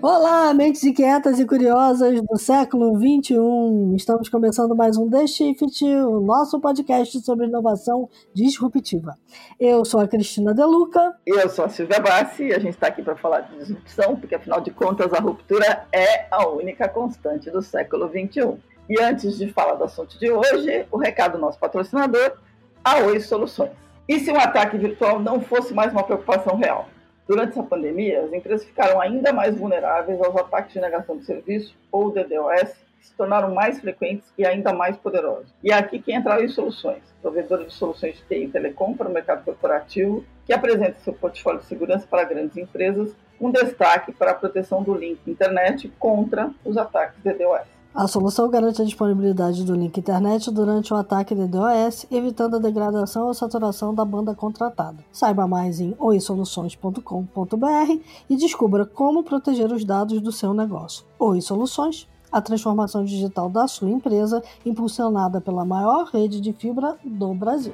Olá, 0.00 0.54
mentes 0.54 0.84
inquietas 0.84 1.40
e 1.40 1.44
curiosas 1.44 2.22
do 2.22 2.38
século 2.38 2.96
XXI. 2.96 3.96
Estamos 3.96 4.28
começando 4.28 4.76
mais 4.76 4.96
um 4.96 5.10
The 5.10 5.26
Shift, 5.26 5.84
o 5.84 6.20
nosso 6.20 6.60
podcast 6.60 7.20
sobre 7.22 7.46
inovação 7.46 8.08
disruptiva. 8.32 9.16
Eu 9.58 9.84
sou 9.84 9.98
a 9.98 10.06
Cristina 10.06 10.54
Deluca. 10.54 11.16
Eu 11.26 11.48
sou 11.48 11.64
a 11.64 11.68
Silvia 11.68 11.98
Bassi 11.98 12.44
e 12.44 12.54
a 12.54 12.60
gente 12.60 12.74
está 12.74 12.86
aqui 12.86 13.02
para 13.02 13.16
falar 13.16 13.40
de 13.40 13.58
disrupção, 13.58 14.14
porque 14.14 14.36
afinal 14.36 14.60
de 14.60 14.70
contas 14.70 15.12
a 15.12 15.18
ruptura 15.18 15.88
é 15.90 16.28
a 16.30 16.46
única 16.46 16.88
constante 16.88 17.50
do 17.50 17.60
século 17.60 18.08
XXI. 18.08 18.56
E 18.88 19.02
antes 19.02 19.36
de 19.36 19.52
falar 19.52 19.74
do 19.74 19.82
assunto 19.82 20.16
de 20.16 20.30
hoje, 20.30 20.86
o 20.92 20.96
recado 20.96 21.32
do 21.32 21.38
nosso 21.38 21.58
patrocinador, 21.58 22.34
a 22.84 22.98
Oi 22.98 23.18
Soluções. 23.18 23.72
E 24.08 24.20
se 24.20 24.30
um 24.30 24.38
ataque 24.38 24.78
virtual 24.78 25.18
não 25.18 25.40
fosse 25.40 25.74
mais 25.74 25.90
uma 25.90 26.04
preocupação 26.04 26.56
real? 26.56 26.86
Durante 27.28 27.50
essa 27.50 27.62
pandemia, 27.62 28.22
as 28.22 28.32
empresas 28.32 28.64
ficaram 28.64 28.98
ainda 28.98 29.34
mais 29.34 29.54
vulneráveis 29.54 30.18
aos 30.18 30.34
ataques 30.34 30.72
de 30.72 30.80
negação 30.80 31.18
de 31.18 31.26
serviço, 31.26 31.76
ou 31.92 32.10
DDoS, 32.10 32.72
que 32.98 33.06
se 33.06 33.14
tornaram 33.14 33.54
mais 33.54 33.78
frequentes 33.78 34.32
e 34.38 34.46
ainda 34.46 34.72
mais 34.72 34.96
poderosos. 34.96 35.52
E 35.62 35.70
é 35.70 35.74
aqui 35.74 35.98
que 35.98 36.10
entra 36.10 36.42
a 36.42 36.48
Soluções, 36.48 37.02
provedora 37.20 37.66
de 37.66 37.72
soluções 37.74 38.16
de 38.16 38.22
TI 38.22 38.44
e 38.44 38.48
telecom 38.48 38.94
para 38.94 39.10
o 39.10 39.12
mercado 39.12 39.44
corporativo, 39.44 40.24
que 40.46 40.54
apresenta 40.54 40.98
seu 41.00 41.12
portfólio 41.12 41.60
de 41.60 41.66
segurança 41.66 42.06
para 42.08 42.24
grandes 42.24 42.56
empresas, 42.56 43.14
com 43.38 43.50
destaque 43.50 44.10
para 44.10 44.30
a 44.30 44.34
proteção 44.34 44.82
do 44.82 44.94
link 44.94 45.20
internet 45.30 45.92
contra 45.98 46.50
os 46.64 46.78
ataques 46.78 47.22
DDoS. 47.22 47.77
A 47.94 48.06
solução 48.06 48.48
garante 48.48 48.82
a 48.82 48.84
disponibilidade 48.84 49.64
do 49.64 49.74
link 49.74 49.98
internet 49.98 50.50
durante 50.50 50.92
o 50.92 50.96
ataque 50.96 51.34
DDoS, 51.34 52.06
evitando 52.10 52.56
a 52.56 52.58
degradação 52.58 53.26
ou 53.26 53.34
saturação 53.34 53.94
da 53.94 54.04
banda 54.04 54.34
contratada. 54.34 54.98
Saiba 55.10 55.48
mais 55.48 55.80
em 55.80 55.94
oisoluções.com.br 55.98 58.00
e 58.28 58.36
descubra 58.36 58.84
como 58.84 59.24
proteger 59.24 59.72
os 59.72 59.84
dados 59.84 60.20
do 60.20 60.30
seu 60.30 60.52
negócio. 60.52 61.04
Oi 61.18 61.40
Soluções, 61.40 62.06
a 62.30 62.40
transformação 62.40 63.04
digital 63.04 63.48
da 63.48 63.66
sua 63.66 63.90
empresa, 63.90 64.42
impulsionada 64.64 65.40
pela 65.40 65.64
maior 65.64 66.04
rede 66.12 66.40
de 66.40 66.52
fibra 66.52 66.96
do 67.04 67.34
Brasil. 67.34 67.72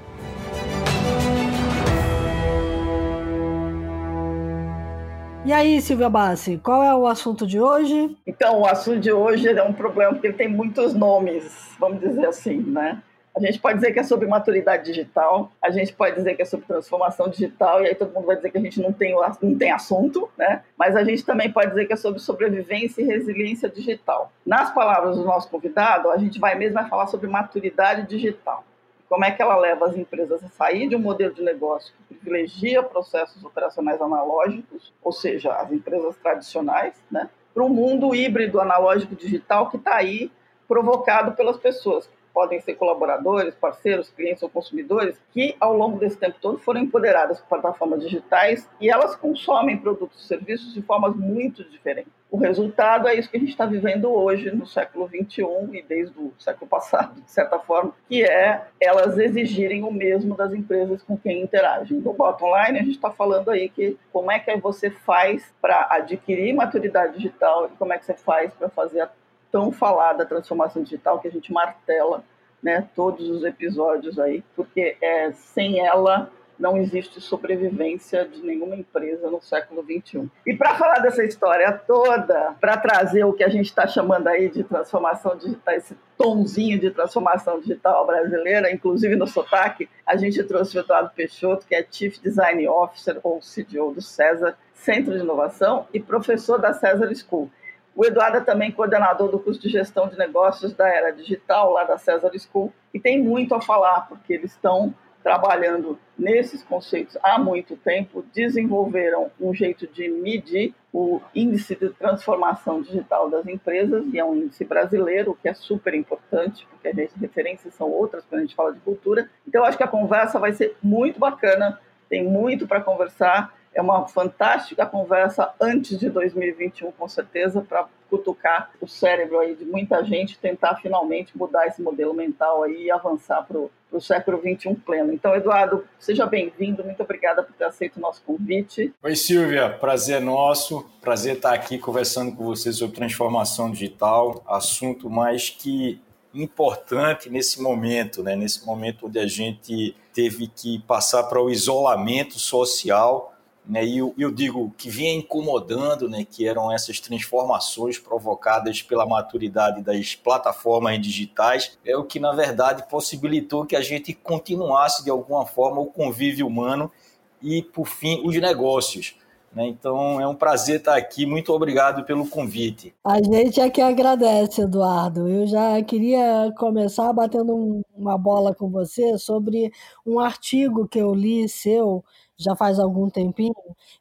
E 5.45 5.53
aí, 5.53 5.79
Silvia 5.83 6.09
Bassi, 6.09 6.57
qual 6.57 6.83
é 6.83 6.95
o 6.95 7.07
assunto 7.07 7.47
de 7.47 7.61
hoje? 7.61 8.17
Então, 8.27 8.61
o 8.61 8.67
assunto 8.67 8.99
de 8.99 9.13
hoje 9.13 9.47
é 9.47 9.63
um 9.63 9.75
problema 9.75 10.13
porque 10.13 10.29
ele 10.29 10.37
tem 10.37 10.49
muitos 10.49 10.95
nomes, 10.95 11.77
vamos 11.79 12.01
dizer 12.01 12.25
assim, 12.25 12.63
né? 12.63 13.03
A 13.37 13.41
gente 13.41 13.59
pode 13.59 13.75
dizer 13.75 13.93
que 13.93 13.99
é 13.99 14.03
sobre 14.03 14.27
maturidade 14.27 14.85
digital, 14.85 15.53
a 15.61 15.69
gente 15.69 15.93
pode 15.93 16.17
dizer 16.17 16.35
que 16.35 16.41
é 16.41 16.47
sobre 16.47 16.67
transformação 16.67 17.29
digital, 17.29 17.83
e 17.83 17.89
aí 17.89 17.95
todo 17.95 18.15
mundo 18.15 18.25
vai 18.25 18.37
dizer 18.37 18.51
que 18.51 18.57
a 18.57 18.61
gente 18.61 18.81
não 18.81 18.91
tem, 18.91 19.15
não 19.43 19.59
tem 19.59 19.71
assunto, 19.71 20.31
né? 20.39 20.63
Mas 20.79 20.97
a 20.97 21.05
gente 21.05 21.23
também 21.23 21.53
pode 21.53 21.69
dizer 21.69 21.85
que 21.85 21.93
é 21.93 21.97
sobre 21.97 22.21
sobrevivência 22.21 23.03
e 23.03 23.05
resiliência 23.05 23.69
digital. 23.69 24.33
Nas 24.47 24.73
palavras 24.73 25.17
do 25.17 25.25
nosso 25.25 25.51
convidado, 25.51 26.11
a 26.11 26.17
gente 26.17 26.41
vai 26.41 26.55
mesmo 26.55 26.75
vai 26.75 26.89
falar 26.89 27.07
sobre 27.07 27.29
maturidade 27.29 28.09
digital 28.09 28.65
como 29.09 29.25
é 29.25 29.31
que 29.31 29.43
ela 29.43 29.57
leva 29.57 29.87
as 29.87 29.97
empresas 29.97 30.43
a 30.43 30.49
sair 30.49 30.89
de 30.89 30.97
um 30.97 31.01
modelo 31.01 31.35
de 31.35 31.43
negócio 31.43 31.95
que 32.09 32.15
privilegia 32.15 32.83
processos 32.83 33.45
operacionais 33.45 34.01
analógicos, 34.01 34.93
ou 35.03 35.13
seja, 35.13 35.53
as 35.55 35.71
empresas 35.71 36.17
tradicionais, 36.17 36.95
né, 37.11 37.29
para 37.53 37.63
um 37.63 37.69
mundo 37.69 38.15
híbrido 38.15 38.61
analógico 38.61 39.15
digital 39.15 39.71
que 39.71 39.77
está 39.77 39.97
aí 39.97 40.31
provocado 40.67 41.33
pelas 41.33 41.57
pessoas, 41.57 42.09
podem 42.35 42.61
ser 42.61 42.75
colaboradores, 42.75 43.55
parceiros, 43.55 44.11
clientes 44.11 44.43
ou 44.43 44.51
consumidores, 44.51 45.17
que 45.33 45.55
ao 45.61 45.75
longo 45.75 45.99
desse 45.99 46.19
tempo 46.19 46.37
todo 46.41 46.59
foram 46.59 46.81
empoderadas 46.81 47.39
por 47.41 47.49
plataformas 47.49 48.03
digitais 48.03 48.69
e 48.81 48.91
elas 48.91 49.15
consomem 49.15 49.79
produtos 49.79 50.25
e 50.25 50.27
serviços 50.27 50.75
de 50.75 50.83
formas 50.83 51.15
muito 51.15 51.63
diferentes. 51.63 52.13
O 52.35 52.37
resultado 52.37 53.07
é 53.07 53.15
isso 53.15 53.31
que 53.31 53.37
a 53.37 53.41
gente 53.41 53.51
está 53.51 53.65
vivendo 53.65 54.13
hoje 54.13 54.51
no 54.51 54.67
século 54.67 55.09
XXI 55.09 55.45
e 55.73 55.83
desde 55.83 56.19
o 56.19 56.33
século 56.37 56.69
passado, 56.69 57.21
de 57.21 57.31
certa 57.31 57.61
forma, 57.61 57.93
que 58.09 58.25
é 58.25 58.65
elas 58.81 59.17
exigirem 59.17 59.85
o 59.85 59.93
mesmo 59.93 60.35
das 60.35 60.53
empresas 60.53 61.01
com 61.05 61.17
quem 61.17 61.43
interagem. 61.43 62.01
No 62.01 62.13
bottom 62.13 62.47
line, 62.47 62.81
a 62.81 62.83
gente 62.83 62.97
está 62.97 63.13
falando 63.13 63.53
aí 63.53 63.69
que 63.69 63.97
como 64.13 64.33
é 64.33 64.41
que 64.41 64.57
você 64.57 64.91
faz 64.91 65.55
para 65.63 65.87
adquirir 65.91 66.53
maturidade 66.53 67.15
digital 67.15 67.71
e 67.73 67.77
como 67.77 67.93
é 67.93 67.99
que 67.99 68.05
você 68.05 68.15
faz 68.15 68.53
para 68.53 68.69
fazer 68.69 69.03
a 69.03 69.07
tão 69.55 69.71
falada 69.71 70.27
transformação 70.27 70.83
digital 70.83 71.21
que 71.21 71.29
a 71.29 71.31
gente 71.31 71.53
martela 71.53 72.25
né, 72.61 72.89
todos 72.93 73.31
os 73.31 73.45
episódios 73.45 74.19
aí, 74.19 74.43
porque 74.57 74.97
é, 75.01 75.31
sem 75.31 75.79
ela 75.79 76.29
não 76.59 76.77
existe 76.77 77.21
sobrevivência 77.21 78.27
de 78.27 78.43
nenhuma 78.43 78.75
empresa 78.75 79.31
no 79.31 79.41
século 79.41 79.85
XXI. 79.85 80.29
E 80.45 80.57
para 80.57 80.75
falar 80.75 80.99
dessa 80.99 81.23
história 81.23 81.71
toda, 81.73 82.57
para 82.61 82.77
trazer 82.77 83.23
o 83.23 83.33
que 83.33 83.45
a 83.45 83.49
gente 83.49 83.67
está 83.67 83.87
chamando 83.87 84.27
aí 84.27 84.49
de 84.49 84.65
transformação 84.65 85.37
digital, 85.37 85.75
esse 85.75 85.97
tomzinho 86.19 86.81
de 86.81 86.91
transformação 86.91 87.61
digital 87.61 88.05
brasileira, 88.05 88.73
inclusive 88.73 89.15
no 89.15 89.27
sotaque, 89.27 89.89
a 90.05 90.17
gente 90.17 90.43
trouxe 90.43 90.77
o 90.77 90.81
Eduardo 90.81 91.13
Peixoto, 91.15 91.65
que 91.65 91.77
é 91.77 91.87
Chief 91.89 92.19
Design 92.21 92.67
Officer 92.67 93.21
ou 93.23 93.39
CDO 93.39 93.93
do 93.93 94.03
César, 94.03 94.57
Centro 94.73 95.15
de 95.15 95.21
Inovação 95.21 95.87
e 95.95 96.01
professor 96.01 96.61
da 96.61 96.73
César 96.73 97.09
School. 97.15 97.49
O 97.95 98.05
Eduardo 98.05 98.39
é 98.39 98.41
também 98.41 98.73
coordenador 98.73 99.31
do 99.31 99.39
curso 99.39 99.61
de 99.61 99.69
gestão 99.69 100.09
de 100.09 100.19
negócios 100.19 100.75
da 100.75 100.89
Era 100.89 101.13
Digital, 101.13 101.73
lá 101.73 101.85
da 101.85 101.97
César 101.97 102.31
School, 102.39 102.73
e 102.93 102.99
tem 102.99 103.23
muito 103.23 103.55
a 103.55 103.61
falar, 103.61 104.09
porque 104.09 104.33
eles 104.33 104.51
estão 104.51 104.93
trabalhando 105.23 105.99
nesses 106.19 106.63
conceitos 106.63 107.17
há 107.23 107.39
muito 107.39 107.77
tempo, 107.77 108.25
desenvolveram 108.35 109.31
um 109.41 109.55
jeito 109.55 109.87
de 109.87 110.09
medir 110.09 110.75
o 110.93 111.21
índice 111.35 111.75
de 111.75 111.89
transformação 111.91 112.83
digital 112.83 113.31
das 113.31 113.47
empresas, 113.47 114.05
e 114.13 114.19
é 114.19 114.25
um 114.25 114.35
índice 114.35 114.65
brasileiro, 114.65 115.39
que 115.41 115.49
é 115.49 115.55
super 115.55 115.95
importante, 115.95 116.67
porque 116.71 116.89
as 116.89 117.13
referências 117.15 117.75
são 117.75 117.91
outras 117.91 118.25
quando 118.25 118.41
a 118.41 118.45
gente 118.45 118.55
fala 118.57 118.73
de 118.73 118.81
cultura. 118.81 119.31
Então, 119.47 119.65
acho 119.65 119.79
que 119.79 119.85
a 119.85 119.89
conversa 119.89 120.39
vai 120.39 120.53
ser 120.53 120.77
muito 120.83 121.19
bacana, 121.19 121.81
tem 122.09 122.23
muito 122.23 122.67
para 122.67 122.81
conversar 122.81 123.55
é 123.75 123.83
uma 123.83 124.07
fantástica 124.07 124.87
conversa 124.87 125.53
antes 125.61 125.99
de 125.99 126.09
2021, 126.09 126.93
com 126.93 127.09
certeza, 127.09 127.61
para 127.61 127.89
cutucar 128.09 128.71
o 128.81 128.87
cérebro 128.87 129.41
aí 129.41 129.57
de 129.57 129.65
muita 129.65 130.05
gente, 130.05 130.39
tentar 130.39 130.77
finalmente 130.77 131.37
mudar 131.37 131.67
esse 131.67 131.83
modelo 131.83 132.15
mental 132.15 132.63
aí 132.63 132.85
e 132.85 132.91
avançar 132.91 133.43
para 133.43 133.59
o 133.59 134.01
século 134.01 134.39
XXI 134.39 134.75
pleno. 134.75 135.13
Então, 135.13 135.35
Eduardo, 135.35 135.85
seja 135.99 136.25
bem-vindo, 136.25 136.85
muito 136.85 137.03
obrigada 137.03 137.43
por 137.43 137.53
ter 137.55 137.65
aceito 137.65 137.97
o 137.97 138.01
nosso 138.01 138.23
convite. 138.23 138.95
Oi, 139.03 139.17
Silvia, 139.17 139.69
prazer 139.69 140.21
nosso, 140.21 140.89
prazer 141.01 141.37
estar 141.37 141.53
aqui 141.53 141.79
conversando 141.79 142.35
com 142.37 142.45
você 142.45 142.73
sobre 142.73 142.95
transformação 142.95 143.71
digital, 143.71 144.45
assunto 144.47 145.11
mais 145.11 145.51
que 145.51 146.01
importante 146.33 147.31
nesse 147.31 147.63
momento, 147.63 148.23
né? 148.23 148.35
nesse 148.35 148.67
momento 148.67 149.07
onde 149.07 149.19
a 149.19 149.27
gente 149.27 149.97
teve 150.13 150.49
que 150.49 150.81
passar 150.81 151.25
para 151.25 151.41
o 151.41 151.51
isolamento 151.51 152.39
social 152.39 153.34
né, 153.67 153.85
e 153.85 153.99
eu, 153.99 154.15
eu, 154.19 154.31
digo 154.31 154.75
que 154.77 154.91
vinha 154.91 155.15
incomodando, 155.15 156.09
né, 156.09 156.27
que 156.29 156.47
eram 156.47 156.71
essas 156.71 157.01
transformações 157.01 157.99
provocadas 157.99 158.83
pela 158.83 159.07
maturidade 159.07 159.83
das 159.83 160.15
plataformas 160.15 161.01
digitais, 161.01 161.79
é 161.85 161.97
o 161.97 162.05
que 162.05 162.21
na 162.21 162.33
verdade 162.33 162.85
possibilitou 162.91 163.65
que 163.65 163.75
a 163.75 163.81
gente 163.81 164.13
continuasse 164.13 165.03
de 165.03 165.11
alguma 165.11 165.47
forma 165.47 165.81
o 165.81 165.87
convívio 165.87 166.47
humano 166.47 166.93
e, 167.41 167.63
por 167.63 167.87
fim, 167.87 168.21
os 168.27 168.37
negócios. 168.37 169.17
Né? 169.55 169.69
Então 169.69 170.21
é 170.21 170.27
um 170.27 170.35
prazer 170.35 170.79
estar 170.79 170.97
aqui. 170.97 171.25
Muito 171.25 171.53
obrigado 171.53 172.05
pelo 172.05 172.29
convite. 172.29 172.93
A 173.05 173.23
gente 173.23 173.61
é 173.61 173.71
que 173.71 173.81
agradece, 173.81 174.63
Eduardo. 174.63 175.29
Eu 175.29 175.47
já 175.47 175.81
queria 175.83 176.53
começar 176.59 177.13
batendo 177.13 177.83
uma 177.97 178.19
bola 178.19 178.55
com 178.55 178.69
você 178.69 179.17
sobre 179.17 179.73
um 180.05 180.19
artigo 180.19 180.89
que 180.89 180.99
eu 180.99 181.15
li 181.15 181.49
seu 181.49 182.05
já 182.39 182.57
faz 182.57 182.79
algum 182.79 183.09
tempinho, 183.11 183.55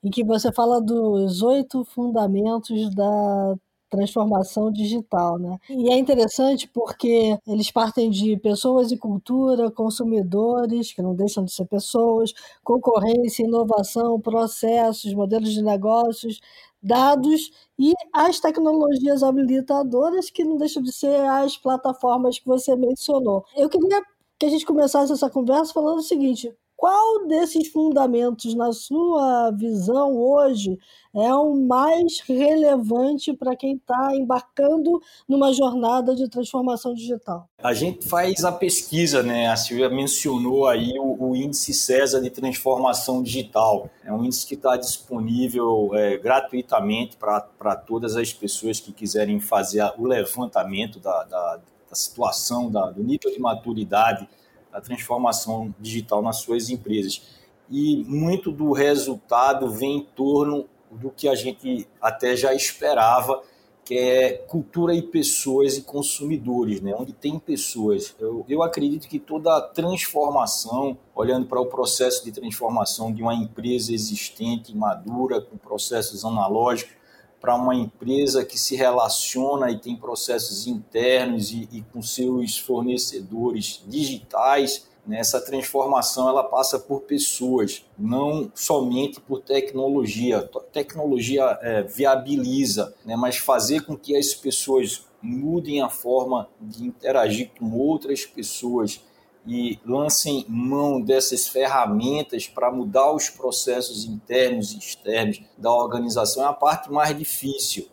em 0.03 0.09
que 0.09 0.23
você 0.23 0.51
fala 0.51 0.81
dos 0.81 1.41
oito 1.41 1.83
fundamentos 1.85 2.93
da 2.95 3.55
transformação 3.89 4.71
digital, 4.71 5.37
né? 5.37 5.59
E 5.69 5.91
é 5.93 5.97
interessante 5.97 6.67
porque 6.67 7.37
eles 7.47 7.69
partem 7.71 8.09
de 8.09 8.35
pessoas 8.37 8.91
e 8.91 8.97
cultura, 8.97 9.69
consumidores, 9.69 10.91
que 10.91 11.01
não 11.01 11.13
deixam 11.15 11.45
de 11.45 11.53
ser 11.53 11.65
pessoas, 11.65 12.33
concorrência, 12.63 13.43
inovação, 13.45 14.19
processos, 14.19 15.13
modelos 15.13 15.51
de 15.53 15.61
negócios, 15.61 16.39
dados 16.81 17.51
e 17.77 17.93
as 18.11 18.39
tecnologias 18.39 19.21
habilitadoras, 19.23 20.29
que 20.31 20.43
não 20.43 20.57
deixam 20.57 20.81
de 20.81 20.91
ser 20.91 21.15
as 21.27 21.55
plataformas 21.57 22.39
que 22.39 22.47
você 22.47 22.75
mencionou. 22.75 23.45
Eu 23.55 23.69
queria 23.69 24.01
que 24.39 24.45
a 24.47 24.49
gente 24.49 24.65
começasse 24.65 25.13
essa 25.13 25.29
conversa 25.29 25.71
falando 25.71 25.99
o 25.99 26.03
seguinte: 26.03 26.51
qual 26.83 27.25
desses 27.29 27.69
fundamentos, 27.69 28.53
na 28.55 28.73
sua 28.73 29.51
visão 29.51 30.17
hoje, 30.17 30.77
é 31.15 31.33
o 31.33 31.55
mais 31.55 32.19
relevante 32.19 33.31
para 33.31 33.55
quem 33.55 33.75
está 33.77 34.13
embarcando 34.13 35.01
numa 35.25 35.53
jornada 35.53 36.13
de 36.13 36.29
transformação 36.29 36.93
digital? 36.93 37.47
A 37.57 37.73
gente 37.73 38.05
faz 38.05 38.43
a 38.43 38.51
pesquisa, 38.51 39.23
né? 39.23 39.47
A 39.47 39.55
Silvia 39.55 39.89
mencionou 39.89 40.67
aí 40.67 40.91
o, 40.99 41.29
o 41.29 41.35
índice 41.37 41.73
César 41.73 42.19
de 42.19 42.29
transformação 42.29 43.23
digital. 43.23 43.89
É 44.03 44.11
um 44.11 44.25
índice 44.25 44.45
que 44.45 44.55
está 44.55 44.75
disponível 44.75 45.91
é, 45.93 46.17
gratuitamente 46.17 47.15
para 47.15 47.77
todas 47.77 48.17
as 48.17 48.33
pessoas 48.33 48.81
que 48.81 48.91
quiserem 48.91 49.39
fazer 49.39 49.89
o 49.97 50.05
levantamento 50.05 50.99
da, 50.99 51.23
da, 51.23 51.61
da 51.89 51.95
situação, 51.95 52.69
da, 52.69 52.91
do 52.91 53.01
nível 53.01 53.31
de 53.31 53.39
maturidade 53.39 54.27
da 54.73 54.81
transformação 54.81 55.73
digital 55.79 56.21
nas 56.21 56.37
suas 56.37 56.69
empresas. 56.69 57.21
E 57.69 58.03
muito 58.07 58.51
do 58.51 58.71
resultado 58.71 59.69
vem 59.69 59.97
em 59.97 60.03
torno 60.03 60.65
do 60.91 61.09
que 61.09 61.29
a 61.29 61.35
gente 61.35 61.87
até 62.01 62.35
já 62.35 62.53
esperava, 62.53 63.41
que 63.85 63.97
é 63.97 64.33
cultura 64.33 64.95
e 64.95 65.01
pessoas 65.01 65.77
e 65.77 65.81
consumidores, 65.81 66.81
né? 66.81 66.95
onde 66.97 67.13
tem 67.13 67.37
pessoas. 67.37 68.15
Eu, 68.19 68.45
eu 68.47 68.63
acredito 68.63 69.07
que 69.07 69.19
toda 69.19 69.61
transformação, 69.61 70.97
olhando 71.13 71.45
para 71.45 71.59
o 71.59 71.65
processo 71.65 72.23
de 72.23 72.31
transformação 72.31 73.13
de 73.13 73.21
uma 73.21 73.33
empresa 73.33 73.93
existente, 73.93 74.75
madura, 74.75 75.41
com 75.41 75.57
processos 75.57 76.23
analógicos, 76.23 76.95
para 77.43 77.55
uma 77.55 77.75
empresa 77.75 78.45
que 78.45 78.57
se 78.57 78.73
relaciona 78.73 79.69
e 79.69 79.77
tem 79.77 79.97
processos 79.97 80.65
internos 80.65 81.51
e, 81.51 81.67
e 81.73 81.81
com 81.91 82.01
seus 82.01 82.57
fornecedores 82.57 83.83
digitais, 83.85 84.87
né, 85.05 85.19
essa 85.19 85.41
transformação 85.41 86.29
ela 86.29 86.45
passa 86.45 86.79
por 86.79 87.01
pessoas, 87.01 87.85
não 87.99 88.49
somente 88.55 89.19
por 89.19 89.41
tecnologia. 89.41 90.49
Tecnologia 90.71 91.59
é, 91.61 91.81
viabiliza, 91.83 92.95
né, 93.03 93.17
mas 93.17 93.35
fazer 93.35 93.81
com 93.81 93.97
que 93.97 94.15
as 94.15 94.33
pessoas 94.33 95.05
mudem 95.21 95.81
a 95.81 95.89
forma 95.89 96.47
de 96.61 96.85
interagir 96.85 97.51
com 97.59 97.77
outras 97.77 98.25
pessoas 98.25 99.01
e 99.45 99.77
lancem 99.85 100.45
mão 100.47 101.01
dessas 101.01 101.47
ferramentas 101.47 102.47
para 102.47 102.71
mudar 102.71 103.11
os 103.13 103.29
processos 103.29 104.05
internos 104.05 104.73
e 104.73 104.77
externos 104.77 105.41
da 105.57 105.71
organização 105.71 106.43
é 106.43 106.47
a 106.47 106.53
parte 106.53 106.91
mais 106.91 107.17
difícil. 107.17 107.87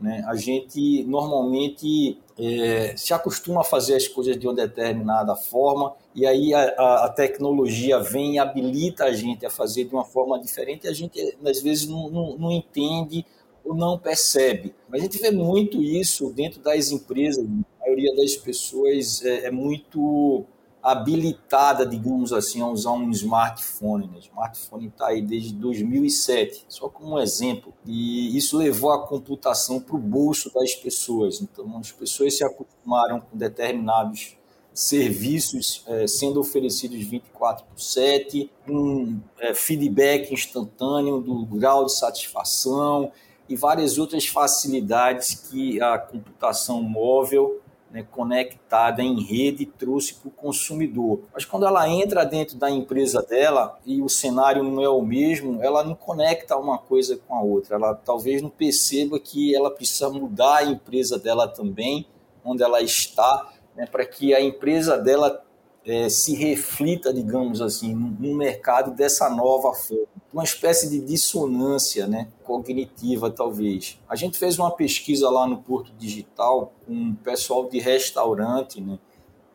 Né? 0.00 0.22
A 0.26 0.34
gente 0.34 1.04
normalmente 1.04 2.18
é, 2.38 2.94
se 2.96 3.14
acostuma 3.14 3.62
a 3.62 3.64
fazer 3.64 3.94
as 3.94 4.06
coisas 4.06 4.38
de 4.38 4.46
uma 4.46 4.54
determinada 4.54 5.34
forma 5.34 5.94
e 6.14 6.26
aí 6.26 6.52
a, 6.52 7.04
a, 7.04 7.08
tecnologia 7.08 7.98
vem 7.98 8.34
e 8.34 8.38
habilita 8.38 9.04
a 9.04 9.12
gente 9.12 9.46
a 9.46 9.50
fazer 9.50 9.84
de 9.84 9.94
uma 9.94 10.04
forma 10.04 10.38
diferente 10.38 10.84
e 10.84 10.88
a 10.88 10.92
gente 10.92 11.38
às 11.44 11.62
vezes 11.62 11.86
não, 11.86 12.10
não, 12.10 12.36
não 12.36 12.52
entende 12.52 13.24
ou 13.64 13.74
não 13.74 13.98
percebe. 13.98 14.74
Mas 14.88 15.00
a 15.00 15.04
gente 15.04 15.18
vê 15.18 15.30
muito 15.30 15.82
isso 15.82 16.30
dentro 16.30 16.60
das 16.60 16.90
empresas. 16.90 17.44
A 17.80 17.84
maioria 17.84 18.14
das 18.14 18.36
pessoas 18.36 19.24
é, 19.24 19.46
é 19.46 19.50
muito 19.50 20.44
habilitada, 20.86 21.84
digamos 21.84 22.32
assim, 22.32 22.62
a 22.62 22.68
usar 22.68 22.92
um 22.92 23.10
smartphone. 23.10 24.06
Né? 24.06 24.18
O 24.18 24.20
smartphone 24.20 24.86
está 24.86 25.08
aí 25.08 25.20
desde 25.20 25.52
2007, 25.54 26.64
só 26.68 26.88
como 26.88 27.16
um 27.16 27.18
exemplo. 27.18 27.74
E 27.84 28.36
isso 28.36 28.56
levou 28.56 28.92
a 28.92 29.04
computação 29.04 29.80
para 29.80 29.96
o 29.96 29.98
bolso 29.98 30.48
das 30.54 30.76
pessoas. 30.76 31.42
Então, 31.42 31.76
as 31.78 31.90
pessoas 31.90 32.36
se 32.36 32.44
acostumaram 32.44 33.20
com 33.20 33.36
determinados 33.36 34.36
serviços 34.72 35.82
é, 35.88 36.06
sendo 36.06 36.38
oferecidos 36.38 37.02
24 37.04 37.64
por 37.64 37.80
7, 37.80 38.48
um 38.68 39.18
é, 39.40 39.54
feedback 39.54 40.32
instantâneo 40.32 41.20
do 41.20 41.44
grau 41.46 41.86
de 41.86 41.98
satisfação 41.98 43.10
e 43.48 43.56
várias 43.56 43.98
outras 43.98 44.26
facilidades 44.26 45.34
que 45.34 45.80
a 45.80 45.98
computação 45.98 46.80
móvel 46.80 47.60
né, 47.90 48.06
conectada 48.10 49.02
em 49.02 49.20
rede 49.22 49.66
trouxe 49.66 50.14
para 50.14 50.28
o 50.28 50.30
consumidor. 50.30 51.20
Mas 51.32 51.44
quando 51.44 51.66
ela 51.66 51.88
entra 51.88 52.24
dentro 52.24 52.56
da 52.56 52.70
empresa 52.70 53.22
dela 53.22 53.78
e 53.86 54.02
o 54.02 54.08
cenário 54.08 54.62
não 54.62 54.82
é 54.82 54.88
o 54.88 55.02
mesmo, 55.02 55.62
ela 55.62 55.84
não 55.84 55.94
conecta 55.94 56.56
uma 56.56 56.78
coisa 56.78 57.16
com 57.16 57.34
a 57.34 57.40
outra. 57.40 57.76
Ela 57.76 57.94
talvez 57.94 58.42
não 58.42 58.50
perceba 58.50 59.18
que 59.18 59.54
ela 59.54 59.70
precisa 59.70 60.08
mudar 60.10 60.58
a 60.58 60.64
empresa 60.64 61.18
dela 61.18 61.48
também, 61.48 62.06
onde 62.44 62.62
ela 62.62 62.80
está, 62.80 63.52
né, 63.74 63.86
para 63.86 64.04
que 64.04 64.34
a 64.34 64.40
empresa 64.40 64.98
dela 64.98 65.42
é, 65.84 66.08
se 66.08 66.34
reflita, 66.34 67.14
digamos 67.14 67.62
assim, 67.62 67.94
no 67.94 68.34
mercado 68.34 68.90
dessa 68.90 69.30
nova 69.30 69.72
forma. 69.72 70.15
Uma 70.32 70.44
espécie 70.44 70.90
de 70.90 71.00
dissonância 71.00 72.06
né, 72.06 72.28
cognitiva, 72.44 73.30
talvez. 73.30 73.98
A 74.08 74.16
gente 74.16 74.38
fez 74.38 74.58
uma 74.58 74.70
pesquisa 74.70 75.30
lá 75.30 75.46
no 75.46 75.58
Porto 75.58 75.92
Digital 75.98 76.72
com 76.84 77.10
o 77.10 77.14
pessoal 77.16 77.68
de 77.68 77.78
restaurante, 77.78 78.80
né, 78.80 78.98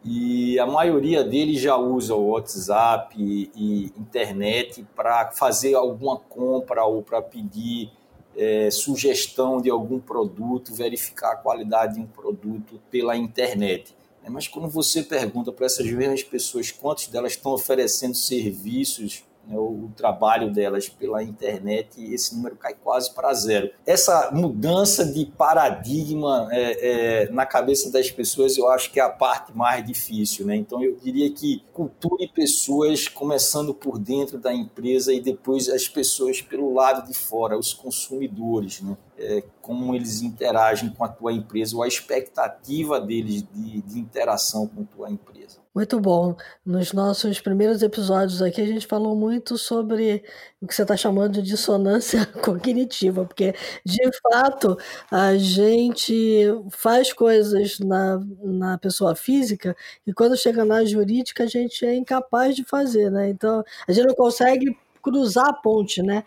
e 0.03 0.59
a 0.59 0.65
maioria 0.65 1.23
deles 1.23 1.61
já 1.61 1.77
usa 1.77 2.15
o 2.15 2.29
WhatsApp 2.29 3.15
e, 3.15 3.51
e 3.55 3.85
internet 3.99 4.83
para 4.95 5.31
fazer 5.31 5.75
alguma 5.75 6.17
compra 6.17 6.83
ou 6.83 7.03
para 7.03 7.21
pedir 7.21 7.91
é, 8.35 8.71
sugestão 8.71 9.61
de 9.61 9.69
algum 9.69 9.99
produto, 9.99 10.73
verificar 10.73 11.33
a 11.33 11.35
qualidade 11.35 11.95
de 11.95 12.01
um 12.01 12.07
produto 12.07 12.81
pela 12.89 13.15
internet. 13.15 13.95
Né? 14.23 14.29
Mas 14.29 14.47
quando 14.47 14.67
você 14.67 15.03
pergunta 15.03 15.51
para 15.51 15.67
essas 15.67 15.85
mesmas 15.85 16.23
pessoas 16.23 16.71
quantas 16.71 17.05
delas 17.05 17.33
estão 17.33 17.51
oferecendo 17.51 18.15
serviços 18.15 19.23
o, 19.49 19.91
trabalho 19.95 20.51
delas 20.51 20.87
pela 20.87 21.23
internet, 21.23 22.01
esse 22.13 22.35
número 22.35 22.55
cai 22.55 22.73
quase 22.73 23.13
para 23.13 23.33
zero. 23.33 23.69
Essa 23.85 24.31
mudança 24.31 25.05
de 25.05 25.25
paradigma 25.25 26.47
é, 26.51 27.23
é, 27.23 27.31
na 27.31 27.45
cabeça 27.45 27.91
das 27.91 28.09
pessoas, 28.09 28.57
eu 28.57 28.69
acho 28.69 28.91
que 28.91 28.99
é 28.99 29.03
a 29.03 29.09
parte 29.09 29.55
mais 29.55 29.85
difícil. 29.85 30.45
Né? 30.45 30.55
Então, 30.55 30.83
eu 30.83 30.95
diria 30.95 31.29
que 31.31 31.63
cultura 31.73 32.23
e 32.23 32.27
pessoas, 32.27 33.07
começando 33.07 33.73
por 33.73 33.99
dentro 33.99 34.37
da 34.37 34.53
empresa 34.53 35.13
e 35.13 35.19
depois 35.19 35.69
as 35.69 35.87
pessoas 35.87 36.41
pelo 36.41 36.73
lado 36.73 37.07
de 37.07 37.13
fora, 37.13 37.57
os 37.57 37.73
consumidores. 37.73 38.81
Né? 38.81 38.95
É, 39.23 39.43
como 39.61 39.93
eles 39.93 40.23
interagem 40.23 40.89
com 40.89 41.03
a 41.03 41.07
tua 41.07 41.31
empresa 41.31 41.75
ou 41.75 41.83
a 41.83 41.87
expectativa 41.87 42.99
deles 42.99 43.43
de, 43.53 43.81
de 43.83 43.99
interação 43.99 44.67
com 44.67 44.81
a 44.81 44.85
tua 44.85 45.11
empresa. 45.11 45.61
Muito 45.73 45.99
bom. 46.01 46.35
Nos 46.65 46.91
nossos 46.91 47.39
primeiros 47.39 47.81
episódios 47.81 48.41
aqui, 48.41 48.59
a 48.59 48.65
gente 48.65 48.85
falou 48.87 49.15
muito 49.15 49.57
sobre 49.57 50.23
o 50.59 50.67
que 50.67 50.75
você 50.75 50.81
está 50.81 50.97
chamando 50.97 51.33
de 51.33 51.43
dissonância 51.43 52.25
cognitiva, 52.43 53.23
porque, 53.23 53.53
de 53.85 54.09
fato, 54.21 54.77
a 55.09 55.37
gente 55.37 56.45
faz 56.71 57.13
coisas 57.13 57.79
na, 57.79 58.19
na 58.43 58.77
pessoa 58.79 59.15
física 59.15 59.75
e, 60.05 60.11
quando 60.13 60.35
chega 60.35 60.65
na 60.65 60.83
jurídica, 60.83 61.43
a 61.43 61.47
gente 61.47 61.85
é 61.85 61.95
incapaz 61.95 62.55
de 62.55 62.65
fazer, 62.65 63.11
né? 63.11 63.29
Então, 63.29 63.63
a 63.87 63.91
gente 63.93 64.07
não 64.07 64.15
consegue 64.15 64.75
cruzar 65.01 65.47
a 65.49 65.53
ponte, 65.53 66.01
né? 66.01 66.23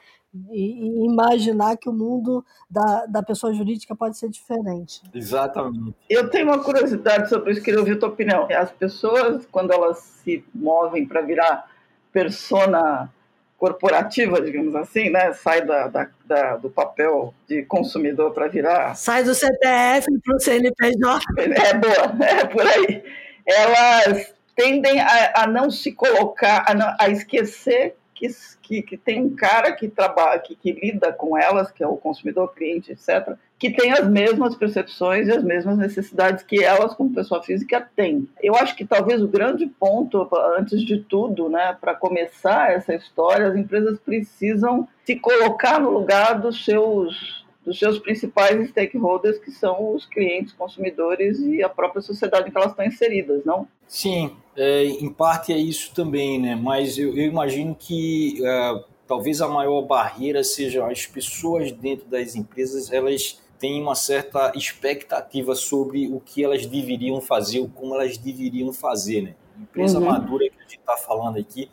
E, 0.50 1.04
imaginar 1.04 1.76
que 1.76 1.88
o 1.88 1.92
mundo 1.92 2.44
da, 2.68 3.06
da 3.06 3.22
pessoa 3.22 3.52
jurídica 3.54 3.94
pode 3.94 4.18
ser 4.18 4.28
diferente. 4.28 5.02
Exatamente. 5.14 5.94
Eu 6.08 6.28
tenho 6.28 6.46
uma 6.46 6.62
curiosidade 6.62 7.28
sobre 7.28 7.52
isso, 7.52 7.62
queria 7.62 7.80
ouvir 7.80 7.92
a 7.92 7.98
tua 7.98 8.08
opinião. 8.08 8.48
As 8.50 8.70
pessoas, 8.72 9.46
quando 9.50 9.72
elas 9.72 9.98
se 9.98 10.44
movem 10.54 11.06
para 11.06 11.20
virar 11.20 11.70
persona 12.12 13.10
corporativa, 13.56 14.40
digamos 14.42 14.74
assim, 14.74 15.08
né? 15.08 15.32
Sai 15.32 15.64
da, 15.64 15.88
da, 15.88 16.08
da 16.24 16.56
do 16.56 16.68
papel 16.68 17.32
de 17.48 17.62
consumidor 17.62 18.32
para 18.32 18.48
virar. 18.48 18.94
Sai 18.94 19.24
do 19.24 19.34
CPF 19.34 20.06
para 20.22 20.36
o 20.36 20.40
CNPJ. 20.40 21.20
É 21.38 21.74
boa, 21.74 22.24
é 22.26 22.44
por 22.44 22.66
aí. 22.66 23.02
Elas 23.46 24.34
tendem 24.54 25.00
a, 25.00 25.42
a 25.42 25.46
não 25.46 25.70
se 25.70 25.92
colocar, 25.92 26.64
a, 26.66 26.74
não, 26.74 26.94
a 26.98 27.08
esquecer 27.08 27.96
que, 28.28 28.36
que, 28.62 28.82
que, 28.82 28.96
tem 28.96 29.22
um 29.22 29.34
cara 29.34 29.72
que 29.72 29.88
trabalha, 29.88 30.38
que, 30.40 30.54
que, 30.54 30.72
lida 30.72 31.12
com 31.12 31.36
elas, 31.36 31.70
que 31.70 31.82
é 31.82 31.86
o 31.86 31.96
consumidor, 31.96 32.54
cliente, 32.54 32.92
etc., 32.92 33.36
que 33.58 33.70
tem 33.70 33.92
as 33.92 34.08
mesmas 34.08 34.56
percepções 34.56 35.28
e 35.28 35.32
as 35.32 35.42
mesmas 35.42 35.78
necessidades 35.78 36.42
que 36.42 36.62
elas, 36.62 36.94
como 36.94 37.14
pessoa 37.14 37.42
física, 37.42 37.88
têm. 37.94 38.28
Eu 38.42 38.54
acho 38.54 38.74
que 38.76 38.84
talvez 38.84 39.22
o 39.22 39.28
grande 39.28 39.66
ponto, 39.66 40.28
antes 40.58 40.82
de 40.82 40.98
tudo, 41.00 41.48
né, 41.48 41.76
para 41.80 41.94
começar 41.94 42.72
essa 42.72 42.94
história, 42.94 43.48
as 43.48 43.56
empresas 43.56 43.98
precisam 43.98 44.88
se 45.04 45.16
colocar 45.16 45.80
no 45.80 45.90
lugar 45.90 46.40
dos 46.40 46.64
seus 46.64 47.43
dos 47.64 47.78
seus 47.78 47.98
principais 47.98 48.68
stakeholders, 48.68 49.38
que 49.38 49.50
são 49.50 49.94
os 49.94 50.04
clientes, 50.04 50.52
consumidores 50.52 51.38
e 51.40 51.62
a 51.62 51.68
própria 51.68 52.02
sociedade 52.02 52.48
em 52.48 52.52
que 52.52 52.56
elas 52.56 52.70
estão 52.70 52.84
inseridas, 52.84 53.44
não? 53.44 53.66
Sim, 53.88 54.36
é, 54.56 54.84
em 54.84 55.10
parte 55.10 55.52
é 55.52 55.56
isso 55.56 55.94
também, 55.94 56.40
né? 56.40 56.54
Mas 56.54 56.98
eu, 56.98 57.16
eu 57.16 57.24
imagino 57.24 57.74
que 57.74 58.44
é, 58.44 58.84
talvez 59.06 59.40
a 59.40 59.48
maior 59.48 59.82
barreira 59.82 60.44
seja 60.44 60.86
as 60.86 61.06
pessoas 61.06 61.72
dentro 61.72 62.06
das 62.06 62.34
empresas, 62.34 62.92
elas 62.92 63.42
têm 63.58 63.80
uma 63.80 63.94
certa 63.94 64.52
expectativa 64.54 65.54
sobre 65.54 66.08
o 66.08 66.20
que 66.20 66.44
elas 66.44 66.66
deveriam 66.66 67.20
fazer 67.20 67.60
ou 67.60 67.68
como 67.68 67.94
elas 67.94 68.18
deveriam 68.18 68.72
fazer, 68.72 69.22
né? 69.22 69.34
Empresa 69.58 69.98
uhum. 69.98 70.06
madura 70.06 70.48
que 70.50 70.58
a 70.58 70.62
gente 70.62 70.78
está 70.78 70.96
falando 70.96 71.38
aqui, 71.38 71.70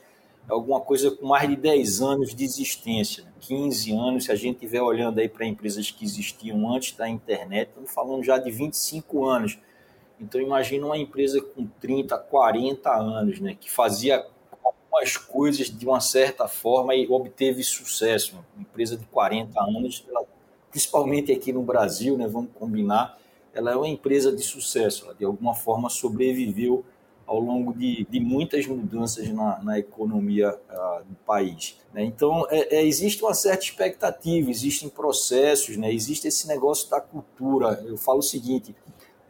alguma 0.51 0.81
coisa 0.81 1.12
com 1.12 1.25
mais 1.25 1.50
de 1.50 1.55
10 1.55 2.01
anos 2.01 2.36
de 2.36 2.43
existência, 2.43 3.24
15 3.39 3.93
né? 3.93 4.00
anos, 4.00 4.25
se 4.25 4.31
a 4.31 4.36
gente 4.36 4.55
estiver 4.55 4.81
olhando 4.81 5.20
aí 5.20 5.29
para 5.29 5.46
empresas 5.46 5.89
que 5.89 6.03
existiam 6.03 6.72
antes 6.74 6.96
da 6.96 7.08
internet, 7.08 7.70
estamos 7.70 7.91
falando 7.91 8.24
já 8.24 8.38
de 8.38 8.51
25 8.51 9.25
anos. 9.25 9.58
Então 10.20 10.39
imagina 10.39 10.86
uma 10.86 10.98
empresa 10.98 11.41
com 11.41 11.65
30, 11.79 12.17
40 12.17 12.91
anos, 12.91 13.39
né, 13.39 13.58
que 13.60 13.72
fazia 13.72 14.25
algumas 14.63 15.17
coisas 15.17 15.67
de 15.75 15.86
uma 15.86 16.00
certa 16.00 16.48
forma 16.48 16.93
e 16.93 17.08
obteve 17.08 17.63
sucesso. 17.63 18.36
Uma 18.55 18.62
empresa 18.62 18.98
de 18.98 19.05
40 19.05 19.60
anos, 19.63 20.05
ela, 20.08 20.24
principalmente 20.70 21.31
aqui 21.31 21.51
no 21.51 21.63
Brasil, 21.63 22.17
né, 22.17 22.27
vamos 22.27 22.51
combinar, 22.53 23.17
ela 23.53 23.72
é 23.72 23.75
uma 23.75 23.88
empresa 23.88 24.31
de 24.31 24.43
sucesso, 24.43 25.05
ela 25.05 25.15
de 25.15 25.25
alguma 25.25 25.55
forma 25.55 25.89
sobreviveu 25.89 26.86
ao 27.31 27.39
longo 27.39 27.73
de, 27.73 28.05
de 28.09 28.19
muitas 28.19 28.67
mudanças 28.67 29.29
na, 29.29 29.63
na 29.63 29.79
economia 29.79 30.50
uh, 30.50 31.05
do 31.05 31.15
país. 31.25 31.77
Né? 31.93 32.03
Então, 32.03 32.45
é, 32.50 32.75
é, 32.75 32.85
existe 32.85 33.23
uma 33.23 33.33
certa 33.33 33.63
expectativa, 33.63 34.51
existem 34.51 34.89
processos, 34.89 35.77
né? 35.77 35.93
existe 35.93 36.27
esse 36.27 36.45
negócio 36.45 36.89
da 36.89 37.00
cultura. 37.00 37.81
Eu 37.88 37.95
falo 37.95 38.19
o 38.19 38.21
seguinte: 38.21 38.75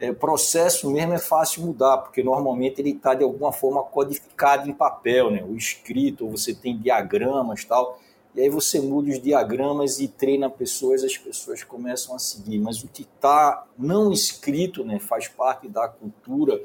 é, 0.00 0.12
processo 0.12 0.90
mesmo 0.90 1.12
é 1.12 1.18
fácil 1.20 1.62
mudar, 1.62 1.98
porque 1.98 2.24
normalmente 2.24 2.80
ele 2.80 2.90
está 2.90 3.14
de 3.14 3.22
alguma 3.22 3.52
forma 3.52 3.80
codificado 3.84 4.68
em 4.68 4.72
papel, 4.72 5.30
né? 5.30 5.44
o 5.44 5.54
escrito, 5.54 6.28
você 6.28 6.52
tem 6.52 6.76
diagramas 6.76 7.64
tal. 7.64 8.00
E 8.34 8.40
aí 8.40 8.48
você 8.48 8.80
muda 8.80 9.10
os 9.10 9.20
diagramas 9.20 10.00
e 10.00 10.08
treina 10.08 10.50
pessoas, 10.50 11.04
as 11.04 11.16
pessoas 11.16 11.62
começam 11.62 12.16
a 12.16 12.18
seguir. 12.18 12.58
Mas 12.58 12.82
o 12.82 12.88
que 12.88 13.02
está 13.02 13.64
não 13.78 14.10
escrito, 14.10 14.82
né, 14.84 14.98
faz 14.98 15.28
parte 15.28 15.68
da 15.68 15.86
cultura, 15.86 16.58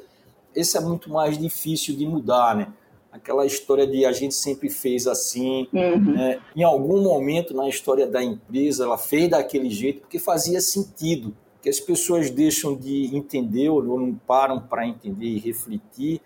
esse 0.57 0.77
é 0.77 0.81
muito 0.81 1.09
mais 1.09 1.37
difícil 1.37 1.95
de 1.95 2.05
mudar, 2.05 2.55
né? 2.55 2.73
Aquela 3.11 3.45
história 3.45 3.87
de 3.87 4.05
a 4.05 4.11
gente 4.11 4.35
sempre 4.35 4.69
fez 4.69 5.07
assim, 5.07 5.67
uhum. 5.71 6.13
né? 6.13 6.39
em 6.55 6.63
algum 6.63 7.01
momento 7.01 7.53
na 7.53 7.67
história 7.67 8.05
da 8.05 8.23
empresa 8.23 8.83
ela 8.83 8.97
fez 8.97 9.29
daquele 9.29 9.69
jeito 9.69 10.01
porque 10.01 10.19
fazia 10.19 10.61
sentido, 10.61 11.35
que 11.61 11.69
as 11.69 11.79
pessoas 11.79 12.29
deixam 12.29 12.75
de 12.75 13.15
entender 13.15 13.69
ou 13.69 13.81
não 13.81 14.13
param 14.13 14.59
para 14.59 14.87
entender 14.87 15.25
e 15.25 15.39
refletir 15.39 16.21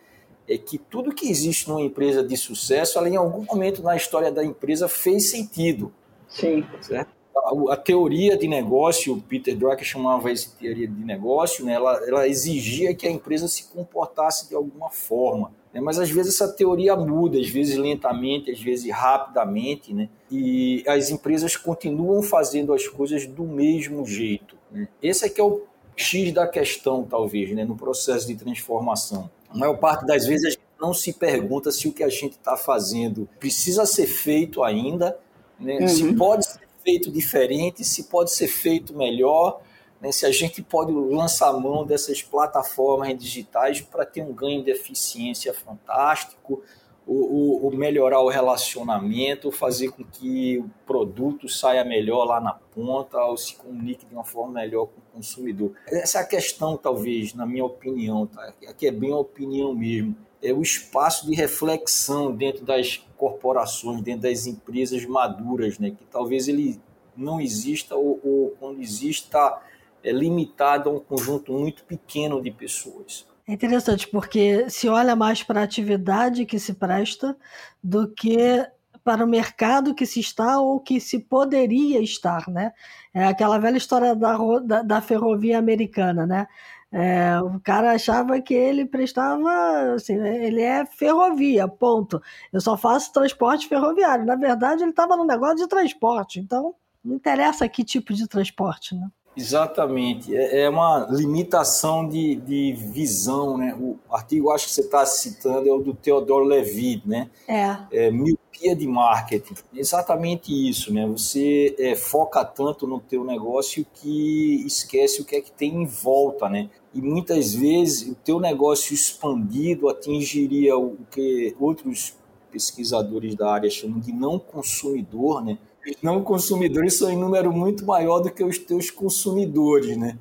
é 0.47 0.57
que 0.57 0.77
tudo 0.77 1.13
que 1.13 1.29
existe 1.29 1.69
numa 1.69 1.81
empresa 1.81 2.23
de 2.23 2.35
sucesso, 2.35 2.97
ela 2.97 3.07
em 3.07 3.15
algum 3.15 3.45
momento 3.45 3.81
na 3.81 3.95
história 3.95 4.31
da 4.31 4.43
empresa 4.43 4.87
fez 4.89 5.29
sentido. 5.29 5.93
Sim. 6.27 6.65
Certo? 6.81 7.20
A, 7.35 7.73
a 7.73 7.77
teoria 7.77 8.37
de 8.37 8.47
negócio, 8.47 9.13
o 9.13 9.21
Peter 9.21 9.55
Drucker 9.55 9.85
chamava 9.85 10.31
isso 10.31 10.49
de 10.51 10.55
teoria 10.55 10.87
de 10.87 11.03
negócio, 11.03 11.65
né? 11.65 11.73
ela, 11.73 12.01
ela 12.07 12.27
exigia 12.27 12.93
que 12.93 13.07
a 13.07 13.11
empresa 13.11 13.47
se 13.47 13.65
comportasse 13.65 14.49
de 14.49 14.55
alguma 14.55 14.89
forma. 14.89 15.51
Né? 15.73 15.79
Mas 15.79 15.97
às 15.97 16.09
vezes 16.09 16.35
essa 16.35 16.51
teoria 16.51 16.95
muda, 16.95 17.39
às 17.39 17.49
vezes 17.49 17.77
lentamente, 17.77 18.51
às 18.51 18.61
vezes 18.61 18.91
rapidamente, 18.91 19.93
né? 19.93 20.09
e 20.29 20.83
as 20.87 21.09
empresas 21.09 21.55
continuam 21.55 22.21
fazendo 22.21 22.73
as 22.73 22.87
coisas 22.87 23.25
do 23.25 23.43
mesmo 23.43 24.05
jeito. 24.05 24.55
Né? 24.71 24.87
Esse 25.01 25.25
é 25.25 25.29
que 25.29 25.39
é 25.39 25.43
o 25.43 25.63
X 25.95 26.33
da 26.33 26.47
questão, 26.47 27.03
talvez, 27.03 27.53
né? 27.55 27.63
no 27.63 27.75
processo 27.75 28.27
de 28.27 28.35
transformação. 28.35 29.29
A 29.49 29.57
maior 29.57 29.77
parte 29.77 30.05
das 30.05 30.25
vezes 30.25 30.45
a 30.45 30.49
gente 30.49 30.61
não 30.79 30.93
se 30.93 31.13
pergunta 31.13 31.71
se 31.71 31.87
o 31.87 31.93
que 31.93 32.03
a 32.03 32.09
gente 32.09 32.33
está 32.33 32.57
fazendo 32.57 33.29
precisa 33.39 33.85
ser 33.85 34.07
feito 34.07 34.63
ainda, 34.63 35.17
né? 35.59 35.79
uhum. 35.79 35.87
se 35.87 36.13
pode 36.13 36.45
ser 36.45 36.70
feito 36.83 37.11
diferente, 37.11 37.83
se 37.83 38.05
pode 38.05 38.31
ser 38.31 38.47
feito 38.47 38.93
melhor, 38.95 39.61
né? 39.99 40.11
se 40.11 40.25
a 40.25 40.31
gente 40.31 40.61
pode 40.61 40.91
lançar 40.91 41.53
mão 41.53 41.85
dessas 41.85 42.21
plataformas 42.21 43.17
digitais 43.17 43.81
para 43.81 44.05
ter 44.05 44.21
um 44.21 44.33
ganho 44.33 44.63
de 44.63 44.71
eficiência 44.71 45.53
fantástico, 45.53 46.61
o, 47.05 47.67
o, 47.67 47.75
melhorar 47.75 48.21
o 48.21 48.29
relacionamento, 48.29 49.51
fazer 49.51 49.89
com 49.89 50.03
que 50.03 50.59
o 50.59 50.69
produto 50.85 51.49
saia 51.49 51.83
melhor 51.83 52.25
lá 52.25 52.39
na 52.39 52.53
ponta, 52.53 53.17
ou 53.25 53.35
se 53.35 53.55
comunique 53.55 54.05
de 54.05 54.13
uma 54.13 54.23
forma 54.23 54.53
melhor 54.53 54.85
com 54.85 54.99
o 54.99 55.15
consumidor. 55.15 55.73
Essa 55.87 56.19
é 56.19 56.21
a 56.21 56.25
questão, 56.25 56.77
talvez, 56.77 57.33
na 57.33 57.45
minha 57.45 57.65
opinião, 57.65 58.27
tá? 58.27 58.53
aqui 58.67 58.87
é 58.87 58.91
bem 58.91 59.11
a 59.11 59.17
opinião 59.17 59.73
mesmo, 59.73 60.15
é 60.41 60.51
o 60.51 60.61
espaço 60.61 61.27
de 61.27 61.35
reflexão 61.35 62.35
dentro 62.35 62.65
das 62.65 62.97
corporações, 63.17 64.01
dentro 64.01 64.21
das 64.21 64.47
empresas 64.47 65.05
maduras, 65.05 65.77
né? 65.77 65.91
que 65.91 66.03
talvez 66.05 66.47
ele 66.47 66.79
não 67.15 67.39
exista 67.39 67.95
ou, 67.95 68.19
ou 68.23 68.55
quando 68.59 68.81
exista 68.81 69.61
é 70.03 70.11
limitado 70.11 70.89
a 70.89 70.93
um 70.93 70.99
conjunto 70.99 71.53
muito 71.53 71.83
pequeno 71.83 72.41
de 72.41 72.49
pessoas. 72.49 73.27
É 73.47 73.53
interessante, 73.53 74.07
porque 74.07 74.69
se 74.69 74.87
olha 74.87 75.15
mais 75.15 75.43
para 75.43 75.61
a 75.61 75.63
atividade 75.63 76.45
que 76.45 76.57
se 76.57 76.73
presta 76.73 77.35
do 77.83 78.07
que 78.07 78.65
para 79.03 79.25
o 79.25 79.27
mercado 79.27 79.95
que 79.95 80.05
se 80.05 80.19
está 80.19 80.59
ou 80.59 80.79
que 80.79 80.99
se 80.99 81.19
poderia 81.19 81.99
estar, 82.01 82.47
né? 82.47 82.71
É 83.13 83.25
aquela 83.25 83.57
velha 83.57 83.77
história 83.77 84.15
da, 84.15 84.37
da, 84.59 84.81
da 84.83 85.01
ferrovia 85.01 85.57
americana, 85.57 86.25
né? 86.25 86.47
É, 86.91 87.39
o 87.41 87.59
cara 87.61 87.93
achava 87.93 88.41
que 88.41 88.53
ele 88.53 88.85
prestava, 88.85 89.93
assim, 89.95 90.15
ele 90.15 90.61
é 90.61 90.85
ferrovia, 90.85 91.67
ponto. 91.67 92.21
Eu 92.51 92.59
só 92.59 92.75
faço 92.75 93.13
transporte 93.13 93.67
ferroviário. 93.67 94.25
Na 94.25 94.35
verdade, 94.35 94.83
ele 94.83 94.91
estava 94.91 95.15
no 95.15 95.23
negócio 95.23 95.57
de 95.57 95.67
transporte, 95.67 96.39
então 96.39 96.75
não 97.03 97.15
interessa 97.15 97.67
que 97.69 97.83
tipo 97.83 98.13
de 98.13 98.27
transporte, 98.27 98.93
né? 98.93 99.07
Exatamente, 99.35 100.35
é, 100.35 100.63
é 100.63 100.69
uma 100.69 101.07
limitação 101.09 102.07
de, 102.07 102.35
de 102.35 102.73
visão, 102.73 103.57
né? 103.57 103.73
O 103.79 103.97
artigo, 104.11 104.51
acho 104.51 104.67
que 104.67 104.73
você 104.73 104.81
está 104.81 105.05
citando, 105.05 105.69
é 105.69 105.71
o 105.71 105.79
do 105.79 105.93
Theodore 105.93 106.45
Levitt, 106.45 107.07
né? 107.07 107.29
É. 107.47 107.77
é 107.91 108.11
miopia 108.11 108.75
de 108.75 108.85
marketing. 108.85 109.55
Exatamente 109.73 110.51
isso, 110.69 110.93
né? 110.93 111.07
Você 111.07 111.73
é, 111.79 111.95
foca 111.95 112.43
tanto 112.43 112.85
no 112.85 112.99
teu 112.99 113.23
negócio 113.23 113.85
que 113.93 114.65
esquece 114.65 115.21
o 115.21 115.25
que 115.25 115.37
é 115.37 115.41
que 115.41 115.51
tem 115.51 115.81
em 115.81 115.85
volta, 115.85 116.49
né? 116.49 116.69
E 116.93 117.01
muitas 117.01 117.53
vezes 117.53 118.09
o 118.09 118.15
teu 118.15 118.39
negócio 118.39 118.93
expandido 118.93 119.87
atingiria 119.87 120.77
o 120.77 120.97
que 121.09 121.55
outros 121.59 122.15
pesquisadores 122.51 123.35
da 123.35 123.51
área 123.51 123.69
chamam 123.69 123.99
de 123.99 124.11
não 124.11 124.37
consumidor, 124.37 125.43
né? 125.43 125.57
os 125.87 126.01
não 126.01 126.23
consumidores 126.23 126.97
são 126.97 127.09
em 127.09 127.17
número 127.17 127.51
muito 127.51 127.85
maior 127.85 128.19
do 128.19 128.31
que 128.31 128.43
os 128.43 128.57
teus 128.57 128.91
consumidores, 128.91 129.97
né? 129.97 130.17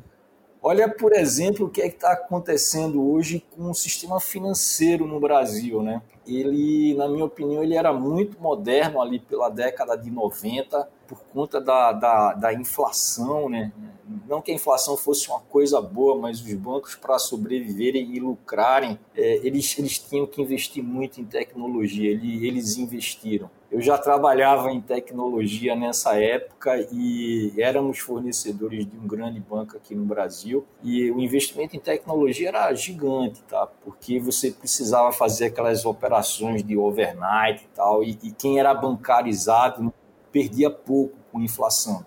Olha, 0.62 0.88
por 0.88 1.12
exemplo, 1.14 1.66
o 1.66 1.70
que 1.70 1.80
é 1.80 1.86
está 1.86 2.12
acontecendo 2.12 3.02
hoje 3.10 3.42
com 3.56 3.70
o 3.70 3.74
sistema 3.74 4.20
financeiro 4.20 5.06
no 5.06 5.18
Brasil, 5.18 5.82
né? 5.82 6.02
Ele, 6.26 6.94
na 6.94 7.08
minha 7.08 7.24
opinião, 7.24 7.62
ele 7.62 7.74
era 7.74 7.92
muito 7.92 8.40
moderno 8.40 9.00
ali 9.00 9.18
pela 9.18 9.48
década 9.48 9.96
de 9.96 10.10
90, 10.10 10.86
por 11.08 11.18
conta 11.32 11.60
da, 11.60 11.92
da, 11.92 12.34
da 12.34 12.52
inflação, 12.52 13.48
né? 13.48 13.72
Não 14.30 14.40
que 14.40 14.52
a 14.52 14.54
inflação 14.54 14.96
fosse 14.96 15.28
uma 15.28 15.40
coisa 15.40 15.80
boa, 15.82 16.16
mas 16.16 16.40
os 16.40 16.54
bancos, 16.54 16.94
para 16.94 17.18
sobreviverem 17.18 18.14
e 18.14 18.20
lucrarem, 18.20 18.96
é, 19.12 19.40
eles, 19.44 19.76
eles 19.76 19.98
tinham 19.98 20.24
que 20.24 20.40
investir 20.40 20.84
muito 20.84 21.20
em 21.20 21.24
tecnologia, 21.24 22.12
eles, 22.12 22.40
eles 22.40 22.76
investiram. 22.76 23.50
Eu 23.72 23.80
já 23.80 23.98
trabalhava 23.98 24.70
em 24.70 24.80
tecnologia 24.80 25.74
nessa 25.74 26.16
época 26.16 26.76
e 26.92 27.52
éramos 27.58 27.98
fornecedores 27.98 28.86
de 28.86 28.96
um 28.96 29.04
grande 29.04 29.40
banco 29.40 29.76
aqui 29.76 29.96
no 29.96 30.04
Brasil. 30.04 30.64
E 30.80 31.10
o 31.10 31.20
investimento 31.20 31.76
em 31.76 31.80
tecnologia 31.80 32.50
era 32.50 32.72
gigante, 32.72 33.42
tá? 33.48 33.66
Porque 33.66 34.20
você 34.20 34.52
precisava 34.52 35.10
fazer 35.10 35.46
aquelas 35.46 35.84
operações 35.84 36.62
de 36.62 36.76
overnight 36.76 37.64
e 37.64 37.68
tal. 37.74 38.04
E, 38.04 38.16
e 38.22 38.30
quem 38.30 38.60
era 38.60 38.72
bancarizado 38.74 39.92
perdia 40.30 40.70
pouco 40.70 41.16
com 41.32 41.40
inflação. 41.40 42.04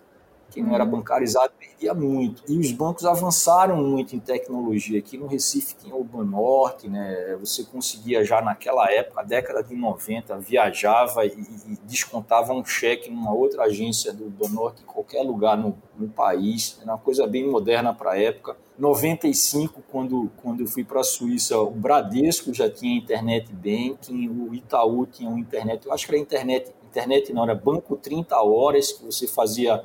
Quem 0.54 0.64
não 0.64 0.76
era 0.76 0.84
uhum. 0.84 0.92
bancarizado 0.92 1.52
perdia 1.58 1.96
muito. 1.96 2.44
E 2.48 2.60
os 2.60 2.72
bancos 2.72 3.06
avançaram 3.06 3.76
muito 3.78 4.16
em 4.16 4.20
tecnologia. 4.20 5.00
Aqui 5.00 5.18
no 5.18 5.26
Recife 5.26 5.76
tinha 5.76 5.96
o 5.96 6.04
Banorte, 6.04 6.88
né? 6.88 7.36
Você 7.40 7.64
conseguia 7.64 8.24
já 8.24 8.40
naquela 8.40 8.90
época, 8.92 9.24
década 9.24 9.64
de 9.64 9.76
90, 9.76 10.38
viajava 10.38 11.26
e, 11.26 11.32
e 11.32 11.78
descontava 11.86 12.54
um 12.54 12.64
cheque 12.64 13.10
numa 13.10 13.34
outra 13.34 13.64
agência 13.64 14.14
do 14.14 14.30
Banorte 14.30 14.84
em 14.84 14.86
qualquer 14.86 15.24
lugar 15.24 15.58
no, 15.58 15.76
no 15.98 16.08
país. 16.08 16.78
Era 16.80 16.92
uma 16.92 17.00
coisa 17.00 17.26
bem 17.26 17.50
moderna 17.50 17.92
para 17.92 18.12
a 18.12 18.22
época. 18.22 18.56
95, 18.78 19.82
quando, 19.92 20.32
quando 20.38 20.62
eu 20.62 20.68
fui 20.68 20.84
para 20.84 21.00
a 21.00 21.04
Suíça, 21.04 21.58
o 21.58 21.72
Bradesco 21.72 22.54
já 22.54 22.70
tinha 22.70 22.96
internet 22.96 23.52
banking, 23.52 24.30
o 24.30 24.54
Itaú 24.54 25.06
tinha 25.08 25.30
um 25.30 25.38
internet, 25.38 25.86
eu 25.86 25.94
acho 25.94 26.06
que 26.06 26.12
era 26.12 26.22
internet, 26.22 26.74
internet 26.90 27.34
não, 27.34 27.44
era 27.44 27.56
banco 27.56 27.96
30 27.96 28.36
horas, 28.42 28.92
que 28.92 29.06
você 29.06 29.28
fazia 29.28 29.84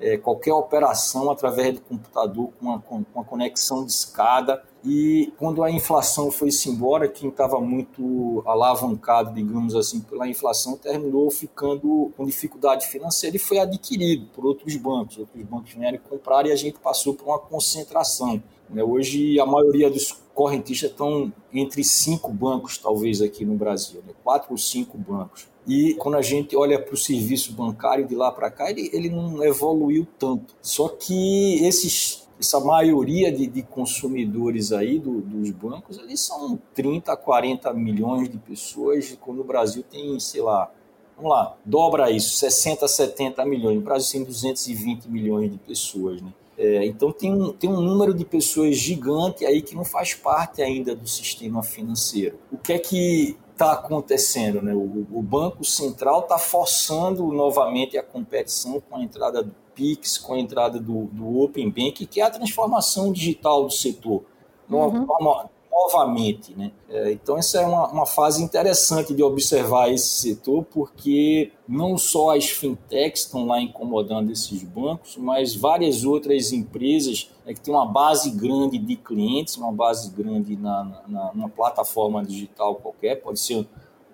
é, 0.00 0.16
qualquer 0.16 0.54
operação 0.54 1.30
através 1.30 1.74
do 1.74 1.82
computador 1.82 2.50
com 2.58 2.66
uma, 2.66 2.80
com 2.80 3.04
uma 3.14 3.24
conexão 3.24 3.84
de 3.84 3.92
escada. 3.92 4.62
E 4.82 5.30
quando 5.38 5.62
a 5.62 5.70
inflação 5.70 6.30
foi-se 6.30 6.70
embora, 6.70 7.06
quem 7.06 7.28
estava 7.28 7.60
muito 7.60 8.42
alavancado, 8.46 9.34
digamos 9.34 9.76
assim, 9.76 10.00
pela 10.00 10.26
inflação, 10.26 10.76
terminou 10.76 11.30
ficando 11.30 12.10
com 12.16 12.24
dificuldade 12.24 12.86
financeira 12.86 13.36
e 13.36 13.38
foi 13.38 13.58
adquirido 13.58 14.26
por 14.34 14.46
outros 14.46 14.74
bancos. 14.76 15.18
Outros 15.18 15.44
bancos 15.44 15.74
vieram 15.74 15.98
comprar 15.98 16.46
e 16.46 16.52
a 16.52 16.56
gente 16.56 16.78
passou 16.78 17.14
por 17.14 17.26
uma 17.26 17.38
concentração. 17.38 18.42
Né? 18.70 18.82
Hoje, 18.82 19.38
a 19.38 19.44
maioria 19.44 19.90
dos 19.90 20.12
correntistas 20.32 20.90
estão 20.90 21.30
entre 21.52 21.84
cinco 21.84 22.32
bancos, 22.32 22.78
talvez, 22.78 23.20
aqui 23.20 23.44
no 23.44 23.54
Brasil, 23.54 24.02
né? 24.06 24.14
quatro 24.24 24.52
ou 24.52 24.56
cinco 24.56 24.96
bancos. 24.96 25.46
E 25.70 25.94
quando 25.94 26.16
a 26.16 26.22
gente 26.22 26.56
olha 26.56 26.80
para 26.80 26.92
o 26.92 26.98
serviço 26.98 27.52
bancário 27.52 28.04
de 28.04 28.16
lá 28.16 28.32
para 28.32 28.50
cá, 28.50 28.68
ele, 28.68 28.90
ele 28.92 29.08
não 29.08 29.40
evoluiu 29.44 30.04
tanto. 30.18 30.52
Só 30.60 30.88
que 30.88 31.64
esses, 31.64 32.26
essa 32.40 32.58
maioria 32.58 33.30
de, 33.30 33.46
de 33.46 33.62
consumidores 33.62 34.72
aí 34.72 34.98
do, 34.98 35.20
dos 35.20 35.48
bancos, 35.52 35.96
eles 35.98 36.18
são 36.18 36.58
30, 36.74 37.16
40 37.16 37.72
milhões 37.72 38.28
de 38.28 38.36
pessoas, 38.36 39.16
quando 39.20 39.42
o 39.42 39.44
Brasil 39.44 39.84
tem, 39.88 40.18
sei 40.18 40.42
lá, 40.42 40.72
vamos 41.16 41.30
lá, 41.30 41.56
dobra 41.64 42.10
isso, 42.10 42.34
60, 42.34 42.88
70 42.88 43.44
milhões. 43.44 43.78
O 43.78 43.80
Brasil 43.80 44.10
tem 44.10 44.24
220 44.24 45.04
milhões 45.04 45.52
de 45.52 45.58
pessoas, 45.58 46.20
né? 46.20 46.32
É, 46.58 46.84
então 46.84 47.12
tem 47.12 47.32
um, 47.32 47.52
tem 47.52 47.70
um 47.70 47.80
número 47.80 48.12
de 48.12 48.24
pessoas 48.24 48.76
gigante 48.76 49.46
aí 49.46 49.62
que 49.62 49.74
não 49.74 49.84
faz 49.84 50.14
parte 50.14 50.60
ainda 50.60 50.96
do 50.96 51.08
sistema 51.08 51.62
financeiro. 51.62 52.38
O 52.52 52.58
que 52.58 52.72
é 52.72 52.78
que 52.78 53.38
está 53.60 53.72
acontecendo? 53.72 54.62
Né? 54.62 54.72
O, 54.72 55.06
o 55.12 55.22
Banco 55.22 55.62
Central 55.64 56.20
está 56.20 56.38
forçando 56.38 57.26
novamente 57.26 57.98
a 57.98 58.02
competição 58.02 58.80
com 58.80 58.96
a 58.96 59.02
entrada 59.02 59.42
do 59.42 59.54
PIX, 59.74 60.16
com 60.16 60.32
a 60.32 60.38
entrada 60.38 60.80
do, 60.80 61.04
do 61.06 61.40
Open 61.40 61.68
Bank, 61.68 62.06
que 62.06 62.20
é 62.20 62.24
a 62.24 62.30
transformação 62.30 63.12
digital 63.12 63.64
do 63.64 63.70
setor. 63.70 64.24
Uhum 64.70 65.59
novamente. 65.70 66.54
Né? 66.56 66.72
É, 66.88 67.12
então, 67.12 67.38
essa 67.38 67.60
é 67.60 67.66
uma, 67.66 67.88
uma, 67.88 68.06
fase 68.06 68.42
interessante 68.42 69.14
de 69.14 69.22
observar 69.22 69.90
esse 69.90 70.08
setor, 70.08 70.64
porque 70.64 71.52
não 71.68 71.96
só 71.96 72.36
as 72.36 72.48
fintechs 72.48 73.24
estão 73.24 73.46
lá 73.46 73.60
incomodando 73.60 74.30
esses 74.30 74.62
bancos, 74.62 75.16
mas 75.16 75.54
várias 75.54 76.04
outras 76.04 76.52
empresas 76.52 77.30
né, 77.46 77.54
que 77.54 77.60
têm 77.60 77.72
uma 77.72 77.86
base 77.86 78.30
grande 78.30 78.78
de 78.78 78.96
clientes, 78.96 79.56
uma 79.56 79.72
base 79.72 80.10
grande 80.10 80.56
na, 80.56 81.02
na, 81.06 81.30
numa 81.34 81.48
plataforma 81.48 82.24
digital 82.24 82.74
qualquer, 82.74 83.22
pode 83.22 83.40
ser 83.40 83.56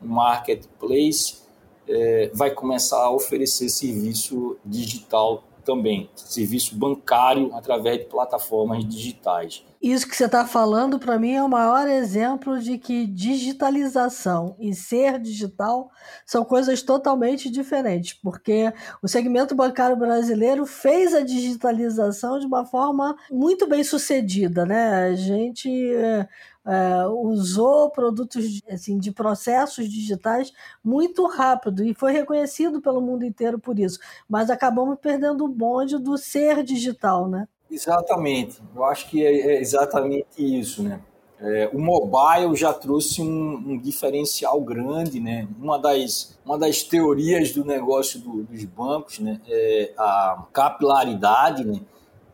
um 0.02 0.06
marketplace, 0.06 1.46
é, 1.88 2.30
vai 2.34 2.50
começar 2.50 3.02
a 3.02 3.10
oferecer 3.10 3.68
serviço 3.68 4.56
digital 4.64 5.42
também, 5.66 6.08
serviço 6.14 6.76
bancário 6.76 7.50
através 7.52 7.98
de 7.98 8.04
plataformas 8.04 8.86
digitais. 8.86 9.64
Isso 9.82 10.08
que 10.08 10.16
você 10.16 10.24
está 10.24 10.46
falando, 10.46 10.98
para 10.98 11.18
mim, 11.18 11.34
é 11.34 11.42
o 11.42 11.48
maior 11.48 11.86
exemplo 11.86 12.58
de 12.58 12.78
que 12.78 13.06
digitalização 13.06 14.56
e 14.58 14.72
ser 14.74 15.18
digital 15.20 15.90
são 16.24 16.44
coisas 16.44 16.82
totalmente 16.82 17.50
diferentes, 17.50 18.14
porque 18.14 18.72
o 19.02 19.08
segmento 19.08 19.54
bancário 19.54 19.96
brasileiro 19.96 20.64
fez 20.64 21.14
a 21.14 21.20
digitalização 21.20 22.38
de 22.38 22.46
uma 22.46 22.64
forma 22.64 23.16
muito 23.30 23.68
bem 23.68 23.84
sucedida. 23.84 24.64
Né? 24.64 25.08
A 25.08 25.14
gente 25.14 25.68
é, 26.66 27.06
usou 27.06 27.90
produtos 27.90 28.60
assim, 28.68 28.98
de 28.98 29.12
processos 29.12 29.88
digitais 29.88 30.52
muito 30.82 31.26
rápido 31.26 31.84
e 31.84 31.94
foi 31.94 32.12
reconhecido 32.12 32.80
pelo 32.80 33.00
mundo 33.00 33.24
inteiro 33.24 33.58
por 33.58 33.78
isso, 33.78 34.00
mas 34.28 34.50
acabamos 34.50 34.98
perdendo 35.00 35.44
o 35.44 35.48
bonde 35.48 35.96
do 35.98 36.18
ser 36.18 36.64
digital. 36.64 37.28
Né? 37.28 37.46
Exatamente, 37.70 38.60
eu 38.74 38.84
acho 38.84 39.08
que 39.08 39.24
é, 39.24 39.54
é 39.54 39.60
exatamente 39.60 40.26
isso, 40.38 40.82
né? 40.82 41.00
É, 41.38 41.68
o 41.70 41.78
mobile 41.78 42.56
já 42.56 42.72
trouxe 42.72 43.20
um, 43.20 43.56
um, 43.56 43.78
diferencial 43.78 44.58
grande, 44.62 45.20
né? 45.20 45.46
Uma 45.60 45.78
das, 45.78 46.38
uma 46.42 46.58
das 46.58 46.82
teorias 46.82 47.52
do 47.52 47.62
negócio 47.62 48.18
do, 48.20 48.42
dos 48.42 48.64
bancos, 48.64 49.18
né? 49.18 49.38
É 49.46 49.92
a 49.98 50.46
capilaridade, 50.50 51.62
né? 51.62 51.78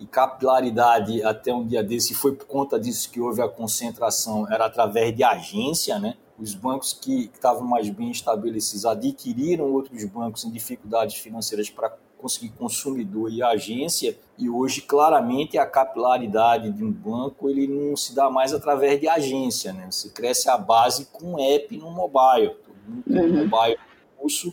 E 0.02 0.06
capilaridade 0.06 1.22
até 1.22 1.54
um 1.54 1.64
dia 1.64 1.80
desse 1.80 2.12
foi 2.12 2.34
por 2.34 2.44
conta 2.44 2.76
disso 2.76 3.08
que 3.08 3.20
houve 3.20 3.40
a 3.40 3.48
concentração, 3.48 4.50
era 4.52 4.66
através 4.66 5.14
de 5.14 5.22
agência, 5.22 5.96
né? 6.00 6.16
Os 6.36 6.56
bancos 6.56 6.92
que 6.92 7.30
estavam 7.32 7.62
mais 7.62 7.88
bem 7.88 8.10
estabelecidos 8.10 8.84
adquiriram 8.84 9.72
outros 9.72 10.04
bancos 10.06 10.44
em 10.44 10.50
dificuldades 10.50 11.14
financeiras 11.14 11.70
para 11.70 11.96
conseguir 12.18 12.48
consumidor 12.48 13.32
e 13.32 13.44
agência, 13.44 14.18
e 14.36 14.50
hoje 14.50 14.80
claramente 14.80 15.56
a 15.56 15.66
capilaridade 15.66 16.72
de 16.72 16.82
um 16.82 16.90
banco 16.90 17.48
ele 17.48 17.68
não 17.68 17.96
se 17.96 18.12
dá 18.12 18.28
mais 18.28 18.52
através 18.52 19.00
de 19.00 19.06
agência, 19.06 19.72
né? 19.72 19.86
Você 19.88 20.08
cresce 20.08 20.50
a 20.50 20.58
base 20.58 21.06
com 21.12 21.38
app 21.38 21.76
no 21.76 21.92
mobile, 21.92 22.56
todo 22.64 22.76
mundo 22.88 23.04
tem 23.04 23.20
uhum. 23.20 23.48
mobile 23.48 23.78
curso? 24.18 24.52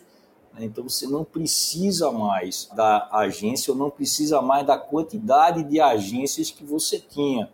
Então 0.66 0.84
você 0.84 1.08
não 1.08 1.24
precisa 1.24 2.12
mais 2.12 2.70
da 2.76 3.08
agência 3.12 3.72
ou 3.72 3.78
não 3.78 3.90
precisa 3.90 4.42
mais 4.42 4.66
da 4.66 4.78
quantidade 4.78 5.64
de 5.64 5.80
agências 5.80 6.52
que 6.52 6.64
você 6.64 7.00
tinha. 7.00 7.50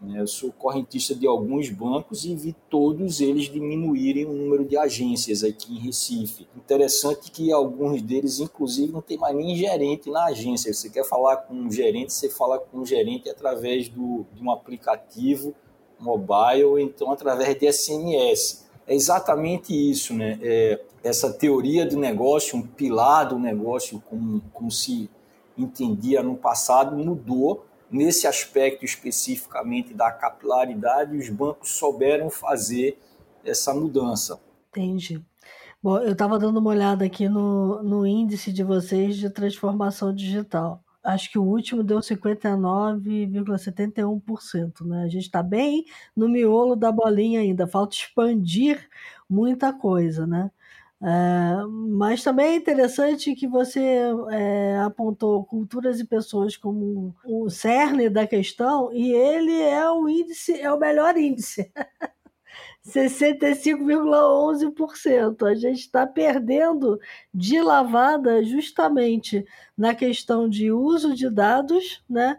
Né? 0.00 0.20
Eu 0.20 0.26
sou 0.26 0.52
correntista 0.52 1.14
de 1.14 1.26
alguns 1.26 1.70
bancos 1.70 2.24
e 2.24 2.34
vi 2.34 2.54
todos 2.68 3.20
eles 3.20 3.44
diminuírem 3.44 4.26
o 4.26 4.32
número 4.32 4.64
de 4.64 4.76
agências 4.76 5.42
aqui 5.42 5.74
em 5.74 5.78
Recife. 5.78 6.46
Interessante 6.56 7.30
que 7.30 7.52
alguns 7.52 8.02
deles, 8.02 8.40
inclusive, 8.40 8.92
não 8.92 9.02
tem 9.02 9.16
mais 9.16 9.34
nem 9.34 9.56
gerente 9.56 10.10
na 10.10 10.26
agência. 10.26 10.72
Você 10.72 10.90
quer 10.90 11.04
falar 11.04 11.38
com 11.38 11.54
um 11.54 11.70
gerente, 11.70 12.12
você 12.12 12.28
fala 12.28 12.58
com 12.58 12.78
um 12.78 12.86
gerente 12.86 13.28
através 13.28 13.88
do, 13.88 14.26
de 14.34 14.42
um 14.42 14.50
aplicativo 14.50 15.54
mobile 15.98 16.64
ou 16.64 16.78
então 16.78 17.10
através 17.10 17.58
de 17.58 17.72
SMS. 17.72 18.63
É 18.86 18.94
exatamente 18.94 19.72
isso, 19.72 20.14
né? 20.14 20.38
É, 20.42 20.80
essa 21.02 21.32
teoria 21.32 21.86
do 21.86 21.98
negócio, 21.98 22.58
um 22.58 22.62
pilar 22.62 23.28
do 23.28 23.38
negócio, 23.38 24.02
como, 24.08 24.40
como 24.52 24.70
se 24.70 25.10
entendia 25.56 26.22
no 26.22 26.36
passado, 26.36 26.96
mudou 26.96 27.64
nesse 27.90 28.26
aspecto 28.26 28.84
especificamente 28.84 29.94
da 29.94 30.10
capilaridade, 30.10 31.16
os 31.16 31.28
bancos 31.28 31.76
souberam 31.76 32.28
fazer 32.28 32.98
essa 33.44 33.72
mudança. 33.72 34.40
Entendi. 34.70 35.22
Bom, 35.82 35.98
eu 35.98 36.12
estava 36.12 36.38
dando 36.38 36.58
uma 36.58 36.70
olhada 36.70 37.04
aqui 37.04 37.28
no, 37.28 37.82
no 37.82 38.06
índice 38.06 38.52
de 38.52 38.64
vocês 38.64 39.16
de 39.16 39.30
transformação 39.30 40.14
digital. 40.14 40.83
Acho 41.04 41.30
que 41.30 41.38
o 41.38 41.44
último 41.44 41.84
deu 41.84 41.98
59,71%. 41.98 44.86
Né? 44.86 45.04
A 45.04 45.08
gente 45.08 45.24
está 45.24 45.42
bem 45.42 45.84
no 46.16 46.26
miolo 46.28 46.74
da 46.74 46.90
bolinha 46.90 47.40
ainda, 47.40 47.66
falta 47.66 47.94
expandir 47.94 48.88
muita 49.28 49.70
coisa. 49.72 50.26
Né? 50.26 50.50
É, 51.02 51.66
mas 51.66 52.22
também 52.22 52.46
é 52.46 52.56
interessante 52.56 53.34
que 53.34 53.46
você 53.46 54.00
é, 54.30 54.78
apontou 54.78 55.44
culturas 55.44 56.00
e 56.00 56.06
pessoas 56.06 56.56
como 56.56 57.14
o 57.24 57.50
cerne 57.50 58.08
da 58.08 58.26
questão, 58.26 58.90
e 58.90 59.12
ele 59.12 59.60
é 59.60 59.90
o 59.90 60.08
índice, 60.08 60.58
é 60.58 60.72
o 60.72 60.78
melhor 60.78 61.18
índice. 61.18 61.70
65,11%. 62.86 65.46
A 65.46 65.54
gente 65.54 65.80
está 65.80 66.06
perdendo 66.06 67.00
de 67.32 67.58
lavada 67.60 68.44
justamente 68.44 69.44
na 69.76 69.94
questão 69.94 70.48
de 70.48 70.70
uso 70.70 71.14
de 71.14 71.28
dados 71.30 72.02
né, 72.08 72.38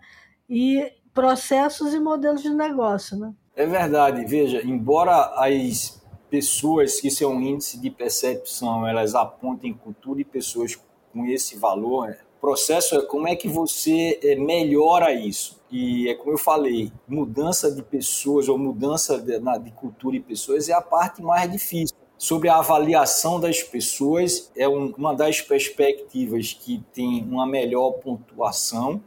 e 0.50 0.92
processos 1.14 1.94
e 1.94 2.00
modelos 2.00 2.42
de 2.44 2.50
negócio. 2.50 3.18
Né? 3.18 3.34
É 3.56 3.66
verdade. 3.66 4.26
Veja, 4.26 4.62
embora 4.64 5.34
as 5.36 6.02
pessoas 6.30 7.00
que 7.00 7.10
seu 7.10 7.34
índice 7.40 7.80
de 7.80 7.90
percepção 7.90 8.86
elas 8.86 9.16
apontem 9.16 9.74
cultura 9.74 10.20
e 10.22 10.26
pessoas 10.26 10.78
com 11.12 11.26
esse 11.26 11.58
valor, 11.58 12.10
né? 12.10 12.20
Processo 12.46 12.96
é 12.96 13.02
como 13.02 13.28
é 13.28 13.36
que 13.36 13.48
você 13.48 14.20
é, 14.22 14.36
melhora 14.36 15.12
isso. 15.12 15.60
E 15.72 16.08
é 16.08 16.14
como 16.14 16.34
eu 16.34 16.38
falei, 16.38 16.92
mudança 17.08 17.72
de 17.72 17.82
pessoas 17.82 18.48
ou 18.48 18.56
mudança 18.56 19.18
de, 19.18 19.40
na, 19.40 19.58
de 19.58 19.72
cultura 19.72 20.16
e 20.16 20.20
pessoas 20.20 20.70
é 20.70 20.74
a 20.74 20.80
parte 20.80 21.24
mais 21.24 21.52
difícil. 21.52 21.98
Sobre 22.20 22.48
a 22.48 22.58
avaliação 22.58 23.40
das 23.40 23.64
pessoas, 23.64 24.52
é 24.56 24.70
um, 24.70 24.94
uma 24.96 25.16
das 25.16 25.42
perspectivas 25.42 26.54
que 26.54 26.84
tem 26.94 27.24
uma 27.24 27.48
melhor 27.48 27.94
pontuação, 27.94 29.02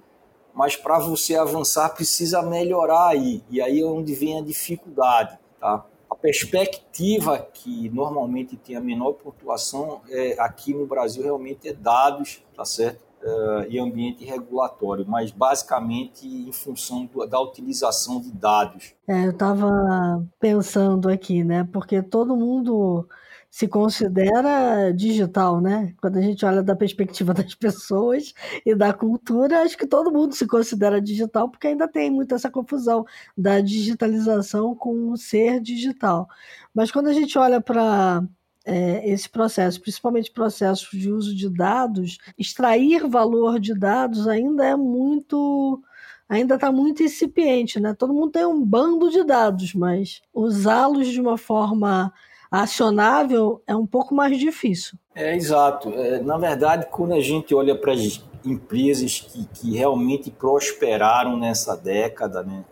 mas 0.52 0.74
para 0.74 0.98
você 0.98 1.36
avançar 1.36 1.90
precisa 1.90 2.42
melhorar 2.42 3.10
aí. 3.10 3.40
E 3.48 3.62
aí 3.62 3.80
é 3.80 3.84
onde 3.84 4.14
vem 4.14 4.36
a 4.36 4.42
dificuldade, 4.42 5.38
tá? 5.60 5.86
A 6.10 6.14
perspectiva 6.16 7.38
que 7.54 7.88
normalmente 7.90 8.56
tem 8.56 8.74
a 8.74 8.80
menor 8.80 9.12
pontuação 9.12 10.00
é, 10.10 10.34
aqui 10.40 10.74
no 10.74 10.86
Brasil 10.86 11.22
realmente 11.22 11.68
é 11.68 11.72
dados, 11.72 12.42
tá 12.56 12.64
certo? 12.64 13.07
Uh, 13.20 13.66
e 13.68 13.80
ambiente 13.80 14.24
regulatório, 14.24 15.04
mas 15.06 15.32
basicamente 15.32 16.24
em 16.24 16.52
função 16.52 17.04
do, 17.06 17.26
da 17.26 17.40
utilização 17.40 18.20
de 18.20 18.30
dados. 18.30 18.94
É, 19.08 19.26
eu 19.26 19.30
estava 19.30 20.24
pensando 20.38 21.08
aqui, 21.08 21.42
né? 21.42 21.68
Porque 21.72 22.00
todo 22.00 22.36
mundo 22.36 23.08
se 23.50 23.66
considera 23.66 24.92
digital, 24.92 25.60
né? 25.60 25.94
Quando 26.00 26.18
a 26.18 26.20
gente 26.20 26.44
olha 26.44 26.62
da 26.62 26.76
perspectiva 26.76 27.32
das 27.34 27.54
pessoas 27.54 28.34
e 28.64 28.74
da 28.74 28.92
cultura, 28.92 29.62
acho 29.62 29.76
que 29.76 29.86
todo 29.86 30.12
mundo 30.12 30.34
se 30.34 30.46
considera 30.46 31.00
digital, 31.00 31.48
porque 31.50 31.66
ainda 31.68 31.88
tem 31.88 32.10
muito 32.10 32.34
essa 32.34 32.50
confusão 32.50 33.04
da 33.36 33.60
digitalização 33.60 34.74
com 34.74 35.10
o 35.10 35.16
ser 35.16 35.60
digital. 35.60 36.28
Mas 36.74 36.90
quando 36.90 37.08
a 37.08 37.12
gente 37.12 37.38
olha 37.38 37.60
para 37.60 38.22
é, 38.68 39.08
esse 39.08 39.26
processo, 39.26 39.80
principalmente 39.80 40.30
processos 40.30 40.90
de 40.90 41.10
uso 41.10 41.34
de 41.34 41.48
dados, 41.48 42.18
extrair 42.36 43.08
valor 43.08 43.58
de 43.58 43.74
dados 43.74 44.28
ainda 44.28 44.62
é 44.62 44.76
muito 44.76 45.82
ainda 46.28 46.56
está 46.56 46.70
muito 46.70 47.02
incipiente, 47.02 47.80
né? 47.80 47.94
Todo 47.94 48.12
mundo 48.12 48.32
tem 48.32 48.44
um 48.44 48.62
bando 48.62 49.10
de 49.10 49.24
dados, 49.24 49.72
mas 49.72 50.20
usá-los 50.34 51.08
de 51.08 51.18
uma 51.18 51.38
forma 51.38 52.12
acionável 52.50 53.62
é 53.66 53.74
um 53.74 53.86
pouco 53.86 54.14
mais 54.14 54.38
difícil. 54.38 54.98
É, 55.14 55.34
exato. 55.34 55.88
É, 55.94 56.20
na 56.20 56.36
verdade, 56.36 56.86
quando 56.90 57.14
a 57.14 57.20
gente 57.20 57.54
olha 57.54 57.74
para 57.74 57.92
as 57.94 58.22
empresas 58.44 59.20
que, 59.20 59.46
que 59.46 59.74
realmente 59.74 60.30
prosperaram 60.30 61.38
nessa 61.38 61.74
década, 61.74 62.42
né, 62.42 62.62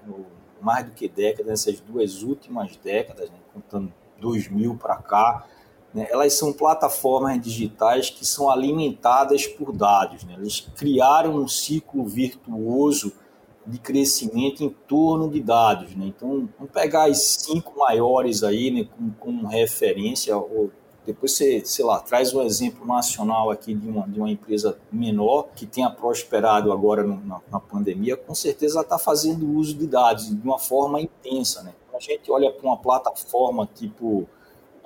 mais 0.60 0.84
do 0.84 0.90
que 0.90 1.08
década, 1.08 1.48
nessas 1.48 1.80
duas 1.80 2.22
últimas 2.22 2.76
décadas, 2.76 3.30
né, 3.30 3.36
contando 3.54 3.90
2000 4.20 4.74
para 4.76 4.96
cá, 4.96 5.46
né, 5.96 6.06
elas 6.10 6.34
são 6.34 6.52
plataformas 6.52 7.40
digitais 7.40 8.10
que 8.10 8.22
são 8.26 8.50
alimentadas 8.50 9.46
por 9.46 9.72
dados. 9.72 10.24
Né? 10.24 10.34
Eles 10.38 10.60
criaram 10.76 11.34
um 11.36 11.48
ciclo 11.48 12.04
virtuoso 12.04 13.14
de 13.66 13.78
crescimento 13.78 14.62
em 14.62 14.68
torno 14.68 15.30
de 15.30 15.40
dados. 15.40 15.96
Né? 15.96 16.08
Então, 16.08 16.46
vamos 16.58 16.70
pegar 16.70 17.04
as 17.04 17.22
cinco 17.22 17.78
maiores 17.78 18.42
aí 18.42 18.70
né, 18.70 18.86
como, 18.94 19.14
como 19.18 19.48
referência, 19.48 20.36
ou 20.36 20.70
depois 21.06 21.32
você, 21.32 21.62
sei 21.64 21.82
lá, 21.82 21.98
traz 21.98 22.34
um 22.34 22.42
exemplo 22.42 22.86
nacional 22.86 23.50
aqui 23.50 23.74
de 23.74 23.88
uma, 23.88 24.06
de 24.06 24.20
uma 24.20 24.30
empresa 24.30 24.78
menor 24.92 25.48
que 25.56 25.64
tenha 25.64 25.88
prosperado 25.88 26.70
agora 26.70 27.04
no, 27.04 27.24
na, 27.24 27.40
na, 27.50 27.58
pandemia, 27.58 28.18
com 28.18 28.34
certeza 28.34 28.82
está 28.82 28.98
fazendo 28.98 29.50
uso 29.50 29.74
de 29.74 29.86
dados 29.86 30.28
de 30.28 30.46
uma 30.46 30.58
forma 30.58 31.00
intensa. 31.00 31.62
Né? 31.62 31.72
A 31.94 31.98
gente 31.98 32.30
olha 32.30 32.52
para 32.52 32.66
uma 32.66 32.76
plataforma 32.76 33.66
tipo 33.74 34.28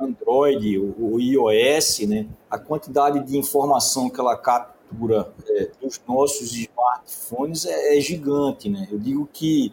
Android, 0.00 0.78
o, 0.78 0.94
o 0.98 1.20
iOS, 1.20 2.00
né, 2.00 2.26
a 2.50 2.58
quantidade 2.58 3.20
de 3.24 3.36
informação 3.36 4.08
que 4.08 4.18
ela 4.18 4.36
captura 4.36 5.32
é, 5.48 5.70
dos 5.80 6.00
nossos 6.08 6.52
smartphones 6.52 7.66
é, 7.66 7.96
é, 7.96 8.00
gigante. 8.00 8.68
Né? 8.68 8.88
Eu 8.90 8.98
digo 8.98 9.28
que 9.32 9.72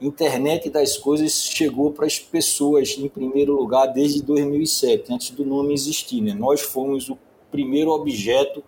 internet 0.00 0.68
das 0.70 0.98
coisas 0.98 1.32
chegou 1.32 1.90
para 1.92 2.06
as 2.06 2.18
pessoas 2.18 2.96
em 2.98 3.08
primeiro 3.08 3.54
lugar 3.54 3.86
desde 3.86 4.22
2007, 4.22 5.12
antes 5.12 5.30
do 5.30 5.44
nome 5.44 5.72
existir. 5.72 6.20
Né? 6.20 6.34
Nós 6.34 6.60
fomos 6.60 7.08
o 7.08 7.18
primeiro 7.50 7.90
objeto 7.90 8.62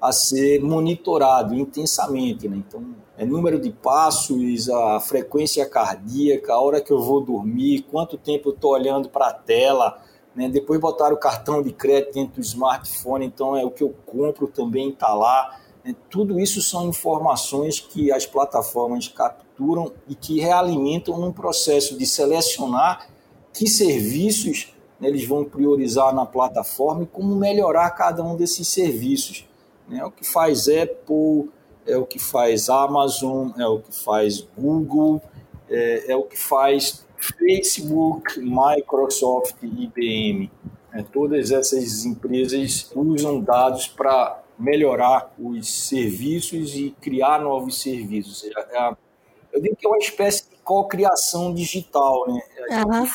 a 0.00 0.12
ser 0.12 0.62
monitorado 0.62 1.54
intensamente. 1.54 2.48
Né? 2.48 2.62
Então, 2.66 2.82
é 3.18 3.24
número 3.24 3.60
de 3.60 3.70
passos, 3.70 4.70
a 4.70 5.00
frequência 5.00 5.68
cardíaca, 5.68 6.54
a 6.54 6.60
hora 6.60 6.80
que 6.80 6.90
eu 6.90 7.00
vou 7.00 7.20
dormir, 7.20 7.84
quanto 7.90 8.16
tempo 8.16 8.48
eu 8.48 8.54
estou 8.54 8.72
olhando 8.72 9.10
para 9.10 9.28
a 9.28 9.32
tela, 9.32 10.02
né? 10.34 10.48
Depois 10.48 10.80
botaram 10.80 11.16
o 11.16 11.18
cartão 11.18 11.62
de 11.62 11.72
crédito 11.72 12.14
dentro 12.14 12.34
do 12.36 12.40
smartphone, 12.40 13.26
então 13.26 13.56
é 13.56 13.64
o 13.64 13.70
que 13.70 13.82
eu 13.82 13.94
compro 14.06 14.46
também 14.46 14.90
está 14.90 15.12
lá. 15.12 15.58
Né? 15.84 15.94
Tudo 16.08 16.38
isso 16.38 16.62
são 16.62 16.88
informações 16.88 17.80
que 17.80 18.12
as 18.12 18.26
plataformas 18.26 19.08
capturam 19.08 19.92
e 20.08 20.14
que 20.14 20.40
realimentam 20.40 21.18
num 21.18 21.32
processo 21.32 21.96
de 21.96 22.06
selecionar 22.06 23.08
que 23.52 23.66
serviços 23.66 24.72
né, 25.00 25.08
eles 25.08 25.26
vão 25.26 25.44
priorizar 25.44 26.14
na 26.14 26.24
plataforma 26.24 27.02
e 27.02 27.06
como 27.06 27.34
melhorar 27.34 27.90
cada 27.90 28.22
um 28.22 28.36
desses 28.36 28.68
serviços. 28.68 29.46
Né? 29.88 29.98
É 29.98 30.04
o 30.04 30.10
que 30.10 30.24
faz 30.24 30.68
Apple, 30.68 31.50
é 31.86 31.96
o 31.96 32.06
que 32.06 32.18
faz 32.18 32.68
Amazon, 32.68 33.50
é 33.58 33.66
o 33.66 33.80
que 33.80 33.92
faz 33.92 34.46
Google, 34.56 35.20
é, 35.68 36.12
é 36.12 36.16
o 36.16 36.22
que 36.22 36.38
faz 36.38 37.04
Facebook, 37.20 38.40
Microsoft, 38.40 39.56
IBM, 39.62 40.50
né, 40.92 41.04
todas 41.12 41.50
essas 41.50 42.04
empresas 42.04 42.90
usam 42.94 43.40
dados 43.40 43.86
para 43.86 44.42
melhorar 44.58 45.32
os 45.38 45.88
serviços 45.88 46.74
e 46.74 46.94
criar 47.00 47.40
novos 47.40 47.80
serviços. 47.80 48.44
É, 48.44 48.94
eu 49.52 49.60
digo 49.60 49.76
que 49.76 49.86
é 49.86 49.88
uma 49.88 49.98
espécie 49.98 50.50
de 50.50 50.56
co-criação 50.62 51.52
digital. 51.54 52.26
Né? 52.28 52.42
A 52.70 52.86
uhum. 52.86 53.04
gente 53.04 53.12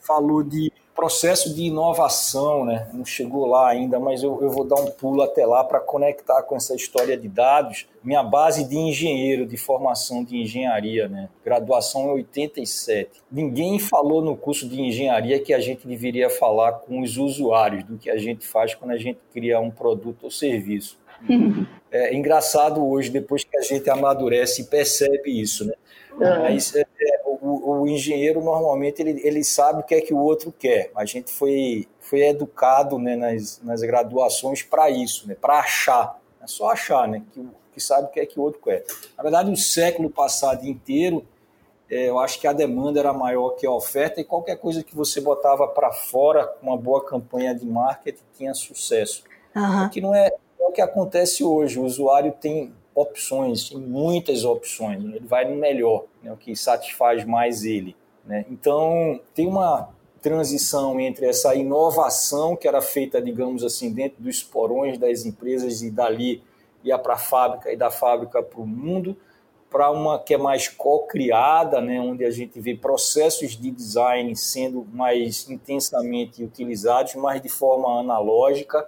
falou 0.00 0.42
de 0.42 0.72
processo 0.94 1.54
de 1.54 1.62
inovação, 1.62 2.64
né? 2.64 2.88
não 2.92 3.04
chegou 3.04 3.46
lá 3.46 3.68
ainda, 3.68 3.98
mas 3.98 4.22
eu, 4.22 4.40
eu 4.42 4.50
vou 4.50 4.64
dar 4.64 4.76
um 4.76 4.90
pulo 4.90 5.22
até 5.22 5.44
lá 5.46 5.64
para 5.64 5.80
conectar 5.80 6.42
com 6.42 6.54
essa 6.54 6.74
história 6.74 7.16
de 7.16 7.28
dados. 7.28 7.86
Minha 8.04 8.22
base 8.22 8.64
de 8.64 8.76
engenheiro, 8.76 9.46
de 9.46 9.56
formação 9.56 10.22
de 10.22 10.36
engenharia, 10.36 11.08
né? 11.08 11.28
graduação 11.44 12.08
em 12.08 12.12
87. 12.12 13.22
Ninguém 13.30 13.78
falou 13.78 14.22
no 14.22 14.36
curso 14.36 14.68
de 14.68 14.80
engenharia 14.80 15.40
que 15.40 15.54
a 15.54 15.60
gente 15.60 15.86
deveria 15.86 16.28
falar 16.28 16.72
com 16.72 17.00
os 17.00 17.16
usuários 17.16 17.84
do 17.84 17.96
que 17.96 18.10
a 18.10 18.16
gente 18.16 18.46
faz 18.46 18.74
quando 18.74 18.90
a 18.90 18.98
gente 18.98 19.18
cria 19.32 19.60
um 19.60 19.70
produto 19.70 20.24
ou 20.24 20.30
serviço. 20.30 20.98
É 21.90 22.14
engraçado 22.14 22.86
hoje, 22.86 23.10
depois 23.10 23.44
que 23.44 23.56
a 23.56 23.62
gente 23.62 23.88
amadurece 23.90 24.62
e 24.62 24.64
percebe 24.64 25.40
isso, 25.40 25.66
né? 25.66 25.74
Mas 26.18 26.74
é, 26.74 26.80
é, 26.80 27.22
o, 27.24 27.80
o, 27.80 27.88
engenheiro 27.88 28.42
normalmente 28.42 29.00
ele, 29.00 29.20
ele 29.24 29.42
sabe 29.42 29.80
o 29.80 29.82
que 29.82 29.94
é 29.94 30.00
que 30.00 30.14
o 30.14 30.18
outro 30.18 30.52
quer. 30.52 30.90
A 30.94 31.04
gente 31.04 31.30
foi, 31.32 31.88
foi 32.00 32.20
educado 32.20 32.98
né, 32.98 33.16
nas, 33.16 33.60
nas 33.62 33.82
graduações 33.82 34.62
para 34.62 34.90
isso, 34.90 35.26
né, 35.26 35.34
para 35.34 35.58
achar. 35.58 36.18
É 36.42 36.46
só 36.46 36.70
achar, 36.70 37.08
né, 37.08 37.22
que, 37.32 37.46
que 37.72 37.80
sabe 37.80 38.08
o 38.08 38.10
que 38.10 38.20
é 38.20 38.26
que 38.26 38.38
o 38.38 38.42
outro 38.42 38.60
quer. 38.62 38.84
Na 39.16 39.22
verdade, 39.22 39.50
o 39.50 39.56
século 39.56 40.10
passado 40.10 40.66
inteiro, 40.66 41.26
é, 41.90 42.08
eu 42.08 42.18
acho 42.18 42.40
que 42.40 42.46
a 42.46 42.52
demanda 42.52 43.00
era 43.00 43.12
maior 43.12 43.50
que 43.50 43.66
a 43.66 43.70
oferta 43.70 44.20
e 44.20 44.24
qualquer 44.24 44.56
coisa 44.56 44.82
que 44.82 44.94
você 44.94 45.20
botava 45.20 45.66
para 45.66 45.92
fora 45.92 46.46
com 46.46 46.68
uma 46.68 46.76
boa 46.76 47.04
campanha 47.04 47.54
de 47.54 47.66
marketing 47.66 48.22
tinha 48.36 48.54
sucesso. 48.54 49.24
Uhum. 49.54 49.86
O 49.86 49.90
que 49.90 50.00
não 50.00 50.14
é, 50.14 50.30
é 50.62 50.66
o 50.68 50.72
que 50.72 50.80
acontece 50.80 51.44
hoje. 51.44 51.78
O 51.78 51.84
usuário 51.84 52.32
tem 52.40 52.72
opções, 52.94 53.70
tem 53.70 53.78
muitas 53.78 54.44
opções, 54.44 55.02
ele 55.02 55.26
vai 55.26 55.48
no 55.48 55.56
melhor, 55.56 56.04
né, 56.22 56.32
o 56.32 56.36
que 56.36 56.54
satisfaz 56.54 57.24
mais 57.24 57.64
ele. 57.64 57.96
Né? 58.24 58.44
Então, 58.50 59.20
tem 59.34 59.46
uma 59.46 59.88
transição 60.20 61.00
entre 61.00 61.26
essa 61.26 61.54
inovação 61.54 62.54
que 62.54 62.68
era 62.68 62.80
feita, 62.80 63.20
digamos 63.20 63.64
assim, 63.64 63.92
dentro 63.92 64.22
dos 64.22 64.42
porões 64.42 64.96
das 64.96 65.24
empresas 65.24 65.82
e 65.82 65.90
dali 65.90 66.42
ia 66.84 66.98
para 66.98 67.14
a 67.14 67.18
fábrica 67.18 67.72
e 67.72 67.76
da 67.76 67.90
fábrica 67.90 68.42
para 68.42 68.60
o 68.60 68.66
mundo, 68.66 69.16
para 69.68 69.90
uma 69.90 70.18
que 70.18 70.34
é 70.34 70.38
mais 70.38 70.68
co-criada, 70.68 71.80
né, 71.80 71.98
onde 71.98 72.24
a 72.24 72.30
gente 72.30 72.60
vê 72.60 72.74
processos 72.74 73.56
de 73.56 73.70
design 73.70 74.36
sendo 74.36 74.86
mais 74.92 75.48
intensamente 75.48 76.44
utilizados, 76.44 77.14
mas 77.14 77.40
de 77.40 77.48
forma 77.48 77.98
analógica, 77.98 78.86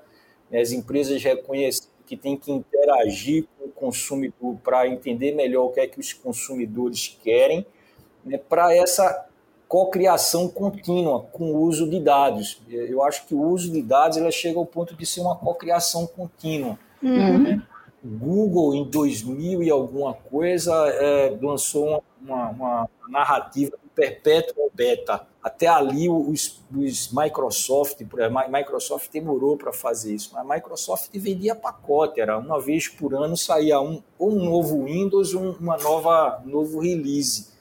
as 0.61 0.73
empresas 0.73 1.23
reconhecem 1.23 1.89
que 2.07 2.17
tem 2.17 2.37
que 2.37 2.53
interagir 2.53 3.47
com 3.59 3.65
o 3.67 3.69
consumidor 3.69 4.57
para 4.63 4.87
entender 4.87 5.33
melhor 5.33 5.67
o 5.67 5.71
que 5.71 5.81
é 5.81 5.87
que 5.87 5.99
os 5.99 6.13
consumidores 6.13 7.19
querem, 7.23 7.67
né, 8.25 8.39
para 8.39 8.75
essa 8.75 9.27
cocriação 9.67 10.49
contínua 10.49 11.23
com 11.33 11.53
o 11.53 11.63
uso 11.63 11.89
de 11.89 11.99
dados. 11.99 12.61
Eu 12.69 13.03
acho 13.03 13.27
que 13.27 13.35
o 13.35 13.43
uso 13.43 13.73
de 13.73 13.83
dados 13.83 14.19
ela 14.19 14.31
chega 14.31 14.59
ao 14.59 14.67
ponto 14.67 14.95
de 14.95 15.07
ser 15.07 15.21
uma 15.21 15.35
cocriação 15.35 16.07
contínua. 16.07 16.79
Uhum. 17.03 17.39
Né? 17.39 17.63
Google, 18.05 18.75
em 18.75 18.85
2000 18.85 19.63
e 19.63 19.71
alguma 19.71 20.13
coisa, 20.13 20.73
é, 20.89 21.37
lançou 21.41 22.05
uma, 22.21 22.51
uma, 22.51 22.51
uma 22.51 22.91
narrativa 23.09 23.77
perpétuo 23.95 24.71
beta. 24.75 25.27
Até 25.43 25.67
ali 25.67 26.09
os, 26.09 26.63
os 26.75 27.13
Microsoft, 27.13 28.01
Microsoft 28.51 29.11
demorou 29.13 29.57
para 29.57 29.73
fazer 29.73 30.15
isso, 30.15 30.31
mas 30.33 30.43
a 30.43 30.55
Microsoft 30.55 31.11
vendia 31.15 31.55
pacote, 31.55 32.21
era 32.21 32.39
uma 32.39 32.61
vez 32.61 32.89
por 32.89 33.15
ano 33.15 33.37
saía 33.37 33.81
um, 33.81 34.03
um 34.19 34.45
novo 34.45 34.85
Windows, 34.85 35.35
um, 35.35 35.51
uma 35.53 35.77
nova 35.77 36.43
novo 36.45 36.81
release 36.81 37.53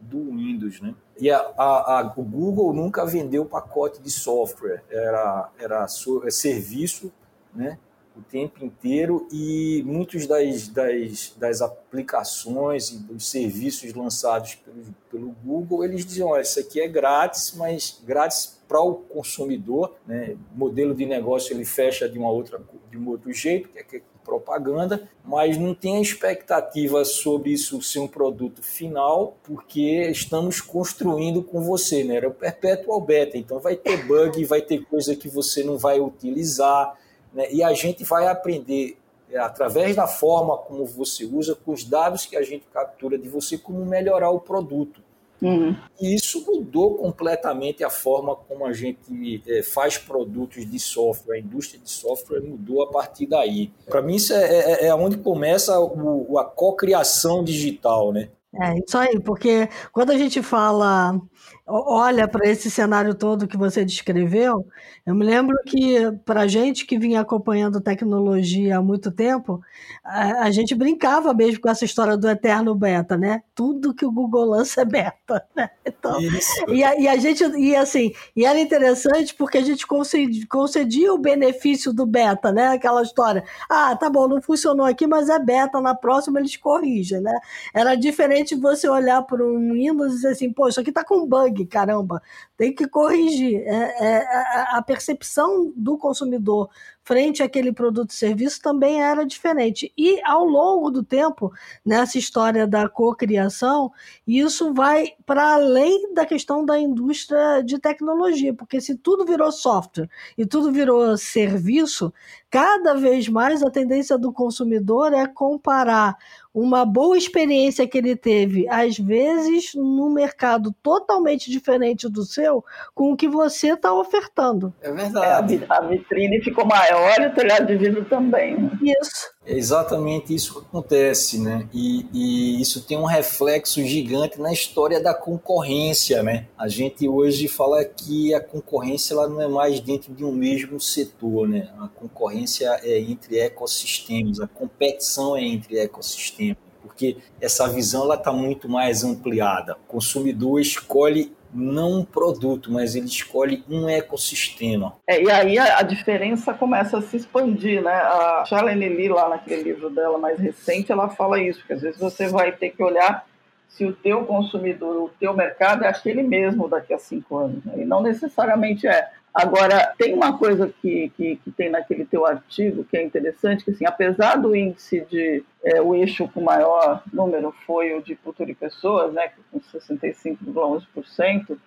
do 0.00 0.30
Windows, 0.30 0.80
né? 0.80 0.94
E 1.18 1.30
a, 1.30 1.38
a, 1.56 2.00
a, 2.00 2.14
o 2.16 2.22
Google 2.22 2.72
nunca 2.74 3.04
vendeu 3.06 3.44
pacote 3.44 4.00
de 4.02 4.10
software, 4.10 4.82
era, 4.90 5.50
era 5.58 5.86
serviço, 5.88 7.12
né? 7.54 7.78
O 8.16 8.22
tempo 8.22 8.64
inteiro 8.64 9.26
e 9.30 9.82
muitos 9.84 10.26
das, 10.26 10.68
das, 10.68 11.34
das 11.36 11.60
aplicações 11.60 12.90
e 12.90 12.98
dos 12.98 13.28
serviços 13.28 13.92
lançados 13.92 14.54
pelo, 14.54 14.84
pelo 15.10 15.36
Google, 15.44 15.84
eles 15.84 16.04
diziam, 16.04 16.28
olha, 16.28 16.42
isso 16.42 16.58
aqui 16.58 16.80
é 16.80 16.88
grátis, 16.88 17.54
mas 17.56 18.00
grátis 18.04 18.56
para 18.66 18.80
o 18.80 18.94
consumidor, 18.94 19.94
né? 20.06 20.36
O 20.54 20.58
modelo 20.58 20.94
de 20.94 21.06
negócio 21.06 21.54
ele 21.54 21.64
fecha 21.64 22.08
de 22.08 22.18
uma 22.18 22.30
outra 22.30 22.60
de 22.90 22.98
um 22.98 23.08
outro 23.08 23.32
jeito, 23.32 23.68
que 23.68 23.78
é, 23.78 23.82
que 23.82 23.96
é 23.96 24.02
propaganda, 24.24 25.08
mas 25.24 25.56
não 25.56 25.72
tem 25.72 26.02
expectativa 26.02 27.04
sobre 27.04 27.50
isso 27.50 27.80
ser 27.80 28.00
um 28.00 28.08
produto 28.08 28.60
final, 28.60 29.36
porque 29.44 30.08
estamos 30.10 30.60
construindo 30.60 31.44
com 31.44 31.60
você, 31.60 32.02
né? 32.02 32.16
Era 32.16 32.28
o 32.28 32.34
perpetual 32.34 33.00
beta, 33.00 33.38
então 33.38 33.60
vai 33.60 33.76
ter 33.76 34.04
bug, 34.04 34.44
vai 34.44 34.60
ter 34.60 34.84
coisa 34.84 35.14
que 35.14 35.28
você 35.28 35.62
não 35.62 35.78
vai 35.78 36.00
utilizar, 36.00 36.98
né? 37.36 37.52
E 37.52 37.62
a 37.62 37.74
gente 37.74 38.02
vai 38.02 38.26
aprender, 38.26 38.96
é, 39.30 39.38
através 39.38 39.94
da 39.94 40.06
forma 40.06 40.56
como 40.56 40.86
você 40.86 41.26
usa, 41.26 41.54
com 41.54 41.72
os 41.72 41.84
dados 41.84 42.24
que 42.24 42.34
a 42.34 42.42
gente 42.42 42.64
captura 42.72 43.18
de 43.18 43.28
você, 43.28 43.58
como 43.58 43.84
melhorar 43.84 44.30
o 44.30 44.40
produto. 44.40 45.04
Uhum. 45.42 45.76
E 46.00 46.14
isso 46.14 46.42
mudou 46.46 46.94
completamente 46.94 47.84
a 47.84 47.90
forma 47.90 48.34
como 48.34 48.64
a 48.64 48.72
gente 48.72 49.42
é, 49.46 49.62
faz 49.62 49.98
produtos 49.98 50.68
de 50.68 50.78
software. 50.78 51.36
A 51.36 51.38
indústria 51.38 51.78
de 51.78 51.90
software 51.90 52.40
mudou 52.40 52.82
a 52.82 52.90
partir 52.90 53.26
daí. 53.26 53.70
Para 53.84 54.00
mim, 54.00 54.14
isso 54.14 54.32
é, 54.32 54.44
é, 54.44 54.86
é 54.86 54.94
onde 54.94 55.18
começa 55.18 55.78
o, 55.78 56.38
a 56.38 56.44
cocriação 56.44 57.44
digital, 57.44 58.14
né? 58.14 58.30
É 58.58 58.78
isso 58.78 58.96
aí, 58.96 59.20
porque 59.20 59.68
quando 59.92 60.12
a 60.12 60.16
gente 60.16 60.42
fala 60.42 61.20
olha 61.66 62.28
para 62.28 62.48
esse 62.48 62.70
cenário 62.70 63.14
todo 63.14 63.48
que 63.48 63.56
você 63.56 63.84
descreveu, 63.84 64.66
eu 65.04 65.14
me 65.14 65.24
lembro 65.24 65.56
que, 65.66 66.12
para 66.24 66.46
gente 66.46 66.86
que 66.86 66.98
vinha 66.98 67.20
acompanhando 67.20 67.80
tecnologia 67.80 68.78
há 68.78 68.82
muito 68.82 69.10
tempo, 69.10 69.60
a, 70.04 70.44
a, 70.44 70.50
gente 70.50 70.74
brincava 70.74 71.34
mesmo 71.34 71.60
com 71.60 71.68
essa 71.68 71.84
história 71.84 72.16
do 72.16 72.28
eterno 72.28 72.74
beta, 72.74 73.16
né? 73.16 73.42
Tudo 73.54 73.94
que 73.94 74.04
o 74.04 74.12
Google 74.12 74.44
lança 74.44 74.82
é 74.82 74.84
beta, 74.84 75.44
né? 75.54 75.70
Então, 75.84 76.20
e 76.68 76.84
a, 76.84 76.98
e, 76.98 77.08
a, 77.08 77.16
gente, 77.16 77.44
e 77.56 77.74
assim, 77.74 78.12
e 78.34 78.44
era 78.44 78.60
interessante 78.60 79.34
porque 79.34 79.58
a 79.58 79.64
gente 79.64 79.86
concedia, 79.86 80.44
concedia 80.48 81.12
o 81.12 81.18
benefício 81.18 81.92
do 81.92 82.04
beta, 82.04 82.52
né? 82.52 82.68
Aquela 82.68 83.02
história, 83.02 83.44
ah, 83.70 83.94
tá 83.96 84.10
bom, 84.10 84.26
não 84.26 84.40
funcionou 84.42 84.86
aqui, 84.86 85.06
mas 85.06 85.28
é 85.28 85.38
beta, 85.38 85.80
na 85.80 85.94
próxima 85.94 86.40
eles 86.40 86.56
corrigem, 86.56 87.20
né? 87.20 87.38
Era 87.72 87.94
diferente 87.94 88.54
você 88.54 88.88
olhar 88.88 89.22
para 89.22 89.44
um 89.44 89.72
Windows 89.72 90.12
e 90.12 90.16
dizer 90.16 90.28
assim, 90.28 90.52
pô, 90.52 90.68
isso 90.68 90.80
aqui 90.80 90.90
tá 90.90 91.04
com 91.04 91.26
bug, 91.26 91.55
caramba, 91.64 92.22
tem 92.56 92.74
que 92.74 92.86
corrigir. 92.86 93.62
É, 93.66 94.20
é, 94.20 94.76
a 94.76 94.82
percepção 94.82 95.72
do 95.76 95.96
consumidor 95.96 96.68
frente 97.06 97.40
àquele 97.40 97.72
produto 97.72 98.10
e 98.10 98.14
serviço 98.14 98.60
também 98.60 99.00
era 99.00 99.24
diferente. 99.24 99.92
E 99.96 100.20
ao 100.24 100.44
longo 100.44 100.90
do 100.90 101.04
tempo, 101.04 101.52
nessa 101.84 102.18
história 102.18 102.66
da 102.66 102.88
cocriação, 102.88 103.92
isso 104.26 104.74
vai 104.74 105.12
para 105.24 105.54
além 105.54 106.12
da 106.12 106.26
questão 106.26 106.66
da 106.66 106.76
indústria 106.76 107.62
de 107.62 107.78
tecnologia, 107.78 108.52
porque 108.52 108.80
se 108.80 108.96
tudo 108.96 109.24
virou 109.24 109.52
software 109.52 110.10
e 110.36 110.44
tudo 110.44 110.72
virou 110.72 111.16
serviço, 111.16 112.12
cada 112.50 112.94
vez 112.94 113.28
mais 113.28 113.62
a 113.62 113.70
tendência 113.70 114.18
do 114.18 114.32
consumidor 114.32 115.12
é 115.12 115.28
comparar 115.28 116.16
uma 116.52 116.86
boa 116.86 117.18
experiência 117.18 117.86
que 117.86 117.98
ele 117.98 118.16
teve, 118.16 118.66
às 118.70 118.98
vezes, 118.98 119.74
num 119.74 120.10
mercado 120.10 120.74
totalmente 120.82 121.50
diferente 121.50 122.08
do 122.08 122.24
seu, 122.24 122.64
com 122.94 123.12
o 123.12 123.16
que 123.16 123.28
você 123.28 123.74
está 123.74 123.92
ofertando. 123.92 124.72
É 124.80 124.90
verdade. 124.90 125.56
É, 125.56 125.66
a 125.68 125.80
vitrine 125.82 126.42
ficou 126.42 126.64
maior 126.64 126.95
e 126.96 127.26
o 127.26 127.34
telhado 127.34 127.66
de 127.66 127.76
vidro 127.76 128.04
também. 128.04 128.56
Né? 128.56 128.70
Isso. 128.82 129.30
É 129.44 129.56
exatamente 129.56 130.34
isso 130.34 130.54
que 130.54 130.66
acontece, 130.66 131.40
né? 131.40 131.68
E, 131.72 132.06
e, 132.12 132.60
isso 132.60 132.84
tem 132.86 132.98
um 132.98 133.04
reflexo 133.04 133.82
gigante 133.82 134.40
na 134.40 134.52
história 134.52 135.00
da 135.00 135.14
concorrência, 135.14 136.22
né? 136.22 136.46
A 136.58 136.68
gente 136.68 137.08
hoje 137.08 137.46
fala 137.48 137.84
que 137.84 138.34
a 138.34 138.40
concorrência 138.40 139.14
ela 139.14 139.28
não 139.28 139.40
é 139.40 139.48
mais 139.48 139.80
dentro 139.80 140.12
de 140.12 140.24
um 140.24 140.32
mesmo 140.32 140.80
setor, 140.80 141.48
né? 141.48 141.68
A 141.78 141.88
concorrência 141.88 142.80
é 142.82 142.98
entre 142.98 143.38
ecossistemas, 143.38 144.40
a 144.40 144.46
competição 144.46 145.36
é 145.36 145.42
entre 145.42 145.78
ecossistemas 145.78 146.66
porque 146.96 147.16
essa 147.40 147.68
visão 147.68 148.04
ela 148.04 148.14
está 148.14 148.32
muito 148.32 148.68
mais 148.68 149.04
ampliada. 149.04 149.74
O 149.74 149.92
consumidor 149.92 150.60
escolhe 150.60 151.35
não 151.52 152.00
um 152.00 152.04
produto, 152.04 152.72
mas 152.72 152.94
ele 152.94 153.06
escolhe 153.06 153.64
um 153.68 153.88
ecossistema. 153.88 154.94
É, 155.06 155.22
e 155.22 155.30
aí 155.30 155.58
a, 155.58 155.78
a, 155.78 155.82
diferença 155.82 156.52
começa 156.54 156.98
a 156.98 157.02
se 157.02 157.16
expandir, 157.16 157.82
né? 157.82 157.94
A 157.94 158.44
Charlene 158.46 158.88
Lee, 158.88 159.08
lá 159.08 159.28
naquele 159.28 159.62
livro 159.62 159.90
dela 159.90 160.18
mais 160.18 160.38
recente, 160.38 160.92
ela 160.92 161.08
fala 161.08 161.40
isso, 161.40 161.64
que 161.66 161.72
às 161.72 161.82
vezes 161.82 162.00
você 162.00 162.28
vai 162.28 162.52
ter 162.52 162.70
que 162.70 162.82
olhar 162.82 163.26
se 163.68 163.84
o 163.84 163.92
teu 163.92 164.24
consumidor, 164.24 165.04
o 165.04 165.10
teu 165.20 165.34
mercado 165.34 165.84
é 165.84 165.88
aquele 165.88 166.22
mesmo 166.22 166.68
daqui 166.68 166.94
a 166.94 166.98
cinco 166.98 167.36
anos. 167.36 167.62
Né? 167.64 167.74
E 167.78 167.84
não 167.84 168.02
necessariamente 168.02 168.86
é. 168.86 169.10
Agora, 169.36 169.92
tem 169.98 170.14
uma 170.14 170.38
coisa 170.38 170.72
que, 170.80 171.12
que, 171.14 171.36
que, 171.36 171.50
tem 171.50 171.68
naquele 171.68 172.06
teu 172.06 172.24
artigo 172.24 172.84
que 172.84 172.96
é 172.96 173.02
interessante, 173.02 173.62
que 173.62 173.70
assim, 173.70 173.84
apesar 173.84 174.36
do 174.36 174.56
índice 174.56 175.02
de 175.10 175.44
é, 175.62 175.78
o 175.78 175.94
eixo 175.94 176.26
com 176.26 176.40
maior 176.40 177.02
número 177.12 177.54
foi 177.66 177.92
o 177.92 178.00
de 178.00 178.16
cultura 178.16 178.50
e 178.50 178.54
pessoas, 178.54 179.12
né, 179.12 179.30
com 179.52 179.60
65,11%, 179.60 181.58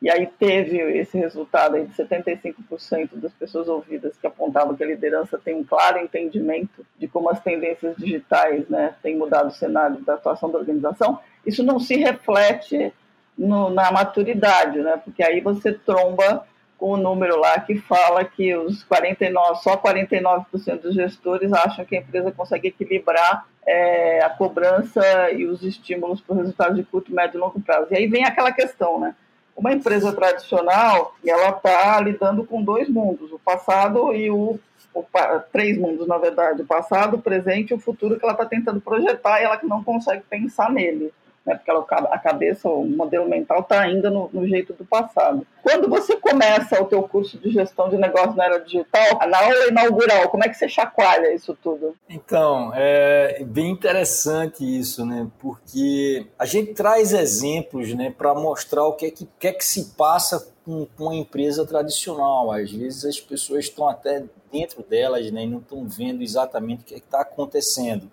e 0.00 0.10
aí 0.10 0.26
teve 0.38 0.78
esse 0.98 1.18
resultado 1.18 1.76
aí 1.76 1.84
de 1.84 1.92
75% 1.92 3.16
das 3.16 3.34
pessoas 3.34 3.68
ouvidas 3.68 4.16
que 4.16 4.26
apontavam 4.26 4.74
que 4.74 4.82
a 4.82 4.86
liderança 4.86 5.36
tem 5.36 5.54
um 5.54 5.64
claro 5.64 5.98
entendimento 5.98 6.86
de 6.98 7.06
como 7.06 7.28
as 7.28 7.42
tendências 7.42 7.94
digitais 7.98 8.66
né, 8.70 8.94
têm 9.02 9.18
mudado 9.18 9.48
o 9.48 9.54
cenário 9.54 10.00
da 10.00 10.14
atuação 10.14 10.50
da 10.50 10.58
organização, 10.58 11.20
isso 11.44 11.62
não 11.62 11.78
se 11.78 11.94
reflete 11.94 12.90
no, 13.36 13.68
na 13.68 13.92
maturidade, 13.92 14.78
né, 14.78 14.96
porque 15.04 15.22
aí 15.22 15.42
você 15.42 15.74
tromba 15.74 16.46
com 16.78 16.92
o 16.92 16.96
número 16.96 17.38
lá 17.38 17.58
que 17.60 17.76
fala 17.76 18.24
que 18.24 18.54
os 18.56 18.84
49, 18.84 19.60
só 19.62 19.76
49% 19.76 20.80
dos 20.80 20.94
gestores 20.94 21.52
acham 21.52 21.84
que 21.84 21.96
a 21.96 21.98
empresa 21.98 22.30
consegue 22.30 22.68
equilibrar 22.68 23.46
é, 23.66 24.22
a 24.22 24.30
cobrança 24.30 25.02
e 25.32 25.44
os 25.44 25.62
estímulos 25.62 26.20
para 26.20 26.36
o 26.36 26.38
resultado 26.38 26.76
de 26.76 26.84
curto, 26.84 27.12
médio 27.12 27.36
e 27.36 27.40
longo 27.40 27.60
prazo. 27.60 27.88
E 27.90 27.96
aí 27.96 28.06
vem 28.06 28.24
aquela 28.24 28.52
questão, 28.52 28.98
né? 29.00 29.14
Uma 29.56 29.72
empresa 29.72 30.12
tradicional, 30.12 31.16
ela 31.26 31.48
está 31.50 32.00
lidando 32.00 32.44
com 32.44 32.62
dois 32.62 32.88
mundos, 32.88 33.32
o 33.32 33.40
passado 33.40 34.14
e 34.14 34.30
o, 34.30 34.56
o, 34.94 35.04
três 35.52 35.76
mundos, 35.76 36.06
na 36.06 36.16
verdade, 36.16 36.62
o 36.62 36.66
passado, 36.66 37.16
o 37.16 37.22
presente 37.22 37.72
e 37.72 37.74
o 37.74 37.80
futuro 37.80 38.16
que 38.16 38.24
ela 38.24 38.34
está 38.34 38.46
tentando 38.46 38.80
projetar 38.80 39.40
e 39.40 39.44
ela 39.44 39.56
que 39.56 39.66
não 39.66 39.82
consegue 39.82 40.22
pensar 40.30 40.70
nele 40.70 41.12
né, 41.48 41.54
porque 41.54 41.70
ela, 41.70 41.80
a 42.10 42.18
cabeça, 42.18 42.68
o 42.68 42.84
modelo 42.84 43.26
mental 43.26 43.60
está 43.60 43.80
ainda 43.80 44.10
no, 44.10 44.28
no, 44.30 44.46
jeito 44.46 44.74
do 44.74 44.84
passado. 44.84 45.46
Quando 45.62 45.88
você 45.88 46.14
começa 46.14 46.80
o 46.80 46.84
teu 46.84 47.02
curso 47.04 47.38
de 47.38 47.50
gestão 47.50 47.88
de 47.88 47.96
negócio 47.96 48.34
na 48.34 48.44
era 48.44 48.58
digital, 48.60 49.18
na 49.26 49.38
aula 49.38 49.68
inaugural, 49.68 50.28
como 50.28 50.44
é 50.44 50.48
que 50.48 50.54
você 50.54 50.68
chacoalha 50.68 51.32
isso 51.32 51.56
tudo? 51.62 51.96
Então, 52.08 52.70
é 52.74 53.42
bem 53.44 53.70
interessante 53.70 54.62
isso, 54.62 55.06
né? 55.06 55.26
Porque 55.38 56.26
a 56.38 56.44
gente 56.44 56.74
traz 56.74 57.14
exemplos, 57.14 57.94
né, 57.94 58.14
para 58.16 58.34
mostrar 58.34 58.84
o 58.84 58.92
que 58.92 59.06
é 59.06 59.10
que, 59.10 59.26
que, 59.38 59.48
é 59.48 59.52
que 59.52 59.64
se 59.64 59.94
passa 59.96 60.52
com, 60.66 60.86
com 60.96 61.04
uma 61.04 61.14
empresa 61.14 61.66
tradicional. 61.66 62.52
Às 62.52 62.70
vezes 62.70 63.06
as 63.06 63.18
pessoas 63.18 63.64
estão 63.64 63.88
até 63.88 64.22
dentro 64.52 64.82
delas, 64.82 65.30
né, 65.30 65.44
e 65.44 65.46
não 65.46 65.60
estão 65.60 65.88
vendo 65.88 66.22
exatamente 66.22 66.82
o 66.82 66.84
que 66.84 66.94
é 66.94 66.98
está 66.98 67.22
acontecendo. 67.22 68.10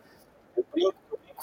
Eu 0.56 0.65
brinco 0.71 0.95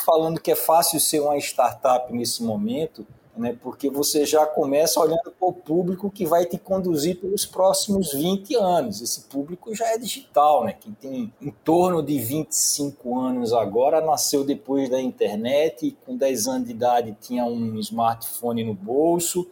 falando 0.02 0.40
que 0.40 0.50
é 0.50 0.56
fácil 0.56 1.00
ser 1.00 1.20
uma 1.20 1.36
startup 1.38 2.12
nesse 2.12 2.42
momento, 2.42 3.06
né, 3.36 3.56
porque 3.62 3.88
você 3.88 4.26
já 4.26 4.44
começa 4.44 5.00
olhando 5.00 5.32
para 5.38 5.48
o 5.48 5.52
público 5.52 6.10
que 6.10 6.26
vai 6.26 6.44
te 6.44 6.58
conduzir 6.58 7.18
pelos 7.18 7.46
próximos 7.46 8.12
20 8.12 8.54
anos. 8.56 9.00
Esse 9.00 9.22
público 9.22 9.74
já 9.74 9.86
é 9.88 9.98
digital, 9.98 10.64
né? 10.64 10.74
Quem 10.78 10.92
tem 10.92 11.32
em 11.40 11.50
torno 11.50 12.02
de 12.02 12.18
25 12.18 13.18
anos 13.18 13.54
agora 13.54 14.02
nasceu 14.02 14.44
depois 14.44 14.90
da 14.90 15.00
internet 15.00 15.86
e 15.86 15.92
com 15.92 16.14
10 16.14 16.46
anos 16.46 16.66
de 16.66 16.74
idade 16.74 17.16
tinha 17.20 17.46
um 17.46 17.78
smartphone 17.78 18.64
no 18.64 18.74
bolso. 18.74 19.48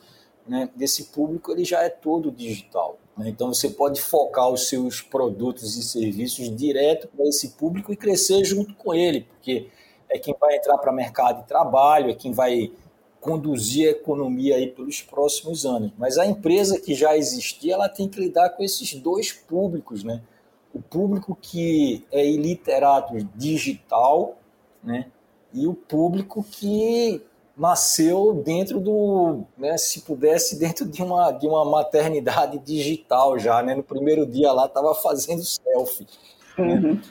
Né? 0.46 0.68
Esse 0.78 1.04
público 1.04 1.50
ele 1.50 1.64
já 1.64 1.82
é 1.82 1.88
todo 1.88 2.30
digital. 2.30 2.98
Né? 3.16 3.30
Então 3.30 3.48
você 3.48 3.70
pode 3.70 4.02
focar 4.02 4.50
os 4.50 4.68
seus 4.68 5.00
produtos 5.00 5.76
e 5.76 5.82
serviços 5.82 6.54
direto 6.54 7.08
para 7.08 7.26
esse 7.26 7.50
público 7.50 7.92
e 7.92 7.96
crescer 7.96 8.44
junto 8.44 8.74
com 8.74 8.92
ele, 8.92 9.22
porque 9.22 9.68
é 10.10 10.18
quem 10.18 10.34
vai 10.38 10.56
entrar 10.56 10.76
para 10.78 10.92
o 10.92 10.94
mercado 10.94 11.42
de 11.42 11.48
trabalho, 11.48 12.10
é 12.10 12.14
quem 12.14 12.32
vai 12.32 12.72
conduzir 13.20 13.88
a 13.88 13.90
economia 13.92 14.56
aí 14.56 14.66
pelos 14.66 15.02
próximos 15.02 15.66
anos. 15.66 15.92
Mas 15.96 16.18
a 16.18 16.26
empresa 16.26 16.80
que 16.80 16.94
já 16.94 17.16
existia, 17.16 17.74
ela 17.74 17.88
tem 17.88 18.08
que 18.08 18.18
lidar 18.18 18.50
com 18.50 18.62
esses 18.62 18.94
dois 18.94 19.32
públicos, 19.32 20.02
né? 20.02 20.22
O 20.74 20.80
público 20.80 21.36
que 21.40 22.04
é 22.10 22.26
iliterato 22.26 23.14
digital, 23.34 24.36
né? 24.82 25.06
E 25.52 25.66
o 25.66 25.74
público 25.74 26.44
que 26.44 27.22
nasceu 27.56 28.40
dentro 28.42 28.80
do, 28.80 29.42
né, 29.58 29.76
se 29.76 30.00
pudesse, 30.00 30.58
dentro 30.58 30.86
de 30.86 31.02
uma, 31.02 31.30
de 31.30 31.46
uma 31.46 31.64
maternidade 31.64 32.58
digital 32.58 33.38
já, 33.38 33.62
né? 33.62 33.74
No 33.74 33.82
primeiro 33.82 34.24
dia 34.24 34.50
lá 34.52 34.64
estava 34.64 34.94
fazendo 34.94 35.42
selfie. 35.44 36.06
Né? 36.56 36.64
Uhum. 36.64 36.94
Né? 36.94 37.02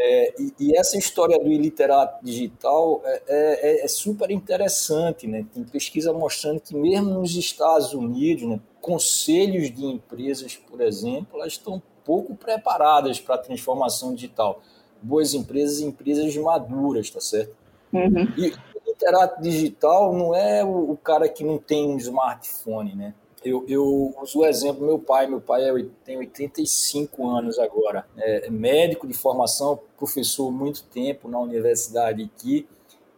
É, 0.00 0.34
e, 0.38 0.54
e, 0.60 0.76
essa 0.76 0.96
história 0.96 1.36
do 1.36 1.50
iliterato 1.50 2.24
digital 2.24 3.02
é, 3.04 3.22
é, 3.26 3.84
é, 3.84 3.88
super 3.88 4.30
interessante, 4.30 5.26
né? 5.26 5.44
Tem 5.52 5.64
pesquisa 5.64 6.12
mostrando 6.12 6.60
que 6.60 6.72
mesmo 6.72 7.10
nos 7.14 7.34
Estados 7.34 7.92
Unidos, 7.92 8.44
né, 8.44 8.60
conselhos 8.80 9.74
de 9.74 9.84
empresas, 9.84 10.54
por 10.54 10.80
exemplo, 10.80 11.40
elas 11.40 11.54
estão 11.54 11.82
pouco 12.04 12.36
preparadas 12.36 13.18
para 13.18 13.34
a 13.34 13.38
transformação 13.38 14.14
digital. 14.14 14.62
Boas 15.02 15.34
empresas, 15.34 15.80
empresas 15.80 16.36
maduras, 16.36 17.10
tá 17.10 17.20
certo? 17.20 17.56
Uhum. 17.92 18.32
E 18.36 18.50
o 18.50 18.88
literato 18.88 19.42
digital 19.42 20.12
não 20.12 20.32
é 20.32 20.64
o, 20.64 20.92
o 20.92 20.96
cara 20.96 21.28
que 21.28 21.42
não 21.42 21.58
tem 21.58 21.88
um 21.88 21.96
smartphone, 21.96 22.94
né? 22.94 23.14
Eu, 23.48 23.64
eu 23.66 24.14
uso 24.20 24.40
o 24.40 24.46
exemplo 24.46 24.80
do 24.80 24.86
meu 24.86 24.98
pai. 24.98 25.26
Meu 25.26 25.40
pai 25.40 25.68
é, 25.68 25.86
tem 26.04 26.16
85 26.18 27.28
anos 27.28 27.58
agora. 27.58 28.06
É, 28.16 28.46
é 28.46 28.50
médico 28.50 29.06
de 29.06 29.14
formação, 29.14 29.80
professor 29.96 30.50
muito 30.50 30.84
tempo 30.84 31.28
na 31.28 31.38
universidade 31.38 32.22
aqui. 32.22 32.66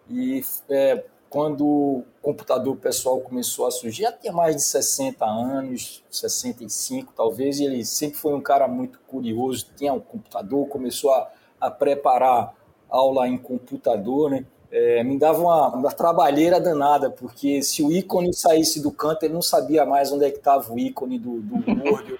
E 0.08 0.42
é, 0.68 1.04
quando 1.28 1.64
o 1.64 2.04
computador 2.20 2.76
pessoal 2.76 3.20
começou 3.20 3.66
a 3.66 3.70
surgir, 3.70 4.02
já 4.02 4.12
tinha 4.12 4.32
mais 4.32 4.56
de 4.56 4.62
60 4.62 5.24
anos, 5.24 6.04
65 6.10 7.12
talvez, 7.16 7.60
e 7.60 7.64
ele 7.64 7.84
sempre 7.84 8.18
foi 8.18 8.34
um 8.34 8.40
cara 8.40 8.66
muito 8.66 8.98
curioso, 9.06 9.68
tinha 9.76 9.92
um 9.92 10.00
computador, 10.00 10.66
começou 10.66 11.12
a, 11.12 11.30
a 11.60 11.70
preparar 11.70 12.54
aula 12.88 13.28
em 13.28 13.38
computador, 13.38 14.30
né? 14.30 14.44
É, 14.72 15.02
me 15.02 15.18
dava 15.18 15.40
uma, 15.40 15.68
uma, 15.68 15.90
trabalheira 15.90 16.60
danada, 16.60 17.10
porque 17.10 17.60
se 17.62 17.82
o 17.82 17.90
ícone 17.90 18.32
saísse 18.32 18.80
do 18.80 18.90
canto, 18.90 19.24
ele 19.24 19.34
não 19.34 19.42
sabia 19.42 19.84
mais 19.84 20.12
onde 20.12 20.24
é 20.24 20.30
que 20.30 20.38
estava 20.38 20.72
o 20.72 20.78
ícone 20.78 21.18
do, 21.18 21.40
do 21.40 21.56
Word. 21.56 22.18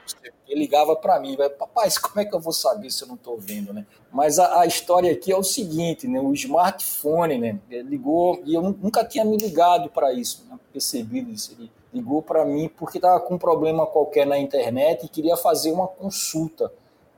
ele 0.49 0.61
ligava 0.61 0.97
para 0.97 1.21
mim, 1.21 1.37
papai, 1.57 1.89
como 2.03 2.21
é 2.21 2.25
que 2.25 2.35
eu 2.35 2.41
vou 2.41 2.53
saber 2.53 2.91
se 2.91 3.03
eu 3.05 3.09
não 3.09 3.15
estou 3.15 3.39
vendo, 3.39 3.73
né? 3.73 3.87
Mas 4.13 4.41
a, 4.41 4.63
a, 4.63 4.67
história 4.67 5.13
aqui 5.13 5.31
é 5.31 5.37
o 5.37 5.45
seguinte, 5.45 6.09
né? 6.09 6.21
O 6.21 6.33
smartphone, 6.33 7.39
né? 7.39 7.59
Ligou 7.71 8.43
e 8.45 8.55
eu 8.55 8.63
nunca 8.63 9.05
tinha 9.05 9.25
me 9.25 9.37
ligado 9.37 9.89
para 9.89 10.13
isso, 10.13 10.45
né? 10.51 10.59
percebido 10.73 11.31
isso. 11.31 11.55
Ele 11.57 11.71
ligou 11.95 12.21
para 12.21 12.45
mim 12.45 12.69
porque 12.77 12.99
estava 12.99 13.21
com 13.21 13.35
um 13.35 13.39
problema 13.39 13.87
qualquer 13.87 14.27
na 14.27 14.39
internet 14.39 15.05
e 15.05 15.09
queria 15.09 15.37
fazer 15.37 15.71
uma 15.71 15.87
consulta. 15.87 16.73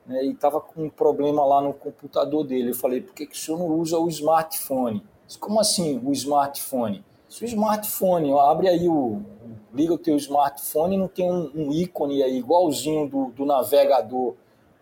Né? 0.07 0.25
E 0.25 0.33
estava 0.33 0.61
com 0.61 0.85
um 0.85 0.91
problema 0.91 1.45
lá 1.45 1.63
no 1.63 1.73
computador 1.73 2.45
dele. 2.45 2.71
Eu 2.71 2.75
falei, 2.75 3.01
por 3.01 3.15
que, 3.15 3.27
que 3.27 3.37
o 3.37 3.39
senhor 3.39 3.59
não 3.59 3.69
usa 3.69 3.99
o 3.99 4.09
smartphone? 4.09 5.03
Como 5.39 5.61
assim 5.61 6.01
o 6.05 6.13
smartphone? 6.13 7.05
Se 7.29 7.45
o 7.45 7.47
smartphone, 7.47 8.31
abre 8.39 8.69
aí 8.69 8.89
o. 8.89 9.23
liga 9.73 9.95
o 9.95 9.99
teu 9.99 10.17
smartphone 10.17 10.99
não 10.99 11.09
tem 11.09 11.31
um, 11.31 11.51
um 11.55 11.73
ícone 11.73 12.23
aí 12.23 12.37
igualzinho 12.37 13.09
do, 13.09 13.31
do, 13.31 13.47
navegador 13.47 14.35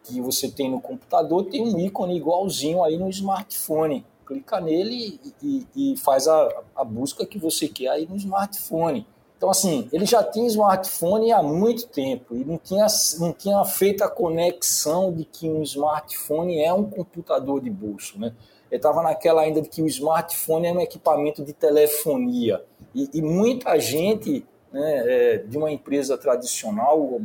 que 0.02 0.20
você 0.20 0.50
tem 0.50 0.68
no 0.68 0.80
computador, 0.80 1.44
tem 1.44 1.62
um 1.62 1.78
ícone 1.78 2.16
igualzinho 2.16 2.82
aí 2.82 2.96
no 2.96 3.08
smartphone. 3.08 4.04
Clica 4.26 4.60
nele 4.60 5.20
e, 5.42 5.66
e, 5.76 5.92
e 5.92 5.96
faz 5.96 6.26
a, 6.26 6.62
a 6.74 6.84
busca 6.84 7.24
que 7.24 7.38
você 7.38 7.68
quer 7.68 7.88
aí 7.88 8.06
no 8.08 8.16
smartphone. 8.16 9.06
Então, 9.40 9.48
assim, 9.48 9.88
ele 9.90 10.04
já 10.04 10.22
tinha 10.22 10.46
smartphone 10.48 11.32
há 11.32 11.42
muito 11.42 11.86
tempo 11.86 12.36
e 12.36 12.44
não 12.44 12.58
tinha, 12.58 12.86
não 13.18 13.32
tinha 13.32 13.64
feito 13.64 14.04
a 14.04 14.08
conexão 14.08 15.10
de 15.12 15.24
que 15.24 15.48
um 15.48 15.62
smartphone 15.62 16.58
é 16.58 16.74
um 16.74 16.84
computador 16.84 17.60
de 17.60 17.70
bolso, 17.70 18.18
né? 18.18 18.34
Eu 18.70 18.76
estava 18.76 19.02
naquela 19.02 19.42
ainda 19.42 19.60
de 19.60 19.68
que 19.68 19.82
o 19.82 19.86
smartphone 19.86 20.66
é 20.66 20.72
um 20.72 20.80
equipamento 20.80 21.44
de 21.44 21.52
telefonia. 21.52 22.64
E, 22.94 23.08
e 23.14 23.22
muita 23.22 23.78
gente 23.78 24.46
né, 24.72 25.02
é, 25.06 25.38
de 25.38 25.58
uma 25.58 25.70
empresa 25.70 26.16
tradicional, 26.16 27.20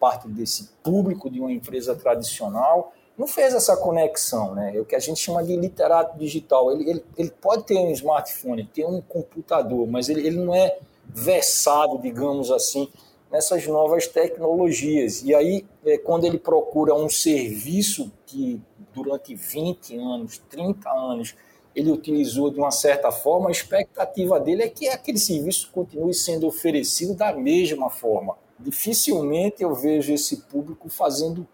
parte 0.00 0.28
desse 0.28 0.70
público 0.82 1.30
de 1.30 1.40
uma 1.40 1.52
empresa 1.52 1.94
tradicional, 1.94 2.92
não 3.16 3.26
fez 3.26 3.54
essa 3.54 3.76
conexão, 3.76 4.54
né? 4.54 4.74
É 4.74 4.80
o 4.80 4.84
que 4.84 4.96
a 4.96 4.98
gente 4.98 5.20
chama 5.20 5.44
de 5.44 5.54
literato 5.54 6.18
digital. 6.18 6.72
Ele, 6.72 6.90
ele, 6.90 7.04
ele 7.16 7.30
pode 7.30 7.64
ter 7.64 7.76
um 7.78 7.90
smartphone, 7.92 8.64
ter 8.64 8.84
um 8.84 9.00
computador, 9.02 9.86
mas 9.86 10.08
ele, 10.08 10.26
ele 10.26 10.38
não 10.38 10.54
é 10.54 10.78
versado, 11.06 11.98
digamos 11.98 12.50
assim, 12.50 12.88
nessas 13.30 13.66
novas 13.66 14.06
tecnologias. 14.06 15.22
E 15.22 15.34
aí, 15.34 15.64
é, 15.84 15.98
quando 15.98 16.24
ele 16.24 16.38
procura 16.38 16.94
um 16.94 17.08
serviço 17.08 18.10
que 18.26 18.60
durante 18.94 19.34
20 19.34 19.96
anos, 19.96 20.38
30 20.48 20.88
anos, 20.90 21.34
ele 21.74 21.90
utilizou 21.90 22.50
de 22.50 22.58
uma 22.58 22.70
certa 22.70 23.10
forma, 23.10 23.48
a 23.48 23.52
expectativa 23.52 24.38
dele 24.38 24.62
é 24.62 24.68
que 24.68 24.88
aquele 24.88 25.18
serviço 25.18 25.70
continue 25.72 26.12
sendo 26.12 26.46
oferecido 26.46 27.14
da 27.14 27.32
mesma 27.32 27.88
forma. 27.88 28.36
Dificilmente 28.58 29.62
eu 29.62 29.74
vejo 29.74 30.12
esse 30.12 30.42
público 30.42 30.88
fazendo 30.88 31.46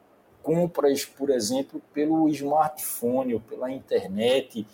compras, 0.42 1.04
por 1.04 1.30
exemplo, 1.30 1.80
pelo 1.92 2.28
smartphone 2.28 3.34
ou 3.34 3.40
pela 3.40 3.70
internet, 3.70 4.66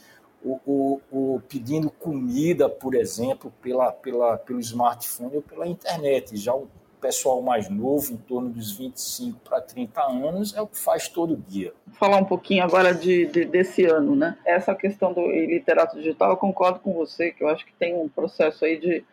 ou, 0.45 0.61
ou, 0.67 1.03
ou 1.11 1.41
pedindo 1.41 1.91
comida, 1.91 2.69
por 2.69 2.95
exemplo, 2.95 3.53
pela, 3.63 3.91
pela, 3.91 4.37
pelo 4.37 4.61
smartphone 4.61 5.37
ou 5.37 5.43
pela 5.43 5.67
internet. 5.67 6.37
Já 6.37 6.55
o 6.55 6.69
pessoal 7.05 7.43
mais 7.43 7.69
novo, 7.69 8.15
em 8.15 8.17
torno 8.17 8.49
dos 8.49 8.73
25 8.73 9.39
para 9.41 9.61
30 9.61 10.01
anos, 10.01 10.57
é 10.57 10.63
o 10.63 10.67
que 10.67 10.79
faz 10.79 11.07
todo 11.07 11.37
dia. 11.37 11.75
Vou 11.87 11.97
falar 11.97 12.17
um 12.17 12.25
pouquinho 12.25 12.65
agora 12.65 12.95
de, 12.95 13.27
de, 13.27 13.45
desse 13.45 13.85
ano, 13.85 14.17
né? 14.17 14.39
Essa 14.43 14.75
questão 14.75 15.13
do 15.13 15.21
literato 15.21 15.99
digital, 15.99 16.31
eu 16.31 16.37
concordo 16.39 16.81
com 16.81 16.95
você, 16.95 17.31
que 17.31 17.45
eu 17.45 17.49
acho 17.49 17.67
que 17.67 17.75
tem 17.75 17.95
um 17.95 18.09
processo 18.09 18.65
aí 18.65 18.79
de. 18.79 19.05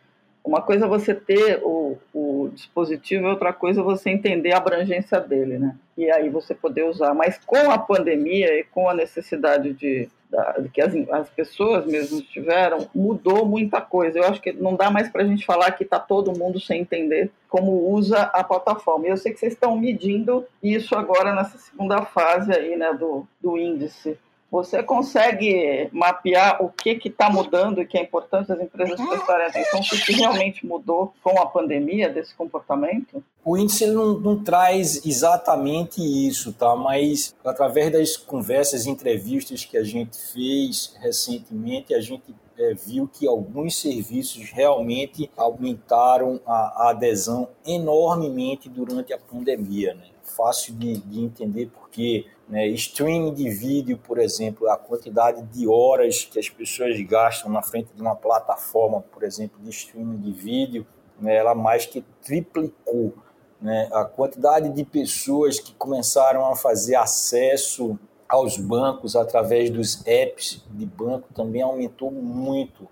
Uma 0.44 0.62
coisa 0.62 0.86
é 0.86 0.90
você 0.90 1.14
ter 1.14 1.62
o, 1.64 1.98
o 2.14 2.50
dispositivo, 2.54 3.28
outra 3.28 3.54
coisa 3.54 3.82
é 3.82 3.84
você 3.84 4.10
entender 4.10 4.54
a 4.54 4.58
abrangência 4.58 5.20
dele, 5.20 5.60
né? 5.60 5.76
E 5.98 6.10
aí 6.10 6.30
você 6.30 6.56
poder 6.56 6.84
usar. 6.86 7.14
Mas 7.14 7.40
com 7.46 7.70
a 7.70 7.78
pandemia 7.78 8.60
e 8.60 8.64
com 8.64 8.90
a 8.90 8.94
necessidade 8.94 9.74
de 9.74 10.10
da, 10.32 10.56
que 10.74 10.82
as, 10.82 10.94
as 11.10 11.30
pessoas 11.30 11.86
mesmo 11.86 12.22
tiveram, 12.22 12.90
mudou 12.96 13.46
muita 13.46 13.82
coisa. 13.82 14.18
Eu 14.18 14.24
acho 14.24 14.42
que 14.42 14.54
não 14.54 14.76
dá 14.76 14.90
mais 14.90 15.10
para 15.10 15.24
a 15.24 15.26
gente 15.26 15.46
falar 15.46 15.72
que 15.74 15.84
está 15.84 16.00
todo 16.00 16.38
mundo 16.38 16.60
sem 16.60 16.82
entender 16.82 17.30
como 17.50 17.90
usa 17.92 18.22
a 18.22 18.44
plataforma. 18.44 19.06
E 19.06 19.10
eu 19.10 19.18
sei 19.18 19.34
que 19.34 19.40
vocês 19.40 19.54
estão 19.54 19.78
medindo 19.78 20.46
isso 20.64 20.96
agora 20.96 21.36
nessa 21.36 21.58
segunda 21.58 22.04
fase 22.04 22.52
aí, 22.54 22.78
né, 22.78 22.94
do, 22.94 23.28
do 23.42 23.58
índice. 23.58 24.18
Você 24.52 24.84
consegue 24.84 25.90
mapear 25.94 26.62
o 26.62 26.70
que 26.70 27.00
está 27.06 27.30
mudando 27.30 27.82
e 27.82 27.86
que 27.86 27.98
é 27.98 28.02
importante 28.02 28.52
as 28.52 28.60
empresas 28.60 29.00
prestarem 29.00 29.48
atenção, 29.48 29.80
o 29.80 30.06
que 30.06 30.12
realmente 30.12 30.66
mudou 30.66 31.14
com 31.24 31.42
a 31.42 31.46
pandemia 31.46 32.10
desse 32.10 32.36
comportamento? 32.36 33.24
O 33.46 33.58
índice 33.58 33.88
não, 33.88 34.20
não, 34.20 34.44
traz 34.44 35.06
exatamente 35.06 36.02
isso, 36.02 36.52
tá? 36.52 36.76
Mas 36.76 37.34
através 37.46 37.94
das 37.94 38.18
conversas, 38.18 38.86
entrevistas 38.86 39.64
que 39.64 39.78
a 39.78 39.86
gente 39.86 40.18
fez 40.34 40.94
recentemente, 41.00 41.94
a 41.94 42.02
gente 42.02 42.36
é, 42.58 42.74
viu 42.74 43.08
que 43.08 43.26
alguns 43.26 43.80
serviços 43.80 44.52
realmente 44.52 45.32
aumentaram 45.38 46.42
a, 46.46 46.88
a 46.88 46.90
adesão 46.90 47.48
enormemente 47.66 48.68
durante 48.68 49.14
a 49.14 49.18
pandemia, 49.18 49.94
né? 49.94 50.08
Fácil 50.24 50.76
de, 50.76 50.98
de 50.98 51.22
entender 51.22 51.72
porque 51.74 52.26
né? 52.52 52.68
Streaming 52.68 53.34
de 53.34 53.50
vídeo, 53.50 53.98
por 53.98 54.20
exemplo, 54.20 54.70
a 54.70 54.76
quantidade 54.76 55.42
de 55.44 55.66
horas 55.70 56.26
que 56.26 56.38
as 56.38 56.50
pessoas 56.50 57.00
gastam 57.02 57.50
na 57.50 57.62
frente 57.62 57.94
de 57.96 58.02
uma 58.02 58.14
plataforma, 58.14 59.00
por 59.00 59.24
exemplo, 59.24 59.58
de 59.64 59.70
streaming 59.70 60.18
de 60.18 60.34
vídeo, 60.34 60.86
né? 61.18 61.34
ela 61.34 61.56
mais 61.56 61.86
que 61.86 62.04
triplicou. 62.22 63.14
Né? 63.62 63.88
A 63.94 64.04
quantidade 64.04 64.70
de 64.70 64.84
pessoas 64.84 65.62
que 65.62 65.74
começaram 65.76 66.46
a 66.46 66.56
fazer 66.56 66.96
acesso 66.96 67.98
aos 68.28 68.58
bancos 68.58 69.16
através 69.16 69.70
dos 69.70 70.06
apps 70.06 70.62
de 70.72 70.86
banco 70.86 71.34
também 71.34 71.62
aumentou 71.62 72.12
muito. 72.12 72.86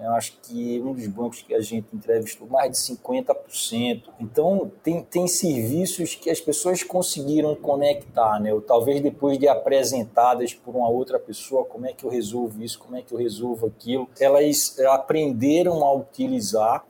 Eu 0.00 0.12
acho 0.12 0.38
que 0.42 0.80
um 0.80 0.92
dos 0.92 1.06
bancos 1.08 1.42
que 1.42 1.52
a 1.52 1.60
gente 1.60 1.88
entrevistou, 1.92 2.46
mais 2.46 2.70
de 2.70 2.78
50%. 2.78 4.04
Então, 4.20 4.70
tem, 4.82 5.02
tem 5.02 5.26
serviços 5.26 6.14
que 6.14 6.30
as 6.30 6.40
pessoas 6.40 6.84
conseguiram 6.84 7.56
conectar, 7.56 8.38
né? 8.40 8.54
Ou 8.54 8.60
talvez 8.60 9.00
depois 9.00 9.38
de 9.38 9.48
apresentadas 9.48 10.54
por 10.54 10.76
uma 10.76 10.88
outra 10.88 11.18
pessoa, 11.18 11.64
como 11.64 11.86
é 11.86 11.92
que 11.92 12.04
eu 12.04 12.10
resolvo 12.10 12.62
isso, 12.62 12.78
como 12.78 12.96
é 12.96 13.02
que 13.02 13.12
eu 13.12 13.18
resolvo 13.18 13.66
aquilo, 13.66 14.08
elas 14.20 14.78
aprenderam 14.80 15.84
a 15.84 15.92
utilizar 15.92 16.84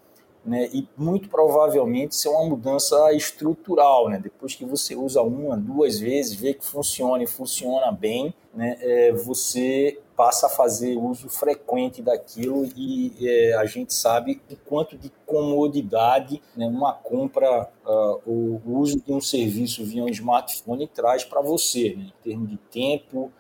né, 0.45 0.69
e 0.73 0.89
muito 0.97 1.29
provavelmente 1.29 2.13
isso 2.13 2.29
é 2.29 2.31
uma 2.31 2.49
mudança 2.49 3.13
estrutural. 3.13 4.09
Né? 4.09 4.19
Depois 4.23 4.55
que 4.55 4.65
você 4.65 4.97
usa 4.97 5.21
uma, 5.23 5.57
duas 5.57 5.99
vezes, 5.99 6.35
vê 6.35 6.55
que 6.55 6.65
funciona 6.65 7.23
e 7.23 7.27
funciona 7.27 7.93
bem, 7.93 8.35
né, 8.55 8.79
é, 8.81 9.13
você 9.13 10.01
passa 10.19 10.49
a 10.49 10.51
fazer 10.51 10.97
uso 10.97 11.29
frequente 11.29 12.03
daquilo 12.03 12.69
e 12.77 13.15
é, 13.23 13.55
a 13.55 13.65
gente 13.67 13.95
sabe 13.95 14.43
o 14.51 14.57
quanto 14.57 14.99
de 14.99 15.13
comodidade 15.25 16.43
né, 16.57 16.67
uma 16.67 16.93
compra, 16.93 17.71
uh, 17.87 18.21
o 18.27 18.61
uso 18.67 19.01
de 19.01 19.13
um 19.13 19.21
serviço 19.21 19.85
via 19.85 20.03
um 20.03 20.09
smartphone 20.09 20.89
traz 20.89 21.23
para 21.23 21.41
você, 21.41 21.95
né, 21.95 22.07
em 22.07 22.23
termos 22.25 22.51
de 22.51 22.57
tempo, 22.57 23.33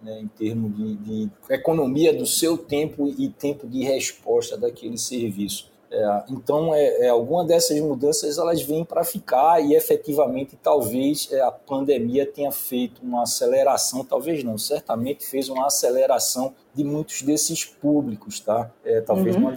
né, 0.00 0.20
em 0.20 0.28
termos 0.28 0.76
de, 0.76 0.96
de 0.98 1.30
economia 1.48 2.16
do 2.16 2.24
seu 2.24 2.56
tempo 2.56 3.08
e 3.08 3.28
tempo 3.28 3.66
de 3.66 3.82
resposta 3.82 4.56
daquele 4.56 4.98
serviço. 4.98 5.69
É, 5.90 6.22
então, 6.28 6.72
é, 6.72 7.06
é, 7.06 7.08
alguma 7.08 7.44
dessas 7.44 7.80
mudanças 7.80 8.38
elas 8.38 8.62
vêm 8.62 8.84
para 8.84 9.02
ficar 9.02 9.60
e 9.60 9.74
efetivamente 9.74 10.56
talvez 10.62 11.28
é, 11.32 11.40
a 11.40 11.50
pandemia 11.50 12.24
tenha 12.24 12.52
feito 12.52 13.02
uma 13.02 13.24
aceleração, 13.24 14.04
talvez 14.04 14.44
não, 14.44 14.56
certamente 14.56 15.26
fez 15.26 15.48
uma 15.48 15.66
aceleração 15.66 16.54
de 16.72 16.84
muitos 16.84 17.22
desses 17.22 17.64
públicos, 17.64 18.38
tá? 18.38 18.70
É, 18.84 19.00
talvez 19.00 19.34
uhum. 19.34 19.52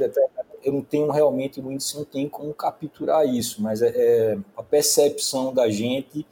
eu 0.64 0.74
não 0.74 0.82
tenho 0.82 1.12
realmente 1.12 1.62
no 1.62 1.72
índice 1.72 1.96
não 1.96 2.04
tem 2.04 2.28
como 2.28 2.52
capturar 2.52 3.28
isso, 3.28 3.62
mas 3.62 3.84
é, 3.84 3.90
é, 3.96 4.38
a 4.58 4.64
percepção 4.64 5.54
da 5.54 5.70
gente 5.70 6.26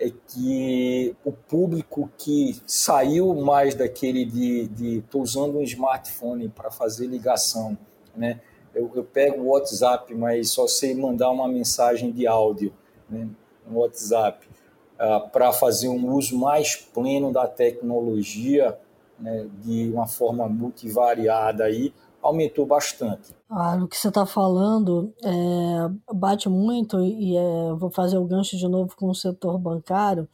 é 0.00 0.10
que 0.10 1.14
o 1.24 1.30
público 1.30 2.10
que 2.18 2.60
saiu 2.66 3.32
mais 3.36 3.76
daquele 3.76 4.24
de 4.24 4.98
estou 4.98 5.22
usando 5.22 5.58
um 5.58 5.62
smartphone 5.62 6.48
para 6.48 6.72
fazer 6.72 7.06
ligação, 7.06 7.78
né? 8.16 8.40
Eu, 8.74 8.90
eu 8.94 9.04
pego 9.04 9.42
o 9.42 9.48
WhatsApp, 9.48 10.14
mas 10.14 10.50
só 10.50 10.66
sei 10.66 10.94
mandar 10.94 11.30
uma 11.30 11.48
mensagem 11.48 12.10
de 12.10 12.26
áudio 12.26 12.72
né, 13.08 13.28
no 13.66 13.78
WhatsApp, 13.78 14.46
uh, 14.94 15.28
para 15.30 15.52
fazer 15.52 15.88
um 15.88 16.12
uso 16.12 16.38
mais 16.38 16.76
pleno 16.76 17.32
da 17.32 17.46
tecnologia, 17.46 18.78
né, 19.18 19.46
de 19.62 19.90
uma 19.90 20.06
forma 20.06 20.48
multivariada 20.48 21.64
aí, 21.64 21.92
aumentou 22.24 22.64
bastante. 22.64 23.34
Ah, 23.50 23.76
o 23.76 23.86
que 23.86 23.96
você 23.96 24.08
está 24.08 24.24
falando 24.24 25.14
é, 25.22 26.12
bate 26.14 26.48
muito 26.48 26.98
e 27.00 27.36
é, 27.36 27.72
vou 27.74 27.90
fazer 27.90 28.16
o 28.16 28.24
gancho 28.24 28.56
de 28.56 28.66
novo 28.66 28.96
com 28.96 29.10
o 29.10 29.14
setor 29.14 29.58
bancário. 29.58 30.26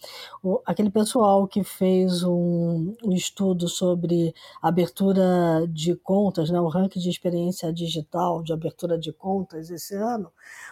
O, 0.42 0.60
aquele 0.64 0.88
pessoal 0.88 1.48
que 1.48 1.64
fez 1.64 2.22
um, 2.22 2.94
um, 3.04 3.12
estudo 3.12 3.68
sobre 3.68 4.32
abertura 4.62 5.66
de 5.68 5.96
contas, 5.96 6.48
né, 6.48 6.60
o 6.60 6.68
ranking 6.68 7.00
de 7.00 7.10
experiência 7.10 7.72
digital 7.72 8.40
de 8.42 8.52
abertura 8.52 8.96
de 8.96 9.12
contas 9.12 9.68
esse 9.68 9.96
ano, 9.96 10.30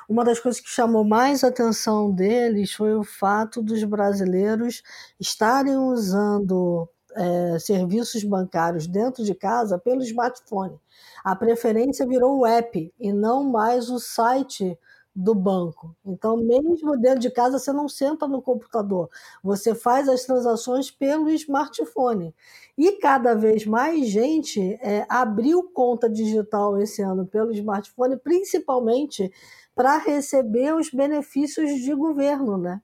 uma 0.09 0.25
das 0.25 0.39
coisas 0.39 0.61
que 0.61 0.71
chamou 0.71 1.03
mais 1.05 1.43
atenção 1.43 2.12
deles 2.12 2.73
foi 2.73 2.95
o 2.95 3.03
fato 3.03 3.61
dos 3.61 3.83
brasileiros 3.83 4.83
estarem 5.19 5.77
usando 5.77 6.89
é, 7.15 7.59
serviços 7.59 8.25
bancários 8.25 8.87
dentro 8.87 9.25
de 9.25 9.35
casa 9.35 9.79
pelo 9.79 10.03
smartphone. 10.03 10.79
A 11.25 11.35
preferência 11.35 12.07
virou 12.07 12.39
o 12.39 12.47
app 12.47 12.93
e 12.99 13.13
não 13.13 13.45
mais 13.45 13.91
o 13.91 13.99
site 13.99 14.79
do 15.15 15.35
banco. 15.35 15.97
Então, 16.07 16.37
mesmo 16.37 16.97
dentro 16.97 17.19
de 17.19 17.31
casa, 17.31 17.59
você 17.59 17.73
não 17.73 17.89
senta 17.89 18.29
no 18.29 18.41
computador, 18.41 19.11
você 19.43 19.75
faz 19.75 20.09
as 20.09 20.25
transações 20.25 20.93
pelo 20.93 21.29
smartphone. 21.31 22.33
E 22.77 22.93
cada 22.93 23.35
vez 23.35 23.67
mais 23.67 24.07
gente 24.07 24.79
é, 24.81 25.05
abriu 25.09 25.65
conta 25.73 26.09
digital 26.09 26.79
esse 26.81 27.03
ano 27.03 27.27
pelo 27.27 27.51
smartphone, 27.53 28.17
principalmente 28.17 29.33
para 29.75 29.99
receber 29.99 30.75
os 30.75 30.91
benefícios 30.91 31.81
de 31.81 31.93
governo, 31.95 32.57
né? 32.57 32.81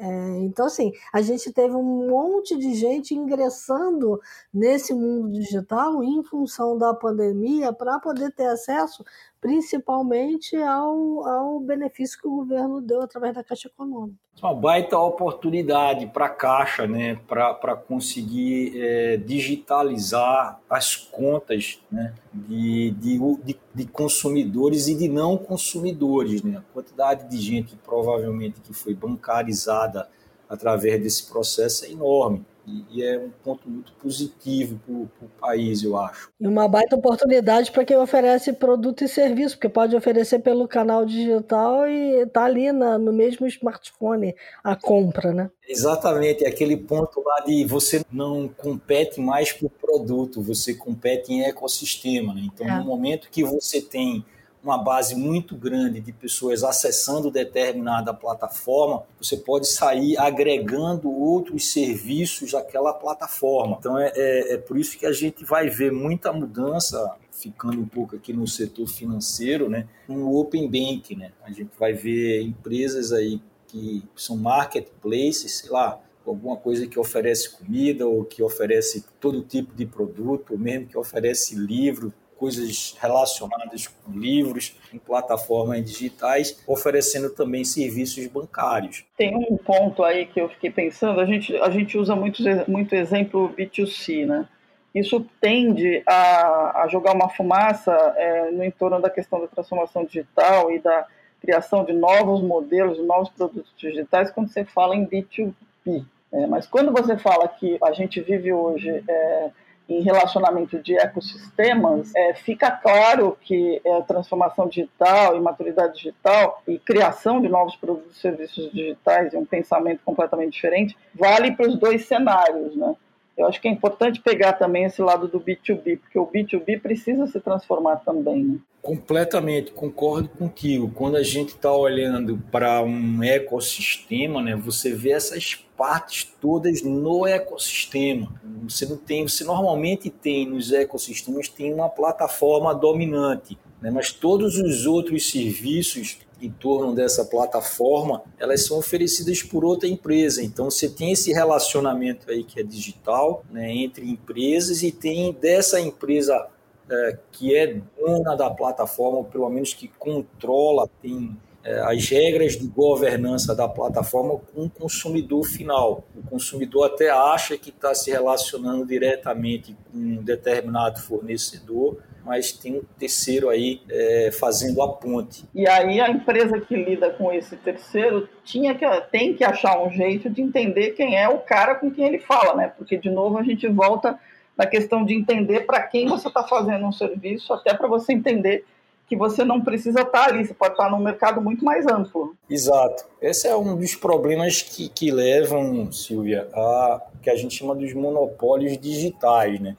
É, 0.00 0.38
então, 0.38 0.66
assim, 0.66 0.92
a 1.12 1.20
gente 1.20 1.52
teve 1.52 1.74
um 1.74 2.08
monte 2.08 2.56
de 2.56 2.72
gente 2.74 3.14
ingressando 3.14 4.20
nesse 4.54 4.94
mundo 4.94 5.32
digital 5.32 6.04
em 6.04 6.22
função 6.22 6.78
da 6.78 6.94
pandemia 6.94 7.72
para 7.72 7.98
poder 7.98 8.30
ter 8.32 8.46
acesso 8.46 9.04
principalmente 9.40 10.56
ao, 10.56 11.26
ao 11.26 11.60
benefício 11.60 12.20
que 12.20 12.26
o 12.26 12.36
governo 12.36 12.80
deu 12.80 13.02
através 13.02 13.34
da 13.34 13.44
Caixa 13.44 13.68
Econômica. 13.68 14.18
Uma 14.42 14.54
baita 14.54 14.98
oportunidade 14.98 16.06
para 16.06 16.26
a 16.26 16.30
Caixa, 16.30 16.86
né, 16.86 17.18
para 17.26 17.76
conseguir 17.76 18.72
é, 18.80 19.16
digitalizar 19.16 20.60
as 20.68 20.96
contas 20.96 21.80
né, 21.90 22.14
de, 22.32 22.90
de, 22.92 23.56
de, 23.74 23.86
consumidores 23.86 24.86
e 24.86 24.94
de 24.94 25.08
não 25.08 25.36
consumidores. 25.36 26.42
Né? 26.42 26.58
A 26.58 26.72
quantidade 26.72 27.28
de 27.28 27.38
gente 27.38 27.76
provavelmente 27.76 28.60
que 28.60 28.72
foi 28.72 28.94
bancarizada 28.94 30.08
através 30.48 31.02
desse 31.02 31.28
processo 31.28 31.84
é 31.84 31.90
enorme. 31.90 32.44
E, 32.90 33.02
é 33.02 33.18
um 33.18 33.30
ponto 33.42 33.68
muito 33.68 33.92
positivo 33.92 34.78
para 34.84 34.94
o 34.94 35.30
país, 35.40 35.82
eu 35.82 35.96
acho. 35.96 36.30
E 36.40 36.46
uma 36.46 36.68
baita 36.68 36.96
oportunidade 36.96 37.70
para 37.70 37.84
quem 37.84 37.96
oferece 37.96 38.52
produto 38.52 39.02
e 39.04 39.08
serviço, 39.08 39.56
porque 39.56 39.68
pode 39.68 39.96
oferecer 39.96 40.40
pelo 40.40 40.68
canal 40.68 41.04
digital 41.06 41.88
e 41.88 42.26
tá 42.26 42.44
ali 42.44 42.70
na, 42.72 42.98
no 42.98 43.12
mesmo 43.12 43.46
smartphone 43.46 44.34
a 44.62 44.76
compra, 44.76 45.32
né? 45.32 45.50
Exatamente, 45.68 46.44
é 46.44 46.48
aquele 46.48 46.76
ponto 46.76 47.22
lá 47.24 47.40
de 47.44 47.64
você 47.64 48.02
não 48.10 48.48
compete 48.48 49.20
mais 49.20 49.52
por 49.52 49.70
produto, 49.70 50.42
você 50.42 50.74
compete 50.74 51.32
em 51.32 51.44
ecossistema. 51.44 52.34
Né? 52.34 52.42
Então, 52.52 52.66
é. 52.66 52.78
no 52.78 52.84
momento 52.84 53.28
que 53.30 53.44
você 53.44 53.80
tem 53.80 54.24
uma 54.62 54.78
base 54.78 55.14
muito 55.14 55.56
grande 55.56 56.00
de 56.00 56.12
pessoas 56.12 56.64
acessando 56.64 57.30
determinada 57.30 58.12
plataforma, 58.12 59.04
você 59.20 59.36
pode 59.36 59.68
sair 59.68 60.18
agregando 60.18 61.10
outros 61.10 61.70
serviços 61.72 62.54
àquela 62.54 62.92
plataforma. 62.92 63.76
Então 63.78 63.98
é, 63.98 64.12
é, 64.14 64.54
é 64.54 64.58
por 64.58 64.78
isso 64.78 64.98
que 64.98 65.06
a 65.06 65.12
gente 65.12 65.44
vai 65.44 65.68
ver 65.68 65.92
muita 65.92 66.32
mudança 66.32 67.16
ficando 67.30 67.80
um 67.80 67.86
pouco 67.86 68.16
aqui 68.16 68.32
no 68.32 68.46
setor 68.46 68.88
financeiro, 68.88 69.68
né, 69.70 69.86
no 70.08 70.36
Open 70.36 70.68
Bank, 70.68 71.14
né? 71.14 71.30
A 71.44 71.50
gente 71.50 71.70
vai 71.78 71.92
ver 71.92 72.42
empresas 72.42 73.12
aí 73.12 73.40
que 73.68 74.02
são 74.16 74.36
marketplaces, 74.36 75.58
sei 75.58 75.70
lá, 75.70 76.00
alguma 76.26 76.56
coisa 76.56 76.86
que 76.86 76.98
oferece 76.98 77.50
comida 77.50 78.06
ou 78.06 78.24
que 78.24 78.42
oferece 78.42 79.04
todo 79.20 79.42
tipo 79.42 79.74
de 79.74 79.86
produto, 79.86 80.52
ou 80.52 80.58
mesmo 80.58 80.86
que 80.86 80.98
oferece 80.98 81.54
livro, 81.54 82.12
coisas 82.38 82.96
relacionadas 83.00 83.88
com 83.88 84.12
livros 84.12 84.76
em 84.92 84.98
plataformas 84.98 85.84
digitais, 85.84 86.62
oferecendo 86.66 87.30
também 87.30 87.64
serviços 87.64 88.26
bancários. 88.28 89.04
Tem 89.16 89.34
um 89.34 89.56
ponto 89.56 90.02
aí 90.04 90.26
que 90.26 90.40
eu 90.40 90.48
fiquei 90.48 90.70
pensando, 90.70 91.20
a 91.20 91.26
gente, 91.26 91.56
a 91.56 91.68
gente 91.68 91.98
usa 91.98 92.14
muito, 92.14 92.42
muito 92.68 92.94
exemplo 92.94 93.52
B2C, 93.56 94.24
né? 94.24 94.48
Isso 94.94 95.24
tende 95.40 96.02
a, 96.06 96.82
a 96.82 96.88
jogar 96.88 97.14
uma 97.14 97.28
fumaça 97.28 97.92
é, 98.16 98.50
no 98.50 98.64
entorno 98.64 99.00
da 99.00 99.10
questão 99.10 99.40
da 99.40 99.46
transformação 99.46 100.04
digital 100.04 100.72
e 100.72 100.78
da 100.78 101.06
criação 101.40 101.84
de 101.84 101.92
novos 101.92 102.42
modelos, 102.42 102.96
de 102.96 103.02
novos 103.02 103.28
produtos 103.28 103.72
digitais, 103.76 104.30
quando 104.30 104.48
você 104.48 104.64
fala 104.64 104.96
em 104.96 105.06
B2B. 105.06 106.04
É, 106.32 106.46
mas 106.46 106.66
quando 106.66 106.92
você 106.92 107.16
fala 107.16 107.48
que 107.48 107.78
a 107.82 107.92
gente 107.92 108.20
vive 108.20 108.52
hoje 108.52 109.02
é, 109.06 109.50
em 109.88 110.02
relacionamento 110.02 110.78
de 110.82 110.94
ecossistemas, 110.96 112.14
é, 112.14 112.34
fica 112.34 112.70
claro 112.70 113.36
que 113.40 113.80
é, 113.84 114.02
transformação 114.02 114.68
digital 114.68 115.36
e 115.36 115.40
maturidade 115.40 115.94
digital 115.94 116.62
e 116.68 116.78
criação 116.78 117.40
de 117.40 117.48
novos 117.48 117.74
produtos 117.76 118.16
e 118.16 118.20
serviços 118.20 118.70
digitais 118.70 119.32
e 119.32 119.36
um 119.36 119.46
pensamento 119.46 120.00
completamente 120.04 120.52
diferente 120.52 120.96
vale 121.14 121.52
para 121.52 121.68
os 121.68 121.78
dois 121.78 122.04
cenários, 122.04 122.76
né? 122.76 122.94
Eu 123.38 123.46
acho 123.46 123.60
que 123.60 123.68
é 123.68 123.70
importante 123.70 124.20
pegar 124.20 124.54
também 124.54 124.84
esse 124.84 125.00
lado 125.00 125.28
do 125.28 125.38
B2B, 125.38 126.00
porque 126.00 126.18
o 126.18 126.26
B2B 126.26 126.80
precisa 126.82 127.24
se 127.28 127.38
transformar 127.38 127.98
também. 127.98 128.42
Né? 128.44 128.58
Completamente, 128.82 129.70
concordo 129.70 130.28
contigo. 130.28 130.90
Quando 130.92 131.16
a 131.16 131.22
gente 131.22 131.50
está 131.50 131.72
olhando 131.72 132.36
para 132.50 132.82
um 132.82 133.22
ecossistema, 133.22 134.42
né, 134.42 134.56
você 134.56 134.92
vê 134.92 135.12
essas 135.12 135.54
partes 135.54 136.24
todas 136.40 136.82
no 136.82 137.24
ecossistema. 137.24 138.28
Você 138.64 138.84
não 138.86 138.96
tem, 138.96 139.28
você 139.28 139.44
normalmente 139.44 140.10
tem 140.10 140.44
nos 140.44 140.72
ecossistemas 140.72 141.48
tem 141.48 141.72
uma 141.72 141.88
plataforma 141.88 142.74
dominante, 142.74 143.56
né, 143.80 143.88
mas 143.88 144.10
todos 144.10 144.58
os 144.58 144.84
outros 144.84 145.30
serviços 145.30 146.18
em 146.40 146.50
torno 146.50 146.94
dessa 146.94 147.24
plataforma, 147.24 148.22
elas 148.38 148.66
são 148.66 148.78
oferecidas 148.78 149.42
por 149.42 149.64
outra 149.64 149.88
empresa. 149.88 150.42
Então 150.42 150.70
você 150.70 150.88
tem 150.88 151.12
esse 151.12 151.32
relacionamento 151.32 152.30
aí 152.30 152.44
que 152.44 152.60
é 152.60 152.62
digital, 152.62 153.44
né, 153.50 153.72
entre 153.72 154.08
empresas 154.08 154.82
e 154.82 154.92
tem 154.92 155.32
dessa 155.32 155.80
empresa 155.80 156.48
é, 156.90 157.18
que 157.32 157.54
é 157.54 157.80
dona 157.98 158.34
da 158.34 158.48
plataforma, 158.50 159.18
ou 159.18 159.24
pelo 159.24 159.48
menos 159.50 159.74
que 159.74 159.88
controla, 159.98 160.88
tem 161.02 161.36
é, 161.62 161.80
as 161.80 162.08
regras 162.08 162.56
de 162.56 162.66
governança 162.66 163.54
da 163.54 163.68
plataforma 163.68 164.40
com 164.54 164.64
o 164.64 164.70
consumidor 164.70 165.44
final. 165.44 166.04
O 166.16 166.22
consumidor 166.22 166.86
até 166.86 167.10
acha 167.10 167.58
que 167.58 167.68
está 167.68 167.94
se 167.94 168.10
relacionando 168.10 168.86
diretamente 168.86 169.76
com 169.92 169.98
um 169.98 170.22
determinado 170.22 171.00
fornecedor, 171.00 171.98
mas 172.28 172.52
tem 172.52 172.76
um 172.76 172.82
terceiro 172.98 173.48
aí 173.48 173.80
é, 173.90 174.30
fazendo 174.38 174.82
a 174.82 174.88
ponte. 174.92 175.46
E 175.54 175.66
aí 175.66 175.98
a 175.98 176.10
empresa 176.10 176.60
que 176.60 176.76
lida 176.76 177.08
com 177.08 177.32
esse 177.32 177.56
terceiro 177.56 178.28
tinha 178.44 178.74
que, 178.74 178.84
tem 179.10 179.32
que 179.32 179.42
achar 179.42 179.82
um 179.82 179.90
jeito 179.90 180.28
de 180.28 180.42
entender 180.42 180.90
quem 180.90 181.16
é 181.16 181.26
o 181.26 181.38
cara 181.38 181.74
com 181.76 181.90
quem 181.90 182.04
ele 182.06 182.18
fala, 182.18 182.54
né? 182.54 182.70
Porque, 182.76 182.98
de 182.98 183.08
novo, 183.08 183.38
a 183.38 183.42
gente 183.42 183.66
volta 183.66 184.20
na 184.54 184.66
questão 184.66 185.06
de 185.06 185.14
entender 185.14 185.60
para 185.60 185.80
quem 185.80 186.06
você 186.06 186.28
está 186.28 186.42
fazendo 186.42 186.84
um 186.84 186.92
serviço, 186.92 187.50
até 187.54 187.72
para 187.72 187.88
você 187.88 188.12
entender 188.12 188.66
que 189.08 189.16
você 189.16 189.42
não 189.42 189.62
precisa 189.62 190.02
estar 190.02 190.24
tá 190.24 190.26
ali, 190.26 190.44
você 190.44 190.52
pode 190.52 190.74
estar 190.74 190.84
tá 190.84 190.90
num 190.90 191.02
mercado 191.02 191.40
muito 191.40 191.64
mais 191.64 191.86
amplo. 191.86 192.36
Exato. 192.50 193.06
Esse 193.22 193.48
é 193.48 193.56
um 193.56 193.74
dos 193.74 193.94
problemas 193.94 194.60
que, 194.60 194.90
que 194.90 195.10
levam, 195.10 195.90
Silvia, 195.90 196.46
a 196.52 197.00
que 197.22 197.30
a 197.30 197.36
gente 197.36 197.54
chama 197.54 197.74
dos 197.74 197.94
monopólios 197.94 198.76
digitais, 198.76 199.58
né? 199.60 199.78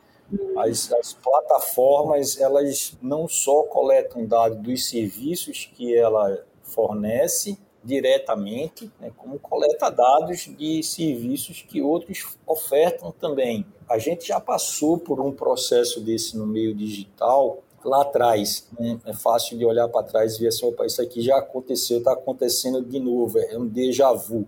As, 0.58 0.92
as, 0.94 1.14
plataformas 1.14 2.40
elas 2.40 2.98
não 3.02 3.28
só 3.28 3.64
coletam 3.64 4.26
dados 4.26 4.60
dos 4.60 4.88
serviços 4.88 5.70
que 5.76 5.96
ela 5.96 6.44
fornece 6.62 7.58
diretamente, 7.84 8.92
né, 9.00 9.12
como 9.16 9.40
coleta 9.40 9.90
dados 9.90 10.50
de 10.58 10.84
serviços 10.84 11.66
que 11.68 11.82
outros 11.82 12.38
ofertam 12.46 13.12
também. 13.12 13.66
A 13.90 13.98
gente 13.98 14.28
já 14.28 14.40
passou 14.40 14.98
por 14.98 15.20
um 15.20 15.32
processo 15.32 16.02
desse 16.02 16.38
no 16.38 16.46
meio 16.46 16.76
digital 16.76 17.64
lá 17.84 18.02
atrás. 18.02 18.68
Né? 18.78 19.00
É 19.06 19.14
fácil 19.14 19.58
de 19.58 19.66
olhar 19.66 19.88
para 19.88 20.06
trás 20.06 20.36
e 20.36 20.40
ver 20.40 20.48
assim, 20.48 20.66
opa, 20.66 20.86
isso 20.86 21.02
aqui 21.02 21.22
já 21.22 21.38
aconteceu, 21.38 22.00
está 22.00 22.14
acontecendo 22.14 22.82
de 22.82 23.00
novo, 23.00 23.40
é 23.40 23.58
um 23.58 23.66
déjà 23.66 24.12
vu. 24.12 24.48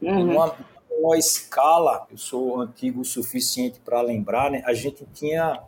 Uhum. 0.00 0.32
Uma, 0.32 0.56
uma 1.00 1.16
escala, 1.16 2.06
eu 2.10 2.18
sou 2.18 2.60
antigo 2.60 3.00
o 3.00 3.04
suficiente 3.04 3.80
para 3.80 4.00
lembrar, 4.00 4.50
né? 4.50 4.62
a 4.66 4.74
gente 4.74 5.06
tinha 5.14 5.60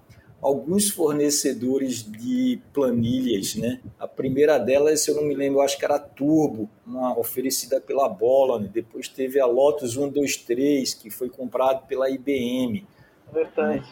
alguns 0.42 0.90
fornecedores 0.90 2.02
de 2.02 2.60
planilhas, 2.72 3.54
né? 3.54 3.80
A 3.96 4.08
primeira 4.08 4.58
delas, 4.58 5.04
se 5.04 5.10
eu 5.10 5.14
não 5.14 5.22
me 5.22 5.36
lembro, 5.36 5.60
acho 5.60 5.78
que 5.78 5.84
era 5.84 5.94
a 5.94 6.00
Turbo, 6.00 6.68
uma 6.84 7.16
oferecida 7.16 7.80
pela 7.80 8.08
Bola, 8.08 8.58
né? 8.58 8.68
Depois 8.72 9.06
teve 9.06 9.38
a 9.38 9.46
Lotus 9.46 9.92
123, 9.94 10.94
que 10.94 11.10
foi 11.10 11.30
comprado 11.30 11.86
pela 11.86 12.10
IBM. 12.10 12.84
Verdade. 13.32 13.86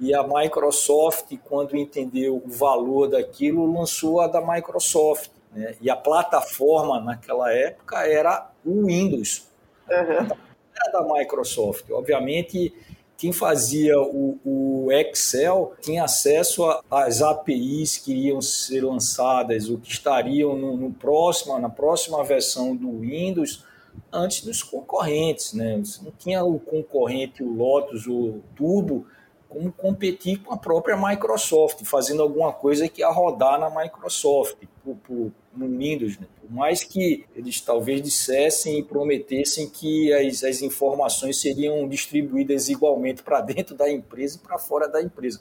e 0.00 0.14
a 0.14 0.22
Microsoft, 0.22 1.36
quando 1.44 1.76
entendeu 1.76 2.40
o 2.42 2.48
valor 2.48 3.08
daquilo, 3.08 3.70
lançou 3.70 4.20
a 4.20 4.28
da 4.28 4.40
Microsoft. 4.40 5.30
Né? 5.52 5.74
E 5.80 5.90
a 5.90 5.96
plataforma 5.96 7.00
naquela 7.00 7.52
época 7.52 8.06
era 8.06 8.50
o 8.64 8.86
Windows. 8.86 9.48
Uhum. 9.90 10.47
Era 10.80 10.92
da 10.92 11.14
Microsoft. 11.14 11.90
Obviamente, 11.90 12.72
quem 13.16 13.32
fazia 13.32 13.98
o, 14.00 14.38
o 14.44 14.92
Excel 14.92 15.72
tinha 15.82 16.04
acesso 16.04 16.64
às 16.88 17.20
APIs 17.20 17.98
que 17.98 18.12
iriam 18.12 18.40
ser 18.40 18.84
lançadas, 18.84 19.68
o 19.68 19.76
que 19.76 19.90
estariam 19.90 20.56
no, 20.56 20.76
no 20.76 20.92
próximo, 20.92 21.58
na 21.58 21.68
próxima 21.68 22.22
versão 22.22 22.76
do 22.76 23.00
Windows 23.00 23.64
antes 24.12 24.44
dos 24.44 24.62
concorrentes. 24.62 25.52
Né? 25.52 25.78
Você 25.78 26.00
não 26.04 26.12
tinha 26.12 26.44
o 26.44 26.60
concorrente, 26.60 27.42
o 27.42 27.52
Lotus, 27.52 28.06
o 28.06 28.40
Turbo, 28.54 29.06
como 29.48 29.72
competir 29.72 30.40
com 30.40 30.52
a 30.52 30.58
própria 30.58 30.96
Microsoft, 30.96 31.82
fazendo 31.84 32.22
alguma 32.22 32.52
coisa 32.52 32.88
que 32.88 33.00
ia 33.00 33.08
rodar 33.08 33.58
na 33.58 33.70
Microsoft, 33.70 34.58
por, 34.84 34.96
por, 34.96 35.32
no 35.56 35.78
Windows. 35.78 36.18
Né? 36.18 36.26
Por 36.40 36.52
mais 36.52 36.84
que 36.84 37.24
eles 37.34 37.60
talvez 37.60 38.02
dissessem 38.02 38.78
e 38.78 38.82
prometessem 38.82 39.68
que 39.68 40.12
as, 40.12 40.44
as 40.44 40.60
informações 40.60 41.40
seriam 41.40 41.88
distribuídas 41.88 42.68
igualmente 42.68 43.22
para 43.22 43.40
dentro 43.40 43.74
da 43.74 43.90
empresa 43.90 44.36
e 44.36 44.46
para 44.46 44.58
fora 44.58 44.86
da 44.86 45.02
empresa. 45.02 45.40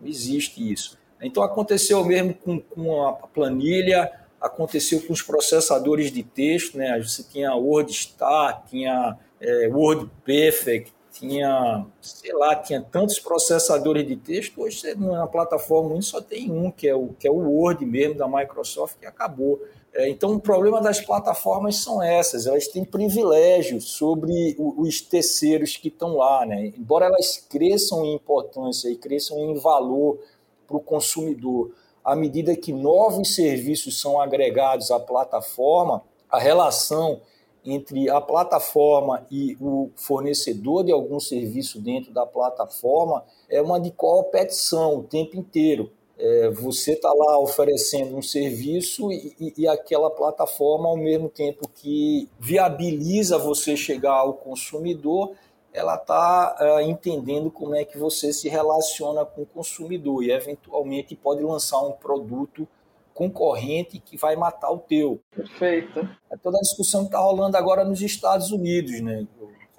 Não 0.00 0.08
existe 0.08 0.72
isso. 0.72 0.98
Então 1.20 1.42
aconteceu 1.42 2.04
mesmo 2.04 2.34
com, 2.34 2.58
com 2.58 3.06
a 3.06 3.12
planilha, 3.12 4.10
aconteceu 4.40 5.00
com 5.02 5.12
os 5.12 5.22
processadores 5.22 6.10
de 6.10 6.22
texto, 6.22 6.76
né? 6.76 7.00
Você 7.00 7.22
tinha 7.22 7.54
WordStar, 7.54 8.64
tinha 8.68 9.16
é, 9.40 9.68
WordPerfect, 9.68 10.92
tinha, 11.22 11.86
sei 12.00 12.32
lá, 12.32 12.56
tinha 12.56 12.80
tantos 12.80 13.20
processadores 13.20 14.04
de 14.04 14.16
texto, 14.16 14.60
hoje 14.60 14.92
na 14.96 15.26
plataforma 15.28 16.02
só 16.02 16.20
tem 16.20 16.50
um, 16.50 16.68
que 16.68 16.88
é 16.88 16.94
o, 16.96 17.10
que 17.16 17.28
é 17.28 17.30
o 17.30 17.36
Word 17.36 17.86
mesmo 17.86 18.16
da 18.16 18.26
Microsoft, 18.26 18.98
que 18.98 19.06
acabou. 19.06 19.60
É, 19.94 20.08
então, 20.08 20.34
o 20.34 20.40
problema 20.40 20.80
das 20.80 21.00
plataformas 21.00 21.76
são 21.76 22.02
essas, 22.02 22.46
elas 22.46 22.66
têm 22.66 22.84
privilégio 22.84 23.80
sobre 23.80 24.56
os 24.58 25.00
terceiros 25.00 25.76
que 25.76 25.88
estão 25.88 26.16
lá, 26.16 26.44
né? 26.44 26.72
Embora 26.76 27.06
elas 27.06 27.36
cresçam 27.48 28.04
em 28.04 28.14
importância 28.14 28.88
e 28.88 28.96
cresçam 28.96 29.38
em 29.38 29.54
valor 29.54 30.18
para 30.66 30.76
o 30.76 30.80
consumidor, 30.80 31.70
à 32.04 32.16
medida 32.16 32.56
que 32.56 32.72
novos 32.72 33.36
serviços 33.36 34.00
são 34.00 34.20
agregados 34.20 34.90
à 34.90 34.98
plataforma, 34.98 36.02
a 36.28 36.38
relação 36.38 37.20
entre 37.64 38.10
a 38.10 38.20
plataforma 38.20 39.26
e 39.30 39.56
o 39.60 39.90
fornecedor 39.96 40.84
de 40.84 40.92
algum 40.92 41.20
serviço 41.20 41.80
dentro 41.80 42.12
da 42.12 42.26
plataforma 42.26 43.24
é 43.48 43.62
uma 43.62 43.78
de 43.78 43.90
competição 43.90 44.98
o 44.98 45.02
tempo 45.02 45.36
inteiro. 45.36 45.90
É, 46.18 46.50
você 46.50 46.92
está 46.92 47.12
lá 47.12 47.38
oferecendo 47.38 48.16
um 48.16 48.22
serviço 48.22 49.10
e, 49.10 49.34
e, 49.40 49.54
e, 49.58 49.68
aquela 49.68 50.10
plataforma, 50.10 50.88
ao 50.88 50.96
mesmo 50.96 51.28
tempo 51.28 51.68
que 51.68 52.28
viabiliza 52.38 53.38
você 53.38 53.76
chegar 53.76 54.18
ao 54.18 54.34
consumidor, 54.34 55.32
ela 55.72 55.96
está 55.96 56.56
é, 56.60 56.82
entendendo 56.82 57.50
como 57.50 57.74
é 57.74 57.84
que 57.84 57.98
você 57.98 58.32
se 58.32 58.48
relaciona 58.48 59.24
com 59.24 59.42
o 59.42 59.46
consumidor 59.46 60.22
e, 60.22 60.30
eventualmente, 60.30 61.16
pode 61.16 61.42
lançar 61.42 61.80
um 61.80 61.92
produto 61.92 62.68
concorrente 63.14 63.98
que 63.98 64.16
vai 64.16 64.36
matar 64.36 64.70
o 64.70 64.78
teu. 64.78 65.20
Perfeito. 65.34 66.08
É 66.30 66.36
toda 66.36 66.58
a 66.58 66.60
discussão 66.60 67.02
que 67.02 67.08
está 67.08 67.18
rolando 67.18 67.56
agora 67.56 67.84
nos 67.84 68.00
Estados 68.00 68.50
Unidos, 68.50 69.00
né? 69.00 69.26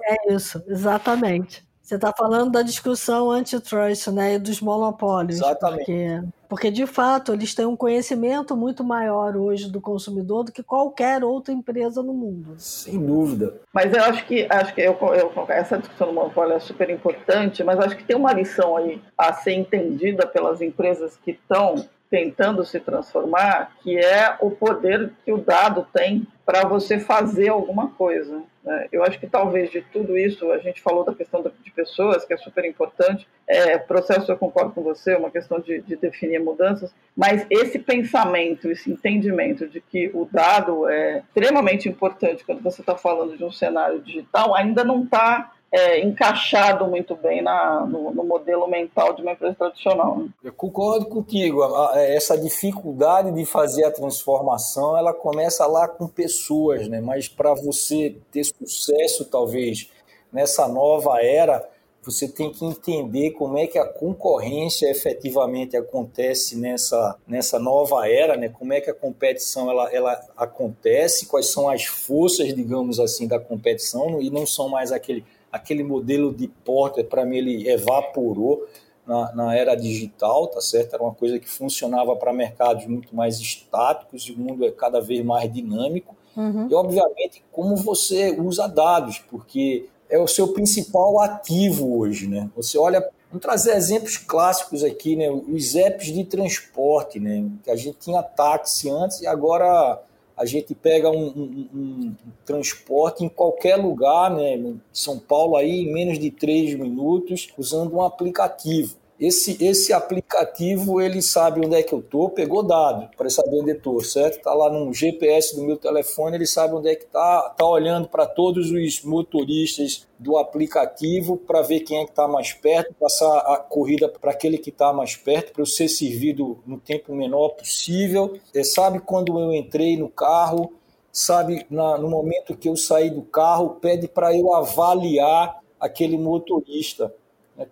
É 0.02 0.34
isso, 0.34 0.62
exatamente. 0.68 1.66
Você 1.84 1.96
está 1.96 2.14
falando 2.18 2.50
da 2.50 2.62
discussão 2.62 3.30
antitrust, 3.30 4.08
né, 4.08 4.36
e 4.36 4.40
dos 4.40 4.62
monopólios. 4.62 5.40
Exatamente. 5.40 5.86
Porque, 5.86 6.24
porque, 6.48 6.72
de 6.72 6.88
fato, 6.88 7.34
eles 7.34 7.54
têm 7.54 7.66
um 7.66 7.76
conhecimento 7.76 8.56
muito 8.56 8.86
maior 8.86 9.36
hoje 9.36 9.70
do 9.70 9.82
consumidor 9.82 10.46
do 10.46 10.52
que 10.54 10.64
qualquer 10.64 11.26
outra 11.26 11.54
empresa 11.54 12.02
no 12.02 12.14
mundo. 12.14 12.56
Sem 12.58 13.06
dúvida. 13.06 13.60
Mas 13.74 13.94
eu 13.94 14.02
acho 14.02 14.26
que, 14.26 14.48
acho 14.50 14.74
que 14.74 14.80
eu, 14.80 14.98
eu, 15.14 15.46
essa 15.50 15.78
discussão 15.78 16.08
do 16.08 16.14
monopólio 16.14 16.54
é 16.54 16.60
super 16.60 16.90
importante, 16.90 17.62
mas 17.66 17.78
acho 17.78 17.98
que 17.98 18.06
tem 18.06 18.16
uma 18.16 18.32
lição 18.32 18.78
aí 18.78 19.02
a 19.18 19.34
ser 19.34 19.52
entendida 19.52 20.26
pelas 20.26 20.62
empresas 20.62 21.18
que 21.18 21.32
estão 21.32 21.86
tentando 22.14 22.64
se 22.64 22.80
transformar, 22.80 23.76
que 23.82 23.98
é 23.98 24.38
o 24.40 24.52
poder 24.52 25.12
que 25.26 25.34
o 25.34 25.40
dado 25.40 25.88
tem 25.92 26.28
para 26.46 26.64
você 26.64 27.00
fazer 27.00 27.48
alguma 27.48 27.90
coisa. 27.90 28.44
Né? 28.64 28.88
Eu 28.92 29.04
acho 29.04 29.20
que 29.20 29.26
talvez 29.26 29.72
de 29.72 29.82
tudo 29.82 30.16
isso, 30.16 30.52
a 30.52 30.60
gente 30.60 30.80
falou 30.80 31.04
da 31.04 31.16
questão 31.16 31.42
de 31.42 31.72
pessoas, 31.72 32.24
que 32.24 32.32
é 32.32 32.38
super 32.38 32.66
importante, 32.66 33.28
é, 33.48 33.80
processo 33.80 34.32
eu 34.32 34.38
concordo 34.38 34.74
com 34.74 34.84
você, 34.84 35.14
é 35.14 35.18
uma 35.18 35.32
questão 35.32 35.60
de, 35.60 35.82
de 35.82 35.96
definir 35.96 36.40
mudanças, 36.40 36.94
mas 37.18 37.48
esse 37.50 37.80
pensamento, 37.80 38.70
esse 38.70 38.92
entendimento 38.92 39.68
de 39.68 39.82
que 39.82 40.12
o 40.14 40.30
dado 40.32 40.88
é 40.88 41.18
extremamente 41.18 41.90
importante 41.90 42.46
quando 42.46 42.62
você 42.62 42.82
está 42.82 42.96
falando 42.96 43.36
de 43.36 43.44
um 43.44 43.52
cenário 43.52 44.00
digital, 44.00 44.54
ainda 44.54 44.84
não 44.84 45.02
está 45.02 45.52
é, 45.74 46.00
encaixado 46.02 46.86
muito 46.86 47.16
bem 47.16 47.42
na, 47.42 47.84
no, 47.84 48.14
no, 48.14 48.24
modelo 48.24 48.68
mental 48.68 49.12
de 49.14 49.24
uma 49.24 49.32
empresa 49.32 49.56
tradicional. 49.56 50.20
Né? 50.20 50.30
Eu 50.44 50.54
concordo 50.54 51.08
contigo. 51.08 51.64
Essa 51.96 52.38
dificuldade 52.38 53.32
de 53.32 53.44
fazer 53.44 53.84
a 53.84 53.92
transformação, 53.92 54.96
ela 54.96 55.12
começa 55.12 55.66
lá 55.66 55.88
com 55.88 56.08
pessoas, 56.08 56.88
né? 56.88 57.02
Mas 57.02 57.28
para 57.28 57.56
você 57.56 58.16
ter 58.32 58.44
sucesso, 58.44 59.26
talvez 59.26 59.90
nessa 60.32 60.68
nova 60.68 61.20
era, 61.24 61.68
você 62.04 62.28
tem 62.28 62.52
que 62.52 62.64
entender 62.64 63.32
como 63.32 63.58
é 63.58 63.66
que 63.66 63.80
a 63.80 63.86
concorrência 63.86 64.92
efetivamente 64.92 65.76
acontece 65.76 66.56
nessa, 66.56 67.18
nessa 67.28 67.58
nova 67.58 68.08
era, 68.08 68.38
né? 68.38 68.50
como 68.50 68.74
é 68.74 68.82
que 68.82 68.92
a 68.92 68.94
competição 68.94 69.72
ela, 69.72 69.92
ela 69.92 70.22
acontece, 70.36 71.26
quais 71.26 71.52
são 71.52 71.70
as 71.70 71.86
forças, 71.86 72.54
digamos 72.54 73.00
assim, 73.00 73.26
da 73.26 73.40
competição, 73.40 74.22
e 74.22 74.30
não 74.30 74.46
são 74.46 74.68
mais 74.68 74.92
aquele 74.92 75.24
aquele 75.54 75.84
modelo 75.84 76.34
de 76.34 76.48
porta, 76.48 77.04
para 77.04 77.24
mim, 77.24 77.38
ele 77.38 77.70
evaporou 77.70 78.68
na, 79.06 79.36
na, 79.36 79.56
era 79.56 79.76
digital, 79.76 80.48
tá 80.48 80.60
certo? 80.60 80.96
Era 80.96 81.04
uma 81.04 81.14
coisa 81.14 81.38
que 81.38 81.48
funcionava 81.48 82.16
para 82.16 82.34
mercados 82.34 82.88
muito 82.88 83.16
mais 83.16 83.40
estáticos, 83.40 84.24
e 84.24 84.32
o 84.32 84.40
mundo 84.40 84.66
é 84.66 84.72
cada 84.72 85.00
vez 85.00 85.24
mais 85.24 85.54
dinâmico. 85.54 86.16
Uhum. 86.36 86.68
E, 86.68 86.74
obviamente, 86.74 87.44
como 87.52 87.76
você 87.76 88.32
usa 88.32 88.68
dados, 88.68 89.20
porque 89.20 89.86
é 90.10 90.18
o 90.18 90.28
seu 90.28 90.48
principal 90.48 91.22
ativo 91.22 92.00
hoje, 92.00 92.28
né? 92.28 92.50
Você 92.56 92.78
olha, 92.78 93.08
vamos 93.30 93.44
trazer 93.44 93.76
exemplos 93.76 94.18
clássicos 94.18 94.84
aqui, 94.84 95.16
né? 95.16 95.30
Os 95.30 95.76
apps 95.76 96.08
de 96.08 96.24
transporte, 96.26 97.20
né? 97.20 97.46
Que 97.64 97.70
a 97.70 97.76
gente 97.76 98.00
tinha 98.00 98.24
táxi 98.24 98.90
antes 98.90 99.22
e 99.22 99.28
agora 99.28 100.02
a 100.36 100.46
gente 100.46 100.74
pega 100.74 101.10
um, 101.10 101.28
um, 101.28 101.70
um, 101.74 102.16
transporte 102.46 103.24
em 103.24 103.30
qualquer 103.30 103.76
lugar, 103.76 104.32
né, 104.32 104.74
São 104.92 105.20
Paulo 105.20 105.56
aí 105.56 105.82
em 105.82 105.94
menos 105.94 106.18
de 106.18 106.32
três 106.32 106.74
minutos, 106.74 107.50
usando 107.58 107.96
um 107.96 108.02
aplicativo. 108.02 108.96
Esse, 109.20 109.64
esse 109.64 109.94
aplicativo, 109.94 111.00
ele 111.00 111.22
sabe 111.22 111.66
onde 111.66 111.76
é 111.76 111.84
que 111.84 111.94
eu 111.94 112.00
estou, 112.00 112.30
pegou 112.30 112.64
dado 112.64 113.10
para 113.16 113.30
saber 113.30 113.62
onde 113.62 113.72
estou, 113.72 114.04
certo? 114.04 114.38
Está 114.38 114.54
lá 114.54 114.70
no 114.70 114.92
GPS 114.94 115.56
do 115.56 115.64
meu 115.64 115.78
telefone, 115.78 116.36
ele 116.36 116.48
sabe 116.48 116.74
onde 116.74 116.90
é 116.90 116.96
que 116.96 117.06
está, 117.06 117.50
está 117.52 117.66
olhando 117.66 118.08
para 118.08 118.26
todos 118.26 118.72
os 118.72 119.04
motoristas 119.04 120.08
do 120.18 120.38
aplicativo 120.38 121.38
para 121.38 121.62
ver 121.62 121.82
quem 121.82 122.00
é 122.00 122.06
que 122.06 122.12
está 122.12 122.28
mais 122.28 122.54
perto, 122.54 122.94
passar 122.96 123.38
a 123.40 123.58
corrida 123.58 124.10
para 124.10 124.32
aquele 124.32 124.58
que 124.58 124.70
está 124.70 124.92
mais 124.92 125.16
perto, 125.16 125.54
para 125.54 125.62
eu 125.62 125.68
ser 125.68 125.88
servido 125.88 126.60
no 126.66 126.80
tempo 126.80 127.14
menor 127.14 127.50
possível. 127.50 128.38
É, 128.54 128.64
sabe 128.64 129.00
quando 129.00 129.40
eu 129.40 129.54
entrei 129.54 129.96
no 129.96 130.10
carro, 130.10 130.74
sabe 131.12 131.66
na, 131.70 131.98
no 131.98 132.10
momento 132.10 132.58
que 132.58 132.68
eu 132.68 132.76
saí 132.76 133.10
do 133.10 133.22
carro, 133.22 133.78
pede 133.82 134.08
para 134.08 134.36
eu 134.36 134.54
avaliar 134.54 135.62
aquele 135.80 136.18
motorista 136.18 137.14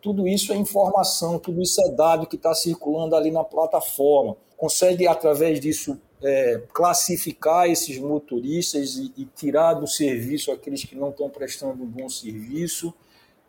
tudo 0.01 0.27
isso 0.27 0.53
é 0.53 0.55
informação, 0.55 1.39
tudo 1.39 1.61
isso 1.61 1.81
é 1.81 1.91
dado 1.91 2.27
que 2.27 2.35
está 2.35 2.53
circulando 2.53 3.15
ali 3.15 3.31
na 3.31 3.43
plataforma. 3.43 4.37
Consegue, 4.55 5.07
através 5.07 5.59
disso, 5.59 5.99
é, 6.23 6.61
classificar 6.71 7.69
esses 7.69 7.97
motoristas 7.97 8.95
e, 8.95 9.11
e, 9.17 9.25
tirar 9.25 9.73
do 9.73 9.87
serviço 9.87 10.51
aqueles 10.51 10.83
que 10.83 10.95
não 10.95 11.09
estão 11.09 11.29
prestando 11.29 11.83
um 11.83 11.87
bom 11.87 12.07
serviço, 12.07 12.93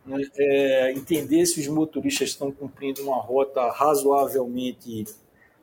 né? 0.07 0.23
é, 0.37 0.93
entender 0.93 1.45
se 1.45 1.61
os 1.61 1.69
motoristas 1.69 2.31
estão 2.31 2.51
cumprindo 2.51 3.03
uma 3.03 3.21
rota 3.21 3.71
razoavelmente 3.71 5.05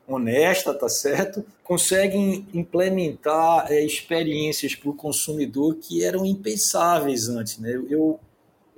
honesta, 0.06 0.74
tá 0.74 0.88
certo? 0.88 1.44
Conseguem 1.62 2.46
implementar 2.52 3.70
é, 3.70 3.84
experiências 3.84 4.74
para 4.74 4.90
o 4.90 4.94
consumidor 4.94 5.76
que 5.76 6.04
eram 6.04 6.24
impensáveis 6.24 7.28
antes. 7.28 7.58
Né? 7.58 7.72
Eu, 7.88 8.18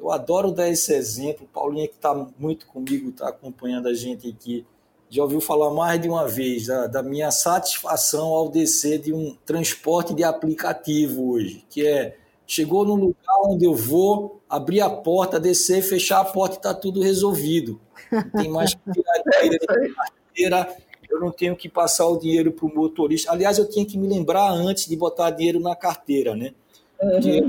eu 0.03 0.11
adoro 0.11 0.51
dar 0.51 0.69
esse 0.69 0.93
exemplo. 0.93 1.49
Paulinha, 1.53 1.87
que 1.87 1.95
está 1.95 2.15
muito 2.39 2.67
comigo, 2.67 3.11
está 3.11 3.29
acompanhando 3.29 3.89
a 3.89 3.95
gente 3.95 4.29
aqui, 4.29 4.67
já 5.09 5.23
ouviu 5.23 5.41
falar 5.41 5.71
mais 5.71 6.01
de 6.01 6.09
uma 6.09 6.27
vez 6.27 6.67
da, 6.67 6.87
da, 6.87 7.03
minha 7.03 7.31
satisfação 7.31 8.29
ao 8.29 8.49
descer 8.49 8.99
de 8.99 9.13
um 9.13 9.37
transporte 9.47 10.15
de 10.15 10.25
aplicativo 10.25 11.31
hoje, 11.31 11.65
que 11.69 11.87
é 11.87 12.17
Chegou 12.47 12.85
no 12.85 12.95
lugar 12.95 13.35
onde 13.47 13.65
eu 13.65 13.75
vou, 13.75 14.43
abrir 14.47 14.83
a 14.83 14.91
porta, 14.91 15.41
descer, 15.41 15.83
fechar 15.83 16.21
a 16.21 16.25
porta 16.25 16.57
e 16.57 16.59
está 16.59 16.75
tudo 16.75 17.01
resolvido. 17.01 17.81
Não 18.11 18.43
tem 18.43 18.51
mais 18.51 18.75
que 18.75 18.93
tirar 18.93 19.23
dinheiro 19.41 19.67
da 19.67 19.95
carteira, 19.95 20.77
eu 21.09 21.19
não 21.19 21.31
tenho 21.31 21.57
que 21.57 21.67
passar 21.67 22.07
o 22.09 22.19
dinheiro 22.19 22.53
para 22.53 22.67
o 22.67 22.75
motorista. 22.75 23.33
Aliás, 23.33 23.57
eu 23.57 23.67
tinha 23.67 23.87
que 23.87 23.97
me 23.97 24.07
lembrar 24.07 24.51
antes 24.51 24.87
de 24.87 24.95
botar 24.95 25.31
dinheiro 25.31 25.61
na 25.61 25.75
carteira, 25.75 26.37
né? 26.37 26.53
Porque 26.99 27.43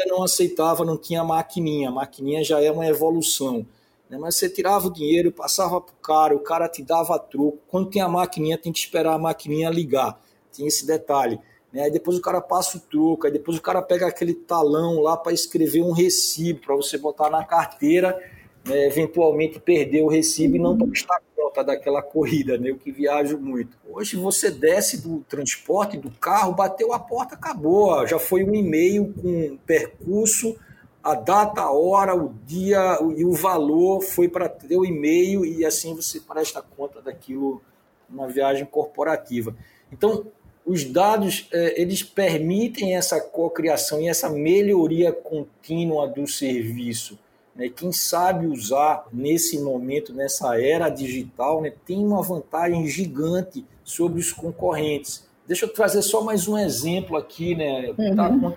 uhum. 0.00 0.08
não 0.08 0.22
aceitava, 0.22 0.84
não 0.84 0.96
tinha 0.96 1.22
maquininha. 1.22 1.90
Maquininha 1.90 2.42
já 2.42 2.60
é 2.60 2.70
uma 2.70 2.86
evolução. 2.86 3.66
Né? 4.08 4.18
Mas 4.18 4.36
você 4.36 4.48
tirava 4.48 4.86
o 4.86 4.92
dinheiro, 4.92 5.32
passava 5.32 5.80
para 5.80 5.92
o 5.92 5.96
cara, 6.02 6.36
o 6.36 6.40
cara 6.40 6.68
te 6.68 6.82
dava 6.82 7.18
troco. 7.18 7.58
Quando 7.68 7.90
tem 7.90 8.02
a 8.02 8.08
maquininha, 8.08 8.58
tem 8.58 8.72
que 8.72 8.78
esperar 8.78 9.14
a 9.14 9.18
maquininha 9.18 9.70
ligar. 9.70 10.20
Tem 10.54 10.66
esse 10.66 10.86
detalhe. 10.86 11.40
Né? 11.72 11.84
Aí 11.84 11.90
depois 11.90 12.18
o 12.18 12.20
cara 12.20 12.40
passa 12.40 12.76
o 12.76 12.80
troco, 12.80 13.26
aí 13.26 13.32
depois 13.32 13.56
o 13.56 13.62
cara 13.62 13.80
pega 13.80 14.06
aquele 14.06 14.34
talão 14.34 15.00
lá 15.00 15.16
para 15.16 15.32
escrever 15.32 15.82
um 15.82 15.92
recibo 15.92 16.60
para 16.60 16.76
você 16.76 16.98
botar 16.98 17.30
na 17.30 17.44
carteira, 17.44 18.18
né? 18.64 18.86
eventualmente 18.86 19.58
perder 19.58 20.02
o 20.02 20.08
recibo 20.08 20.56
e 20.56 20.58
não 20.58 20.76
prestar 20.76 21.20
conta 21.52 21.62
daquela 21.62 22.02
corrida, 22.02 22.56
né? 22.56 22.70
eu 22.70 22.78
que 22.78 22.90
viajo 22.90 23.38
muito. 23.38 23.76
Hoje 23.88 24.16
você 24.16 24.50
desce 24.50 25.02
do 25.02 25.20
transporte, 25.28 25.98
do 25.98 26.10
carro, 26.10 26.54
bateu 26.54 26.92
a 26.94 26.98
porta, 26.98 27.34
acabou, 27.34 28.06
já 28.06 28.18
foi 28.18 28.42
um 28.42 28.54
e-mail 28.54 29.12
com 29.12 29.58
percurso, 29.66 30.56
a 31.04 31.14
data, 31.14 31.60
a 31.60 31.70
hora, 31.70 32.14
o 32.14 32.32
dia 32.46 32.98
e 33.16 33.24
o 33.24 33.32
valor 33.32 34.00
foi 34.00 34.28
para 34.28 34.48
teu 34.48 34.84
e-mail 34.84 35.44
e 35.44 35.64
assim 35.64 35.94
você 35.94 36.20
presta 36.20 36.62
conta 36.62 37.02
daquilo 37.02 37.60
numa 38.08 38.28
viagem 38.28 38.64
corporativa. 38.64 39.54
Então, 39.90 40.26
os 40.64 40.84
dados 40.84 41.48
é, 41.52 41.80
eles 41.80 42.02
permitem 42.02 42.96
essa 42.96 43.20
cocriação 43.20 44.00
e 44.00 44.08
essa 44.08 44.30
melhoria 44.30 45.12
contínua 45.12 46.06
do 46.06 46.26
serviço. 46.26 47.18
Né? 47.54 47.68
Quem 47.68 47.92
sabe 47.92 48.46
usar 48.46 49.06
nesse 49.12 49.60
momento, 49.60 50.12
nessa 50.12 50.60
era 50.60 50.88
digital, 50.88 51.60
né, 51.60 51.72
tem 51.86 52.04
uma 52.04 52.22
vantagem 52.22 52.86
gigante 52.86 53.64
sobre 53.84 54.20
os 54.20 54.32
concorrentes. 54.32 55.26
Deixa 55.46 55.66
eu 55.66 55.72
trazer 55.72 56.02
só 56.02 56.22
mais 56.22 56.48
um 56.48 56.56
exemplo 56.56 57.16
aqui, 57.16 57.54
né? 57.54 57.94
Uhum. 57.98 58.16
Tá 58.16 58.56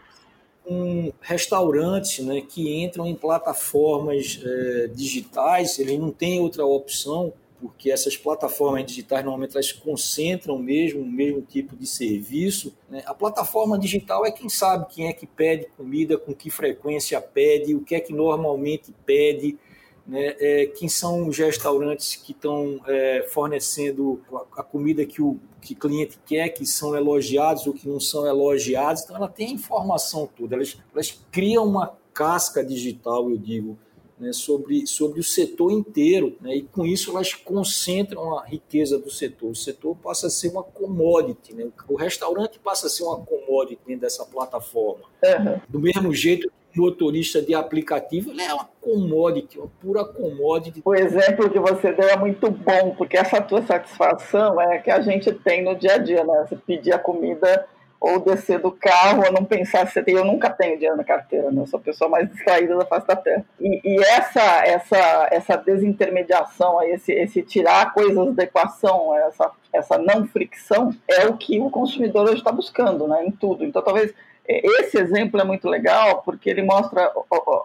com 0.63 1.13
restaurantes 1.21 2.25
né, 2.25 2.41
que 2.41 2.83
entram 2.83 3.05
em 3.05 3.15
plataformas 3.15 4.41
é, 4.43 4.87
digitais, 4.87 5.77
ele 5.77 5.97
não 5.97 6.11
tem 6.11 6.39
outra 6.39 6.65
opção 6.65 7.31
porque 7.59 7.91
essas 7.91 8.17
plataformas 8.17 8.85
digitais 8.85 9.23
normalmente 9.23 9.55
elas 9.55 9.71
concentram 9.71 10.57
mesmo 10.57 11.01
o 11.01 11.05
mesmo 11.05 11.41
tipo 11.41 11.75
de 11.75 11.87
serviço. 11.87 12.75
Né? 12.89 13.03
A 13.05 13.13
plataforma 13.13 13.77
digital 13.79 14.25
é 14.25 14.31
quem 14.31 14.49
sabe 14.49 14.93
quem 14.93 15.07
é 15.07 15.13
que 15.13 15.25
pede 15.25 15.67
comida, 15.77 16.17
com 16.17 16.33
que 16.33 16.49
frequência 16.49 17.19
pede, 17.21 17.75
o 17.75 17.81
que 17.81 17.95
é 17.95 17.99
que 17.99 18.13
normalmente 18.13 18.93
pede, 19.05 19.57
né? 20.05 20.35
É, 20.39 20.65
quem 20.67 20.87
são 20.87 21.27
os 21.27 21.37
restaurantes 21.37 22.15
que 22.15 22.31
estão 22.31 22.79
é, 22.85 23.25
fornecendo 23.27 24.21
a, 24.31 24.61
a, 24.61 24.63
comida 24.63 25.03
que 25.03 25.21
o 25.21 25.39
que 25.59 25.73
cliente 25.73 26.19
quer, 26.23 26.49
que 26.49 26.63
são 26.63 26.95
elogiados 26.95 27.65
ou 27.65 27.73
que 27.73 27.89
não 27.89 27.99
são 27.99 28.27
elogiados. 28.27 29.03
Então 29.03 29.15
ela 29.15 29.27
tem 29.27 29.47
a 29.47 29.53
informação 29.53 30.29
toda, 30.37 30.55
elas, 30.55 30.77
elas 30.93 31.19
criam 31.31 31.65
uma 31.65 31.97
casca 32.13 32.63
digital, 32.63 33.29
eu 33.31 33.37
digo, 33.37 33.77
né, 34.19 34.31
sobre, 34.31 34.87
sobre 34.87 35.19
o 35.19 35.23
setor 35.23 35.71
inteiro, 35.71 36.35
né, 36.41 36.55
e 36.55 36.61
com 36.63 36.85
isso 36.85 37.11
elas 37.11 37.33
concentram 37.33 38.37
a 38.37 38.45
riqueza 38.45 38.97
do 38.97 39.09
setor. 39.09 39.51
O 39.51 39.55
setor 39.55 39.95
passa 39.97 40.27
a 40.27 40.29
ser 40.29 40.49
uma 40.49 40.63
commodity, 40.63 41.53
né, 41.53 41.67
o 41.87 41.95
restaurante 41.95 42.59
passa 42.59 42.87
a 42.87 42.89
ser 42.89 43.03
uma 43.03 43.19
commodity 43.19 43.81
dentro 43.85 44.01
dessa 44.01 44.25
plataforma. 44.25 45.03
Uhum. 45.23 45.61
Do 45.67 45.79
mesmo 45.79 46.13
jeito 46.13 46.51
que 46.71 46.79
o 46.79 46.83
motorista 46.83 47.41
de 47.41 47.53
aplicativo 47.53 48.31
ele 48.31 48.41
é 48.41 48.53
uma 48.53 48.67
commodity, 48.81 49.57
uma 49.57 49.71
pura 49.81 50.03
commodity. 50.03 50.81
O 50.83 50.93
exemplo 50.93 51.49
que 51.49 51.59
você 51.59 51.93
deu 51.93 52.09
é 52.09 52.17
muito 52.17 52.51
bom, 52.51 52.93
porque 52.97 53.17
essa 53.17 53.41
tua 53.41 53.61
satisfação 53.61 54.59
é 54.59 54.79
que 54.79 54.91
a 54.91 55.01
gente 55.01 55.31
tem 55.31 55.63
no 55.63 55.73
dia 55.75 55.93
a 55.93 55.97
dia, 55.97 56.23
né? 56.23 56.45
Você 56.47 56.57
pedir 56.57 56.93
a 56.93 56.99
comida 56.99 57.65
ou 57.99 58.19
descer 58.19 58.59
do 58.59 58.71
carro, 58.71 59.23
ou 59.25 59.31
não 59.31 59.43
pensar 59.45 59.87
se 59.87 60.01
tem. 60.03 60.15
Eu 60.15 60.25
nunca 60.25 60.49
tenho 60.49 60.75
dinheiro 60.75 60.97
na 60.97 61.03
carteira, 61.03 61.51
né? 61.51 61.61
Eu 61.61 61.67
sou 61.67 61.79
a 61.79 61.83
pessoa 61.83 62.09
mais 62.09 62.29
distraída 62.29 62.75
da 62.75 62.85
face 62.85 63.07
da 63.07 63.15
terra. 63.15 63.45
E, 63.59 63.81
e 63.83 63.99
essa, 64.03 64.65
essa, 64.65 65.27
essa 65.31 65.57
desintermediação, 65.57 66.81
esse, 66.83 67.11
esse 67.11 67.41
tirar 67.41 67.93
coisas 67.93 68.35
da 68.35 68.43
equação, 68.43 69.15
essa, 69.15 69.51
essa 69.73 69.97
não 69.97 70.25
fricção, 70.27 70.93
é 71.07 71.25
o 71.25 71.37
que 71.37 71.59
o 71.59 71.69
consumidor 71.69 72.25
hoje 72.25 72.37
está 72.39 72.51
buscando, 72.51 73.07
né? 73.07 73.25
Em 73.25 73.31
tudo. 73.31 73.65
Então, 73.65 73.81
talvez 73.81 74.13
esse 74.47 74.99
exemplo 74.99 75.41
é 75.41 75.43
muito 75.43 75.67
legal 75.67 76.21
porque 76.21 76.49
ele 76.49 76.61
mostra, 76.61 77.11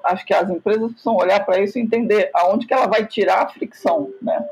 acho 0.04 0.24
que 0.24 0.32
as 0.32 0.48
empresas 0.48 0.90
precisam 0.90 1.14
olhar 1.14 1.44
para 1.44 1.60
isso 1.60 1.78
e 1.78 1.82
entender 1.82 2.30
aonde 2.32 2.66
que 2.66 2.72
ela 2.72 2.86
vai 2.86 3.06
tirar 3.06 3.42
a 3.42 3.48
fricção, 3.48 4.10
né? 4.22 4.42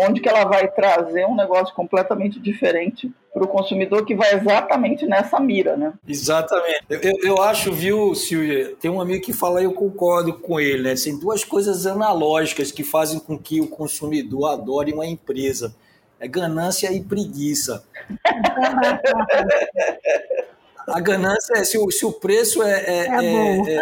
Onde 0.00 0.20
que 0.20 0.28
ela 0.28 0.44
vai 0.44 0.70
trazer 0.70 1.26
um 1.26 1.34
negócio 1.34 1.74
completamente 1.74 2.38
diferente 2.38 3.12
para 3.34 3.42
o 3.42 3.48
consumidor 3.48 4.04
que 4.04 4.14
vai 4.14 4.32
exatamente 4.32 5.04
nessa 5.04 5.40
mira, 5.40 5.76
né? 5.76 5.92
Exatamente. 6.06 6.84
Eu, 6.88 7.00
eu, 7.00 7.18
eu, 7.22 7.42
acho, 7.42 7.72
viu, 7.72 8.14
Silvia, 8.14 8.76
tem 8.80 8.88
um 8.88 9.00
amigo 9.00 9.24
que 9.24 9.32
fala 9.32 9.60
e 9.60 9.64
eu 9.64 9.72
concordo 9.72 10.34
com 10.34 10.60
ele, 10.60 10.84
né? 10.84 10.94
Tem 10.94 11.18
duas 11.18 11.42
coisas 11.42 11.84
analógicas 11.84 12.70
que 12.70 12.84
fazem 12.84 13.18
com 13.18 13.36
que 13.36 13.60
o 13.60 13.66
consumidor 13.66 14.52
adore 14.52 14.92
uma 14.92 15.06
empresa. 15.06 15.74
É 16.20 16.28
ganância 16.28 16.92
e 16.92 17.02
preguiça. 17.02 17.84
A 20.88 21.00
ganância 21.00 21.54
é 21.54 21.64
se 21.64 21.76
o, 21.76 21.90
se 21.90 22.06
o 22.06 22.12
preço 22.12 22.62
é, 22.62 22.80
é, 22.80 23.06
é, 23.06 23.10
bom. 23.10 23.66
é, 23.66 23.74
é 23.74 23.80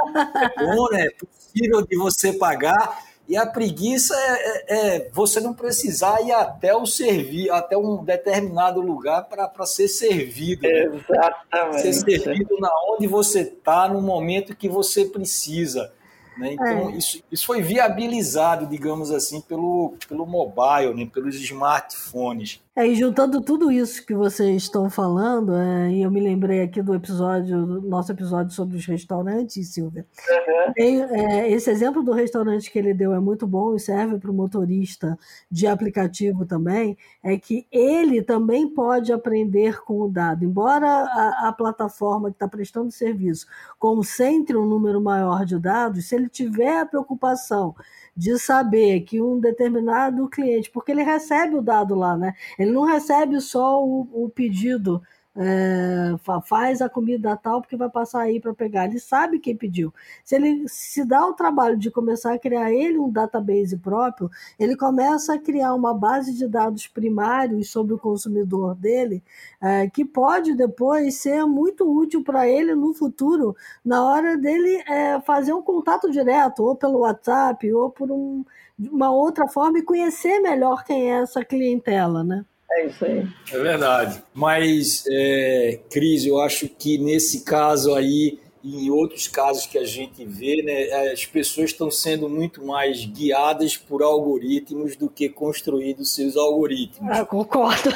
bom, 0.58 0.88
né? 0.90 1.06
É 1.06 1.10
possível 1.10 1.86
de 1.86 1.96
você 1.96 2.32
pagar, 2.32 3.05
e 3.28 3.36
a 3.36 3.44
preguiça 3.44 4.14
é, 4.14 4.28
é, 4.28 4.96
é, 4.96 5.10
você 5.12 5.40
não 5.40 5.52
precisar 5.52 6.20
ir 6.22 6.32
até 6.32 6.74
o 6.76 6.86
servir, 6.86 7.50
até 7.50 7.76
um 7.76 8.04
determinado 8.04 8.80
lugar 8.80 9.24
para 9.24 9.66
ser 9.66 9.88
servido. 9.88 10.62
Né? 10.62 10.84
Exatamente. 10.84 11.82
Ser 11.82 11.92
servido 11.92 12.56
na 12.60 12.70
onde 12.92 13.06
você 13.08 13.40
está, 13.40 13.88
no 13.88 14.00
momento 14.00 14.54
que 14.54 14.68
você 14.68 15.04
precisa. 15.04 15.92
Né? 16.38 16.52
Então, 16.52 16.90
é. 16.90 16.92
isso, 16.92 17.22
isso 17.32 17.46
foi 17.46 17.62
viabilizado, 17.62 18.66
digamos 18.66 19.10
assim, 19.10 19.40
pelo, 19.40 19.94
pelo 20.08 20.24
mobile, 20.24 20.94
né? 20.94 21.10
pelos 21.12 21.34
smartphones. 21.36 22.60
É, 22.78 22.86
e 22.86 22.94
juntando 22.94 23.40
tudo 23.40 23.72
isso 23.72 24.04
que 24.04 24.14
vocês 24.14 24.64
estão 24.64 24.90
falando, 24.90 25.56
é, 25.56 25.90
e 25.92 26.02
eu 26.02 26.10
me 26.10 26.20
lembrei 26.20 26.60
aqui 26.60 26.82
do 26.82 26.94
episódio, 26.94 27.64
do 27.64 27.80
nosso 27.80 28.12
episódio 28.12 28.52
sobre 28.52 28.76
os 28.76 28.84
restaurantes, 28.84 29.72
Silvia. 29.72 30.04
Uhum. 30.28 30.72
Tem, 30.74 31.02
é, 31.02 31.50
esse 31.50 31.70
exemplo 31.70 32.02
do 32.02 32.12
restaurante 32.12 32.70
que 32.70 32.78
ele 32.78 32.92
deu 32.92 33.14
é 33.14 33.18
muito 33.18 33.46
bom 33.46 33.74
e 33.74 33.80
serve 33.80 34.18
para 34.18 34.30
o 34.30 34.34
motorista 34.34 35.18
de 35.50 35.66
aplicativo 35.66 36.44
também, 36.44 36.98
é 37.24 37.38
que 37.38 37.66
ele 37.72 38.20
também 38.20 38.68
pode 38.68 39.10
aprender 39.10 39.82
com 39.82 40.02
o 40.02 40.08
dado. 40.10 40.44
Embora 40.44 40.86
a, 40.86 41.48
a 41.48 41.52
plataforma 41.54 42.28
que 42.28 42.36
está 42.36 42.46
prestando 42.46 42.90
serviço 42.90 43.46
concentre 43.78 44.54
um 44.54 44.66
número 44.66 45.00
maior 45.00 45.46
de 45.46 45.58
dados, 45.58 46.08
se 46.08 46.14
ele 46.14 46.28
tiver 46.28 46.80
a 46.80 46.84
preocupação 46.84 47.74
de 48.16 48.38
saber 48.38 49.00
que 49.00 49.20
um 49.20 49.38
determinado 49.38 50.28
cliente, 50.28 50.70
porque 50.70 50.92
ele 50.92 51.02
recebe 51.02 51.56
o 51.56 51.62
dado 51.62 51.94
lá, 51.94 52.16
né? 52.16 52.34
Ele 52.58 52.70
não 52.70 52.84
recebe 52.84 53.40
só 53.40 53.84
o, 53.84 54.08
o 54.24 54.30
pedido 54.30 55.02
é, 55.36 56.16
faz 56.44 56.80
a 56.80 56.88
comida 56.88 57.36
tal 57.36 57.60
porque 57.60 57.76
vai 57.76 57.90
passar 57.90 58.22
aí 58.22 58.40
para 58.40 58.54
pegar. 58.54 58.86
Ele 58.86 58.98
sabe 58.98 59.38
quem 59.38 59.54
pediu. 59.56 59.92
Se 60.24 60.34
ele 60.34 60.66
se 60.68 61.04
dá 61.04 61.26
o 61.26 61.34
trabalho 61.34 61.76
de 61.76 61.90
começar 61.90 62.32
a 62.34 62.38
criar 62.38 62.72
ele 62.72 62.98
um 62.98 63.10
database 63.10 63.76
próprio, 63.76 64.30
ele 64.58 64.76
começa 64.76 65.34
a 65.34 65.38
criar 65.38 65.74
uma 65.74 65.92
base 65.92 66.34
de 66.34 66.48
dados 66.48 66.86
primários 66.86 67.70
sobre 67.70 67.94
o 67.94 67.98
consumidor 67.98 68.74
dele, 68.74 69.22
é, 69.60 69.88
que 69.88 70.04
pode 70.04 70.54
depois 70.54 71.16
ser 71.16 71.44
muito 71.44 71.84
útil 71.86 72.24
para 72.24 72.48
ele 72.48 72.74
no 72.74 72.94
futuro, 72.94 73.54
na 73.84 74.04
hora 74.04 74.36
dele 74.36 74.82
é, 74.88 75.20
fazer 75.20 75.52
um 75.52 75.62
contato 75.62 76.10
direto, 76.10 76.62
ou 76.62 76.74
pelo 76.74 77.00
WhatsApp, 77.00 77.70
ou 77.72 77.90
por 77.90 78.10
um, 78.10 78.44
uma 78.78 79.10
outra 79.10 79.46
forma, 79.48 79.78
e 79.78 79.82
conhecer 79.82 80.38
melhor 80.40 80.84
quem 80.84 81.12
é 81.12 81.22
essa 81.22 81.44
clientela, 81.44 82.24
né? 82.24 82.44
É 82.72 82.86
isso 82.86 83.04
aí. 83.04 83.26
É 83.52 83.58
verdade. 83.58 84.22
Mas, 84.34 85.04
é, 85.08 85.80
Cris, 85.90 86.26
eu 86.26 86.40
acho 86.40 86.68
que 86.68 86.98
nesse 86.98 87.44
caso 87.44 87.94
aí, 87.94 88.38
e 88.66 88.86
em 88.86 88.90
outros 88.90 89.28
casos 89.28 89.64
que 89.64 89.78
a 89.78 89.84
gente 89.84 90.24
vê, 90.24 90.60
né, 90.60 91.12
as 91.12 91.24
pessoas 91.24 91.70
estão 91.70 91.88
sendo 91.88 92.28
muito 92.28 92.66
mais 92.66 93.04
guiadas 93.04 93.76
por 93.76 94.02
algoritmos 94.02 94.96
do 94.96 95.08
que 95.08 95.28
construídos 95.28 96.12
seus 96.12 96.36
algoritmos. 96.36 97.08
Ah, 97.16 97.24
concordo. 97.24 97.90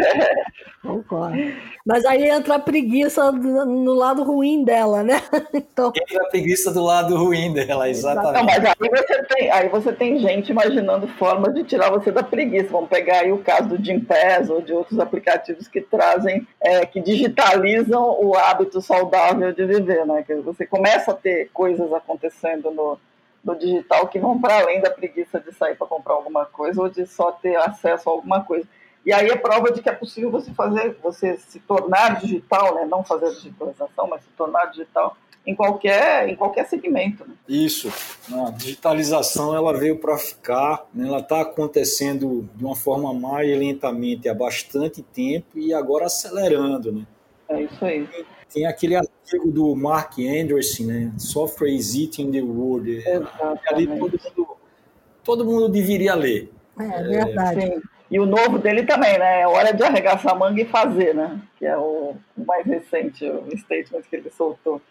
concordo. 0.80 1.36
Mas 1.84 2.06
aí 2.06 2.30
entra 2.30 2.54
a 2.54 2.58
preguiça 2.58 3.30
no 3.32 3.92
lado 3.92 4.22
ruim 4.22 4.64
dela, 4.64 5.02
né? 5.02 5.20
Então... 5.52 5.92
Entra 5.94 6.22
a 6.22 6.30
preguiça 6.30 6.72
do 6.72 6.82
lado 6.82 7.16
ruim 7.16 7.52
dela, 7.52 7.88
exatamente. 7.88 8.34
Não, 8.34 8.44
mas 8.44 8.64
aí 8.64 8.88
você, 8.88 9.22
tem, 9.24 9.50
aí 9.50 9.68
você 9.68 9.92
tem 9.92 10.18
gente 10.18 10.50
imaginando 10.50 11.06
formas 11.18 11.54
de 11.54 11.64
tirar 11.64 11.90
você 11.90 12.10
da 12.10 12.22
preguiça. 12.22 12.68
Vamos 12.70 12.88
pegar 12.88 13.20
aí 13.20 13.32
o 13.32 13.38
caso 13.38 13.68
do 13.68 13.84
Jim 13.84 14.00
Pass 14.00 14.48
ou 14.48 14.62
de 14.62 14.72
outros 14.72 14.98
aplicativos 14.98 15.68
que 15.68 15.80
trazem, 15.80 16.46
é, 16.60 16.86
que 16.86 17.00
digitalizam 17.00 18.18
o 18.22 18.34
hábito 18.34 18.80
saudável 18.80 19.52
de 19.52 19.66
viver 19.66 19.81
né? 19.82 20.22
Que 20.22 20.34
você 20.36 20.66
começa 20.66 21.12
a 21.12 21.14
ter 21.14 21.50
coisas 21.52 21.92
acontecendo 21.92 22.70
no, 22.70 22.98
no 23.44 23.58
digital 23.58 24.08
que 24.08 24.18
vão 24.18 24.40
para 24.40 24.60
além 24.60 24.80
da 24.80 24.90
preguiça 24.90 25.40
de 25.40 25.52
sair 25.52 25.76
para 25.76 25.86
comprar 25.86 26.14
alguma 26.14 26.46
coisa 26.46 26.80
ou 26.80 26.88
de 26.88 27.06
só 27.06 27.32
ter 27.32 27.56
acesso 27.56 28.08
a 28.08 28.12
alguma 28.12 28.42
coisa. 28.42 28.66
E 29.04 29.12
aí 29.12 29.28
é 29.28 29.36
prova 29.36 29.72
de 29.72 29.82
que 29.82 29.88
é 29.88 29.92
possível 29.92 30.30
você 30.30 30.52
fazer, 30.52 30.96
você 31.02 31.36
se 31.36 31.58
tornar 31.60 32.20
digital, 32.20 32.74
né? 32.74 32.84
Não 32.84 33.02
fazer 33.02 33.30
digitalização, 33.30 34.06
mas 34.06 34.22
se 34.22 34.30
tornar 34.36 34.66
digital 34.66 35.16
em 35.46 35.54
qualquer, 35.54 36.28
em 36.28 36.36
qualquer 36.36 36.66
segmento. 36.66 37.26
Né? 37.26 37.34
Isso. 37.48 37.92
A 38.32 38.50
digitalização 38.50 39.54
ela 39.54 39.76
veio 39.76 39.98
para 39.98 40.16
ficar, 40.16 40.86
né? 40.94 41.08
ela 41.08 41.18
está 41.18 41.40
acontecendo 41.40 42.48
de 42.54 42.64
uma 42.64 42.76
forma 42.76 43.12
mais 43.12 43.48
lentamente 43.58 44.28
há 44.28 44.34
bastante 44.34 45.02
tempo 45.02 45.58
e 45.58 45.74
agora 45.74 46.06
acelerando. 46.06 46.92
Né? 46.92 47.06
É 47.48 47.62
isso 47.62 47.84
aí. 47.84 48.08
Tem 48.52 48.66
aquele 48.66 48.96
artigo 48.96 49.50
do 49.50 49.74
Mark 49.74 50.18
Anderson, 50.18 50.84
né? 50.84 51.12
Software 51.18 51.70
is 51.70 51.94
eating 51.94 52.30
the 52.30 52.42
world. 52.42 52.90
Exatamente. 52.90 53.68
Ali 53.68 53.86
todo 53.86 54.20
mundo, 54.36 54.56
todo 55.24 55.44
mundo 55.44 55.68
deveria 55.68 56.14
ler. 56.14 56.50
É, 56.78 56.84
é 56.84 57.02
verdade. 57.02 57.60
Sim. 57.60 57.82
E 58.10 58.20
o 58.20 58.26
novo 58.26 58.58
dele 58.58 58.82
também, 58.82 59.18
né? 59.18 59.40
É 59.40 59.48
hora 59.48 59.72
de 59.72 59.82
arregaçar 59.82 60.32
a 60.32 60.38
manga 60.38 60.60
e 60.60 60.66
fazer, 60.66 61.14
né? 61.14 61.40
Que 61.58 61.64
é 61.64 61.76
o 61.78 62.14
mais 62.36 62.66
recente, 62.66 63.24
o 63.24 63.56
statement 63.56 64.02
que 64.02 64.16
ele 64.16 64.30
soltou. 64.30 64.82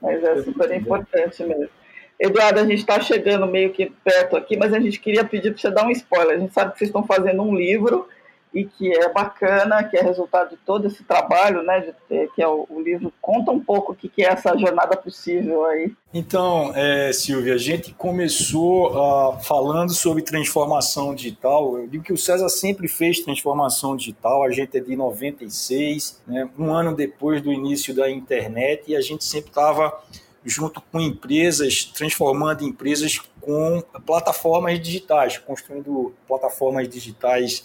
Mas 0.00 0.22
é 0.22 0.42
super 0.42 0.70
importante 0.72 1.42
mesmo. 1.42 1.68
Eduardo, 2.16 2.60
a 2.60 2.64
gente 2.64 2.78
está 2.78 3.00
chegando 3.00 3.44
meio 3.46 3.72
que 3.72 3.92
perto 4.04 4.36
aqui, 4.36 4.56
mas 4.56 4.72
a 4.72 4.78
gente 4.78 5.00
queria 5.00 5.24
pedir 5.24 5.50
para 5.50 5.60
você 5.60 5.70
dar 5.70 5.84
um 5.84 5.90
spoiler. 5.90 6.36
A 6.36 6.40
gente 6.40 6.54
sabe 6.54 6.72
que 6.72 6.78
vocês 6.78 6.90
estão 6.90 7.04
fazendo 7.04 7.42
um 7.42 7.56
livro 7.56 8.08
e 8.54 8.64
que 8.64 8.92
é 8.92 9.12
bacana, 9.12 9.82
que 9.82 9.96
é 9.96 10.00
resultado 10.00 10.50
de 10.50 10.56
todo 10.58 10.86
esse 10.86 11.02
trabalho, 11.02 11.64
né, 11.64 11.92
de 12.08 12.28
que 12.28 12.40
é 12.40 12.46
o, 12.46 12.64
o, 12.70 12.80
livro. 12.80 13.12
Conta 13.20 13.50
um 13.50 13.58
pouco 13.58 13.92
o 13.92 13.94
que, 13.96 14.08
que 14.08 14.22
é 14.22 14.28
essa 14.28 14.56
jornada 14.56 14.96
possível 14.96 15.64
aí. 15.66 15.92
Então, 16.12 16.72
é, 16.76 17.12
Silvia, 17.12 17.54
a 17.54 17.58
gente 17.58 17.92
começou 17.94 18.92
uh, 18.92 19.42
falando 19.42 19.92
sobre 19.92 20.22
transformação 20.22 21.12
digital. 21.12 21.78
Eu 21.78 21.88
digo 21.88 22.04
que 22.04 22.12
o 22.12 22.18
César 22.18 22.48
sempre 22.48 22.86
fez 22.86 23.18
transformação 23.18 23.96
digital, 23.96 24.44
a 24.44 24.50
gente 24.52 24.78
é 24.78 24.80
de 24.80 24.94
96, 24.94 26.22
né, 26.24 26.48
um 26.56 26.72
ano 26.72 26.94
depois 26.94 27.42
do 27.42 27.52
início 27.52 27.92
da 27.92 28.08
internet, 28.08 28.84
e 28.86 28.94
a 28.94 29.00
gente 29.00 29.24
sempre 29.24 29.48
estava 29.48 30.00
junto 30.44 30.80
com 30.92 31.00
empresas, 31.00 31.84
transformando 31.84 32.62
empresas 32.62 33.18
com 33.40 33.82
plataformas 34.06 34.80
digitais, 34.80 35.38
construindo 35.38 36.14
plataformas 36.28 36.88
digitais 36.88 37.64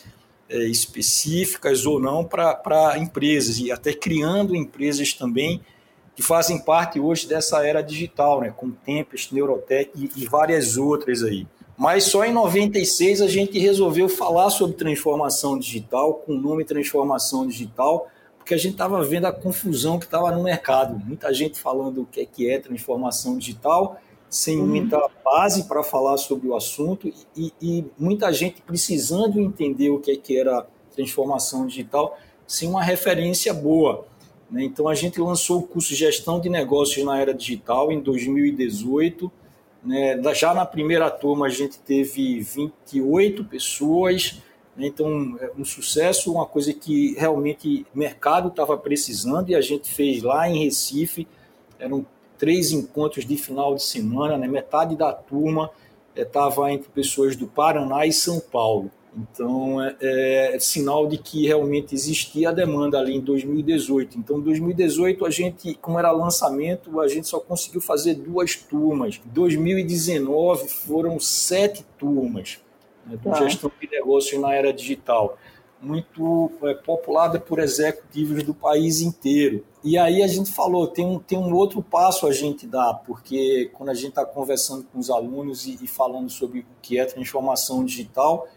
é, 0.49 0.63
específicas 0.65 1.85
ou 1.85 1.99
não 1.99 2.23
para 2.23 2.97
empresas 2.97 3.59
e 3.59 3.71
até 3.71 3.93
criando 3.93 4.55
empresas 4.55 5.13
também 5.13 5.61
que 6.15 6.23
fazem 6.23 6.59
parte 6.59 6.99
hoje 6.99 7.27
dessa 7.27 7.65
era 7.65 7.81
digital, 7.81 8.41
né, 8.41 8.53
com 8.55 8.71
Tempest, 8.71 9.33
Neurotech 9.33 9.91
e, 9.95 10.11
e 10.17 10.25
várias 10.25 10.75
outras 10.75 11.23
aí. 11.23 11.47
Mas 11.77 12.03
só 12.03 12.25
em 12.25 12.33
96 12.33 13.21
a 13.21 13.27
gente 13.27 13.57
resolveu 13.57 14.09
falar 14.09 14.49
sobre 14.49 14.75
transformação 14.75 15.57
digital, 15.57 16.15
com 16.15 16.33
o 16.33 16.37
nome 16.37 16.65
transformação 16.65 17.47
digital, 17.47 18.09
porque 18.37 18.53
a 18.53 18.57
gente 18.57 18.73
estava 18.73 19.01
vendo 19.01 19.27
a 19.27 19.31
confusão 19.31 19.97
que 19.97 20.03
estava 20.03 20.29
no 20.31 20.43
mercado. 20.43 20.99
Muita 21.05 21.33
gente 21.33 21.57
falando 21.57 22.01
o 22.01 22.05
que 22.05 22.19
é, 22.19 22.25
que 22.25 22.49
é 22.49 22.59
transformação 22.59 23.37
digital, 23.37 23.97
sem 24.29 24.59
uhum. 24.59 24.67
muita 24.67 25.09
base 25.25 25.63
para 25.63 25.83
falar 25.83 26.17
sobre 26.17 26.47
o 26.47 26.55
assunto 26.55 27.11
e, 27.35 27.51
e, 27.61 27.85
muita 27.97 28.31
gente 28.31 28.61
precisando 28.61 29.39
entender 29.39 29.89
o 29.89 29.99
que, 29.99 30.11
é 30.11 30.15
que 30.15 30.37
era 30.37 30.67
transformação 30.95 31.65
digital 31.65 32.17
sem 32.45 32.69
uma 32.69 32.83
referência 32.83 33.53
boa. 33.53 34.05
Né? 34.49 34.63
Então 34.63 34.87
a 34.87 34.93
gente 34.93 35.19
lançou 35.19 35.59
o 35.59 35.63
curso 35.63 35.95
Gestão 35.95 36.39
de 36.39 36.49
Negócios 36.49 37.03
na 37.03 37.19
Era 37.19 37.33
Digital 37.33 37.91
em 37.91 37.99
2018. 37.99 39.31
Né? 39.83 40.21
Já 40.33 40.53
na 40.53 40.65
primeira 40.65 41.09
turma 41.09 41.47
a 41.47 41.49
gente 41.49 41.79
teve 41.79 42.39
28 42.39 43.43
pessoas. 43.45 44.41
Né? 44.75 44.87
Então, 44.87 45.37
é 45.39 45.51
um 45.57 45.65
sucesso, 45.65 46.31
uma 46.31 46.45
coisa 46.45 46.73
que 46.73 47.15
realmente 47.17 47.85
o 47.93 47.97
mercado 47.97 48.49
estava 48.49 48.77
precisando 48.77 49.49
e 49.49 49.55
a 49.55 49.61
gente 49.61 49.93
fez 49.93 50.21
lá 50.21 50.49
em 50.49 50.63
Recife. 50.63 51.27
Eram 51.79 52.05
três 52.39 52.71
encontros 52.71 53.25
de 53.25 53.37
final 53.37 53.75
de 53.75 53.83
semana, 53.83 54.37
né? 54.37 54.47
metade 54.47 54.95
da 54.95 55.13
turma 55.13 55.69
estava 56.15 56.71
eh, 56.71 56.73
entre 56.73 56.89
pessoas 56.89 57.35
do 57.35 57.45
Paraná 57.45 58.05
e 58.05 58.11
São 58.11 58.39
Paulo. 58.39 58.89
Então, 59.15 59.81
é, 59.81 60.55
é, 60.55 60.59
sinal 60.59 61.07
de 61.07 61.17
que 61.17 61.45
realmente 61.45 61.93
existia 61.93 62.49
a 62.49 62.51
demanda 62.51 62.97
ali 62.97 63.15
em 63.15 63.19
2018. 63.19 64.17
Então, 64.17 64.37
em 64.37 64.41
2018, 64.41 65.25
a 65.25 65.29
gente, 65.29 65.73
como 65.75 65.99
era 65.99 66.11
lançamento, 66.11 67.01
a 67.01 67.07
gente 67.07 67.27
só 67.27 67.39
conseguiu 67.39 67.81
fazer 67.81 68.13
duas 68.15 68.55
turmas. 68.55 69.19
Em 69.25 69.29
2019, 69.29 70.69
foram 70.69 71.19
sete 71.19 71.83
turmas 71.97 72.59
né, 73.05 73.17
de 73.17 73.23
tá. 73.23 73.33
gestão 73.33 73.71
de 73.81 73.89
negócios 73.89 74.39
na 74.39 74.53
era 74.53 74.71
digital 74.71 75.37
muito 75.81 76.51
é, 76.63 76.73
populada 76.73 77.39
por 77.39 77.59
executivos 77.59 78.43
do 78.43 78.53
país 78.53 79.01
inteiro. 79.01 79.65
E 79.83 79.97
aí 79.97 80.21
a 80.21 80.27
gente 80.27 80.51
falou, 80.51 80.87
tem 80.87 81.05
um, 81.05 81.19
tem 81.19 81.37
um 81.37 81.53
outro 81.53 81.81
passo 81.81 82.27
a 82.27 82.33
gente 82.33 82.67
dá, 82.67 82.93
porque 82.93 83.71
quando 83.73 83.89
a 83.89 83.93
gente 83.93 84.09
está 84.09 84.25
conversando 84.25 84.85
com 84.91 84.99
os 84.99 85.09
alunos 85.09 85.65
e, 85.65 85.79
e, 85.81 85.87
falando 85.87 86.29
sobre 86.29 86.59
o 86.59 86.65
que 86.81 86.99
é 86.99 87.05
transformação 87.05 87.85
digital, 87.85 88.47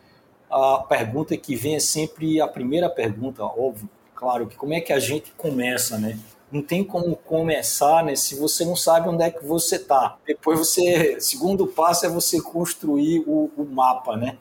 a 0.51 0.79
pergunta 0.89 1.37
que 1.37 1.55
vem 1.55 1.77
é 1.77 1.81
sempre 1.81 2.41
a 2.41 2.49
primeira 2.49 2.91
pergunta, 2.91 3.45
óbvio, 3.45 3.89
claro, 4.15 4.49
que 4.49 4.57
como 4.57 4.75
é 4.75 4.81
que 4.81 4.93
a 4.93 4.99
gente 4.99 5.33
começa, 5.33 5.97
né? 5.97 6.19
Não 6.51 6.61
tem 6.61 6.85
como 6.85 7.17
começar, 7.17 8.05
né, 8.05 8.15
se 8.15 8.35
você 8.35 8.65
não 8.65 8.77
sabe 8.77 9.09
onde 9.09 9.23
é 9.23 9.31
que 9.31 9.45
você 9.45 9.77
está. 9.77 10.19
Depois 10.27 10.59
você, 10.59 11.19
segundo 11.21 11.67
passo 11.67 12.05
é 12.05 12.09
você 12.09 12.43
construir 12.43 13.25
o, 13.27 13.51
o 13.57 13.65
mapa, 13.65 14.17
né? 14.17 14.37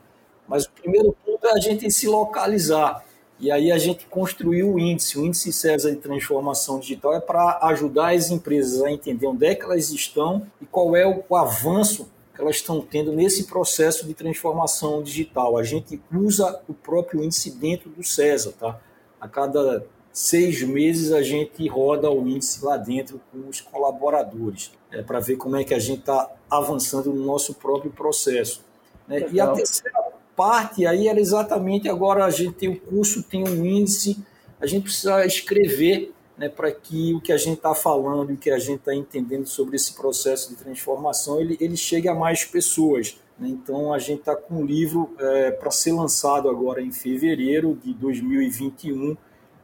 Mas 0.48 0.66
o 0.66 0.72
primeiro 0.72 1.16
ponto 1.26 1.48
é 1.48 1.54
a 1.54 1.60
gente 1.60 1.90
se 1.90 2.08
localizar. 2.08 3.06
E 3.42 3.50
aí 3.52 3.72
a 3.72 3.78
gente 3.80 4.06
construiu 4.06 4.76
o 4.76 4.80
índice. 4.80 5.18
O 5.18 5.26
índice 5.26 5.52
César 5.52 5.90
de 5.90 5.98
transformação 5.98 6.80
digital 6.80 7.16
é 7.16 7.20
para 7.20 7.58
ajudar 7.64 8.14
as 8.14 8.30
empresas 8.30 8.84
a 8.84 8.92
entender 8.92 9.26
onde 9.26 9.48
é 9.48 9.56
que 9.56 9.64
elas 9.64 9.90
estão 9.90 10.46
e 10.62 10.66
qual 10.66 10.96
é 10.96 11.08
o 11.08 11.36
avanço 11.36 12.08
que 12.36 12.40
elas 12.40 12.58
estão 12.58 12.80
tendo 12.82 13.12
nesse 13.12 13.46
processo 13.46 14.06
de 14.06 14.14
transformação 14.14 15.02
digital. 15.02 15.58
A 15.58 15.64
gente 15.64 16.00
usa 16.14 16.62
o 16.68 16.74
próprio 16.74 17.24
índice 17.24 17.50
dentro 17.50 17.90
do 17.90 18.04
César, 18.04 18.54
tá? 18.60 18.80
A 19.20 19.28
cada 19.28 19.88
seis 20.14 20.62
meses 20.62 21.12
a 21.12 21.24
gente 21.24 21.68
roda 21.68 22.12
o 22.12 22.28
índice 22.28 22.64
lá 22.64 22.78
dentro 22.78 23.20
com 23.32 23.50
os 23.50 23.60
colaboradores, 23.60 24.72
é, 24.92 25.02
para 25.02 25.20
ver 25.20 25.38
como 25.38 25.56
é 25.56 25.64
que 25.64 25.74
a 25.74 25.80
gente 25.80 26.02
está 26.02 26.30
avançando 26.48 27.12
no 27.12 27.26
nosso 27.26 27.56
próprio 27.56 27.92
processo. 27.92 28.64
Né? 29.08 29.28
E 29.32 29.40
a 29.40 29.48
terceira 29.48 30.11
parte 30.36 30.86
aí 30.86 31.08
era 31.08 31.20
exatamente 31.20 31.90
agora 31.90 32.26
a 32.26 32.30
gente 32.30 32.54
tem 32.54 32.70
o 32.70 32.80
curso, 32.80 33.24
tem 33.24 33.48
um 33.48 33.66
índice, 33.66 34.18
a 34.60 34.66
gente 34.66 34.84
precisa 34.84 35.26
escrever 35.26 36.14
né, 36.38 36.50
para 36.50 36.72
que 36.72 37.14
o 37.14 37.22
que 37.22 37.32
a 37.32 37.38
gente 37.38 37.58
está 37.58 37.76
falando 37.76 38.34
o 38.34 38.38
que 38.38 38.50
a 38.50 38.60
gente 38.60 38.80
está 38.80 38.96
entendendo 38.96 39.46
sobre 39.46 39.76
esse 39.76 39.94
processo 39.94 40.50
de 40.50 40.56
transformação 40.56 41.40
ele, 41.40 41.58
ele 41.60 41.78
chegue 41.78 42.08
a 42.08 42.16
mais 42.16 42.44
pessoas. 42.44 43.20
Né? 43.38 43.50
Então 43.50 43.94
a 43.94 44.00
gente 44.00 44.20
está 44.20 44.36
com 44.36 44.56
um 44.56 44.66
livro 44.66 45.14
é, 45.20 45.52
para 45.52 45.72
ser 45.72 45.94
lançado 45.94 46.50
agora 46.50 46.82
em 46.82 46.92
fevereiro 46.92 47.78
de 47.84 47.94
2021 47.94 49.16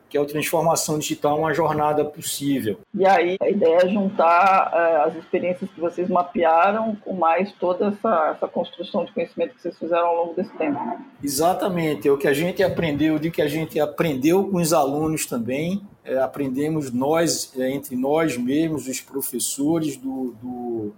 que 0.10 0.18
é 0.18 0.22
o 0.22 0.26
Transformação 0.26 0.98
Digital, 1.00 1.38
uma 1.38 1.54
jornada 1.54 2.04
possível. 2.04 2.80
E 2.94 3.06
aí 3.06 3.38
a 3.42 3.50
ideia 3.50 3.80
é 3.84 3.90
juntar 3.90 4.72
uh, 4.74 5.08
as 5.08 5.16
experiências 5.16 5.70
que 5.70 5.80
vocês 5.80 6.10
mapearam 6.10 6.96
com 6.96 7.14
mais 7.14 7.52
toda 7.54 7.88
essa, 7.88 8.32
essa, 8.36 8.48
construção 8.48 9.06
de 9.06 9.12
conhecimento 9.12 9.56
que 9.56 9.62
vocês 9.62 9.78
fizeram 9.78 10.08
ao 10.08 10.16
longo 10.16 10.34
desse 10.34 10.54
tempo. 10.58 10.80
Exatamente, 11.24 12.08
é 12.08 12.12
o 12.12 12.18
que 12.18 12.28
a 12.28 12.34
gente 12.34 12.64
aprendeu, 12.64 13.20
de 13.20 13.30
que 13.30 13.42
a 13.42 13.48
gente 13.48 13.80
aprendeu 13.80 14.50
com 14.50 14.58
os 14.58 14.74
alunos 14.74 15.26
também, 15.26 15.82
é, 16.04 16.18
aprendemos 16.20 16.92
nós, 16.92 17.54
é, 17.58 17.70
entre 17.70 17.96
nós 17.96 18.38
mesmos, 18.38 18.88
os 18.88 19.02
professores 19.02 19.98
do, 19.98 20.34
do 20.42 20.94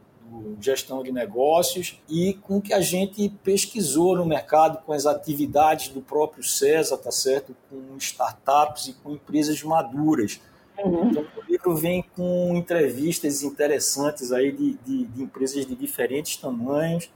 gestão 0.59 1.03
de 1.03 1.11
negócios 1.11 2.01
e 2.09 2.33
com 2.33 2.57
o 2.57 2.61
que 2.61 2.73
a 2.73 2.81
gente 2.81 3.29
pesquisou 3.43 4.15
no 4.15 4.25
mercado 4.25 4.83
com 4.83 4.93
as 4.93 5.05
atividades 5.05 5.89
do 5.89 6.01
próprio 6.01 6.43
César, 6.43 6.97
tá 6.97 7.11
certo? 7.11 7.55
Com 7.69 7.97
startups 7.97 8.87
e 8.87 8.93
com 8.93 9.11
empresas 9.11 9.61
maduras. 9.63 10.39
Uhum. 10.77 11.09
Então, 11.09 11.25
o 11.37 11.51
livro 11.51 11.75
vem 11.75 12.03
com 12.15 12.55
entrevistas 12.55 13.43
interessantes 13.43 14.31
aí 14.31 14.51
de, 14.51 14.73
de, 14.85 15.05
de 15.05 15.23
empresas 15.23 15.65
de 15.65 15.75
diferentes 15.75 16.37
tamanhos, 16.37 17.09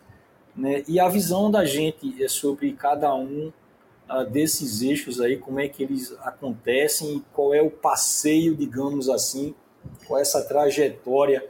né? 0.55 0.83
E 0.87 0.99
a 0.99 1.07
visão 1.07 1.49
da 1.49 1.65
gente 1.65 2.21
é 2.23 2.27
sobre 2.27 2.73
cada 2.73 3.13
um 3.15 3.51
uh, 4.09 4.25
desses 4.29 4.81
eixos 4.81 5.19
aí, 5.19 5.37
como 5.37 5.59
é 5.59 5.67
que 5.67 5.83
eles 5.83 6.15
acontecem 6.21 7.17
e 7.17 7.23
qual 7.33 7.53
é 7.53 7.61
o 7.61 7.69
passeio, 7.69 8.55
digamos 8.55 9.09
assim, 9.09 9.55
qual 10.05 10.19
é 10.19 10.21
essa 10.21 10.41
trajetória 10.43 11.43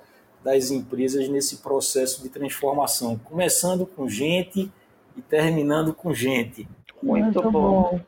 das 0.43 0.71
empresas 0.71 1.27
nesse 1.29 1.57
processo 1.57 2.21
de 2.21 2.29
transformação, 2.29 3.17
começando 3.17 3.85
com 3.85 4.07
gente 4.07 4.71
e 5.15 5.21
terminando 5.21 5.93
com 5.93 6.13
gente. 6.13 6.67
Muito, 7.01 7.41
Muito 7.41 7.51
bom. 7.51 7.99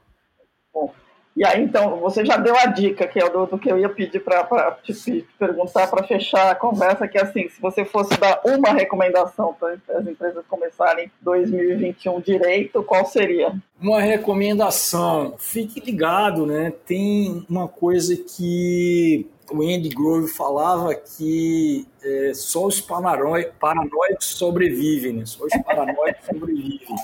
bom. 0.74 0.94
E 1.36 1.46
aí, 1.46 1.62
então, 1.62 1.98
você 2.00 2.24
já 2.24 2.38
deu 2.38 2.56
a 2.56 2.66
dica, 2.68 3.06
que 3.06 3.20
é 3.20 3.30
do, 3.30 3.46
do 3.46 3.60
que 3.60 3.70
eu 3.70 3.78
ia 3.78 3.90
pedir 3.90 4.22
para 4.22 4.72
te 4.82 5.28
perguntar 5.38 5.88
para 5.88 6.02
fechar 6.08 6.50
a 6.50 6.56
conversa, 6.56 7.10
que 7.10 7.18
é 7.18 7.24
assim, 7.24 7.50
se 7.50 7.62
você 7.62 7.84
fosse 7.84 8.18
dar 8.18 8.40
uma 8.46 8.70
recomendação 8.70 9.54
para 9.54 9.78
as 9.98 10.08
empresas 10.08 10.46
começarem 10.48 11.12
2021 11.20 12.22
direito, 12.22 12.82
qual 12.84 13.06
seria? 13.06 13.54
Uma 13.82 14.00
recomendação, 14.00 15.36
fique 15.38 15.82
ligado, 15.82 16.46
né? 16.46 16.72
Tem 16.86 17.46
uma 17.50 17.68
coisa 17.68 18.16
que 18.16 19.30
o 19.52 19.62
Andy 19.62 19.89
Grove 19.89 20.28
falava 20.28 20.93
que 20.96 21.88
é, 22.04 22.32
só 22.34 22.66
os 22.66 22.82
paranoicos 22.82 24.26
sobrevivem, 24.26 25.14
né? 25.14 25.26
Só 25.26 25.46
os 25.46 25.64
paranoicos 25.64 26.26
sobrevivem. 26.26 26.96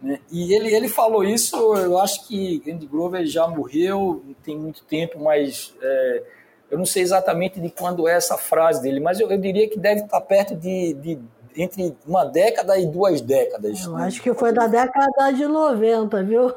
Né? 0.00 0.20
E 0.30 0.54
ele, 0.54 0.74
ele 0.74 0.88
falou 0.88 1.24
isso, 1.24 1.56
eu 1.76 1.98
acho 1.98 2.26
que 2.26 2.62
Andy 2.66 2.86
Grove 2.86 3.26
já 3.26 3.46
morreu, 3.48 4.22
tem 4.42 4.56
muito 4.56 4.84
tempo, 4.84 5.18
mas 5.20 5.74
é, 5.82 6.22
eu 6.70 6.78
não 6.78 6.86
sei 6.86 7.02
exatamente 7.02 7.60
de 7.60 7.70
quando 7.70 8.08
é 8.08 8.12
essa 8.12 8.36
frase 8.36 8.82
dele, 8.82 9.00
mas 9.00 9.20
eu, 9.20 9.30
eu 9.30 9.38
diria 9.38 9.68
que 9.68 9.78
deve 9.78 10.02
estar 10.02 10.20
perto 10.20 10.54
de, 10.54 10.94
de 10.94 11.18
entre 11.56 11.96
uma 12.06 12.24
década 12.24 12.78
e 12.78 12.86
duas 12.86 13.20
décadas. 13.20 13.84
Eu 13.84 13.96
acho 13.96 14.22
que 14.22 14.32
foi 14.34 14.52
da 14.52 14.66
década 14.66 15.32
de 15.32 15.46
90, 15.46 16.22
viu? 16.22 16.52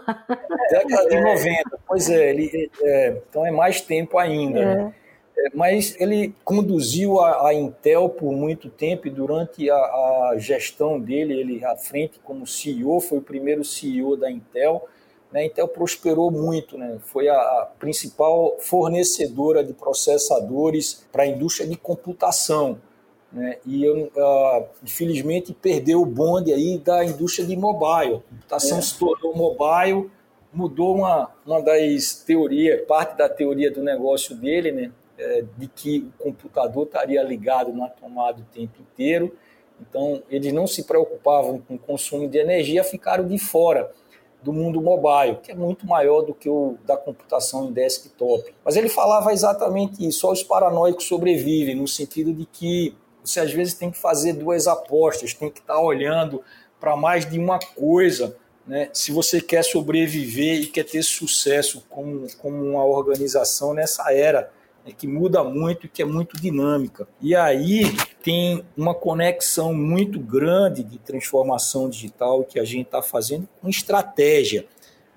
Década 0.70 1.10
de 1.10 1.22
90, 1.22 1.80
pois 1.88 2.10
é, 2.10 2.30
ele, 2.32 2.70
é 2.82 3.22
então 3.30 3.46
é 3.46 3.52
mais 3.52 3.80
tempo 3.80 4.18
ainda. 4.18 4.60
Né? 4.60 4.72
É. 4.72 4.76
Né? 4.76 4.94
Mas 5.54 5.96
ele 6.00 6.34
conduziu 6.44 7.20
a, 7.20 7.48
a, 7.48 7.54
Intel 7.54 8.10
por 8.10 8.32
muito 8.32 8.70
tempo 8.70 9.08
e 9.08 9.10
durante 9.10 9.70
a, 9.70 9.76
a, 9.76 10.36
gestão 10.38 11.00
dele, 11.00 11.34
ele 11.34 11.66
à 11.66 11.76
frente 11.76 12.20
como 12.24 12.46
CEO, 12.46 13.00
foi 13.00 13.20
o 13.20 13.22
primeiro 13.22 13.64
CEO 13.64 14.18
da 14.18 14.30
Intel. 14.30 14.88
Né? 15.32 15.42
A 15.42 15.46
Intel 15.46 15.68
prosperou 15.68 16.32
muito, 16.32 16.78
né? 16.78 16.98
foi 17.06 17.30
a, 17.30 17.68
principal 17.80 18.58
fornecedora 18.60 19.64
de 19.64 19.74
processadores 19.74 21.06
para 21.12 21.24
a 21.24 21.28
indústria 21.28 21.68
de 21.68 21.76
computação. 21.78 22.80
Né? 23.32 23.58
E 23.66 23.84
eu, 23.84 24.12
uh, 24.16 24.66
infelizmente 24.84 25.54
perdeu 25.54 26.02
o 26.02 26.06
bonde 26.06 26.52
aí 26.52 26.80
da 26.80 27.06
indústria 27.06 27.46
de 27.46 27.56
mobile. 27.56 28.16
A 28.16 28.30
computação 28.30 28.80
é. 28.80 28.82
se 28.82 28.98
tornou 28.98 29.36
mobile, 29.36 30.10
mudou 30.52 30.96
uma, 30.96 31.30
uma 31.46 31.62
das 31.62 32.24
teorias, 32.26 32.82
parte 32.88 33.16
da 33.18 33.30
teoria 33.30 33.72
do 33.72 33.84
negócio 33.84 34.36
dele, 34.36 34.72
né? 34.72 34.92
É, 35.20 35.44
de 35.58 35.68
que 35.68 36.10
o 36.18 36.24
computador 36.24 36.86
estaria 36.86 37.22
ligado 37.22 37.74
na 37.74 37.90
tomada 37.90 38.42
o 38.42 38.46
tempo 38.46 38.82
inteiro. 38.82 39.36
Então, 39.82 40.24
eles 40.30 40.54
não 40.54 40.66
se 40.66 40.84
preocupavam 40.84 41.60
com 41.60 41.76
o 41.76 41.80
consumo 41.80 42.28
de 42.28 42.38
energia, 42.38 42.84
ficaram 42.84 43.28
de 43.28 43.38
fora 43.38 43.92
do 44.42 44.54
mundo 44.54 44.82
mobile, 44.82 45.38
que 45.44 45.52
é 45.52 45.56
muito 45.56 45.86
maior 45.86 46.22
do 46.22 46.34
que 46.34 46.50
o 46.50 46.78
da 46.86 46.96
computação 46.96 47.68
em 47.68 47.74
desktop. 47.74 48.54
Mas 48.64 48.78
ele 48.78 48.88
falava 48.88 49.34
exatamente 49.34 50.06
isso, 50.08 50.20
só 50.20 50.32
os 50.32 50.42
paranoicos 50.42 51.06
sobrevivem, 51.06 51.76
no 51.76 51.88
sentido 51.88 52.34
de 52.34 52.46
que 52.46 52.96
você 53.24 53.42
às 53.42 53.52
vezes 53.52 53.74
tem 53.74 53.92
que 53.92 53.98
fazer 53.98 54.34
duas 54.34 54.68
apostas, 54.68 55.34
tem 55.34 55.50
que 55.50 55.60
estar 55.60 55.80
olhando 55.80 56.42
para 56.80 56.96
mais 56.96 57.30
de 57.30 57.38
uma 57.38 57.60
coisa, 57.60 58.38
né? 58.66 58.90
se 58.94 59.12
você 59.12 59.42
quer 59.42 59.64
sobreviver 59.64 60.62
e 60.62 60.68
quer 60.68 60.86
ter 60.86 61.04
sucesso 61.04 61.84
como, 61.90 62.26
como 62.38 62.64
uma 62.64 62.86
organização 62.86 63.74
nessa 63.74 64.14
era 64.14 64.50
que 64.94 65.08
muda 65.08 65.44
muito 65.44 65.86
e 65.86 65.90
que 65.90 66.02
é 66.02 66.06
muito 66.06 66.40
dinâmica. 66.40 67.08
E 67.22 67.36
aí 67.36 67.84
tem 68.24 68.64
uma 68.76 68.94
conexão 68.94 69.74
muito 69.74 70.20
grande 70.20 70.84
de 70.84 70.98
transformação 70.98 71.90
digital 71.90 72.44
que 72.44 72.60
a 72.60 72.66
gente 72.66 72.86
está 72.86 73.02
fazendo 73.02 73.48
com 73.62 73.70
estratégia. 73.70 74.66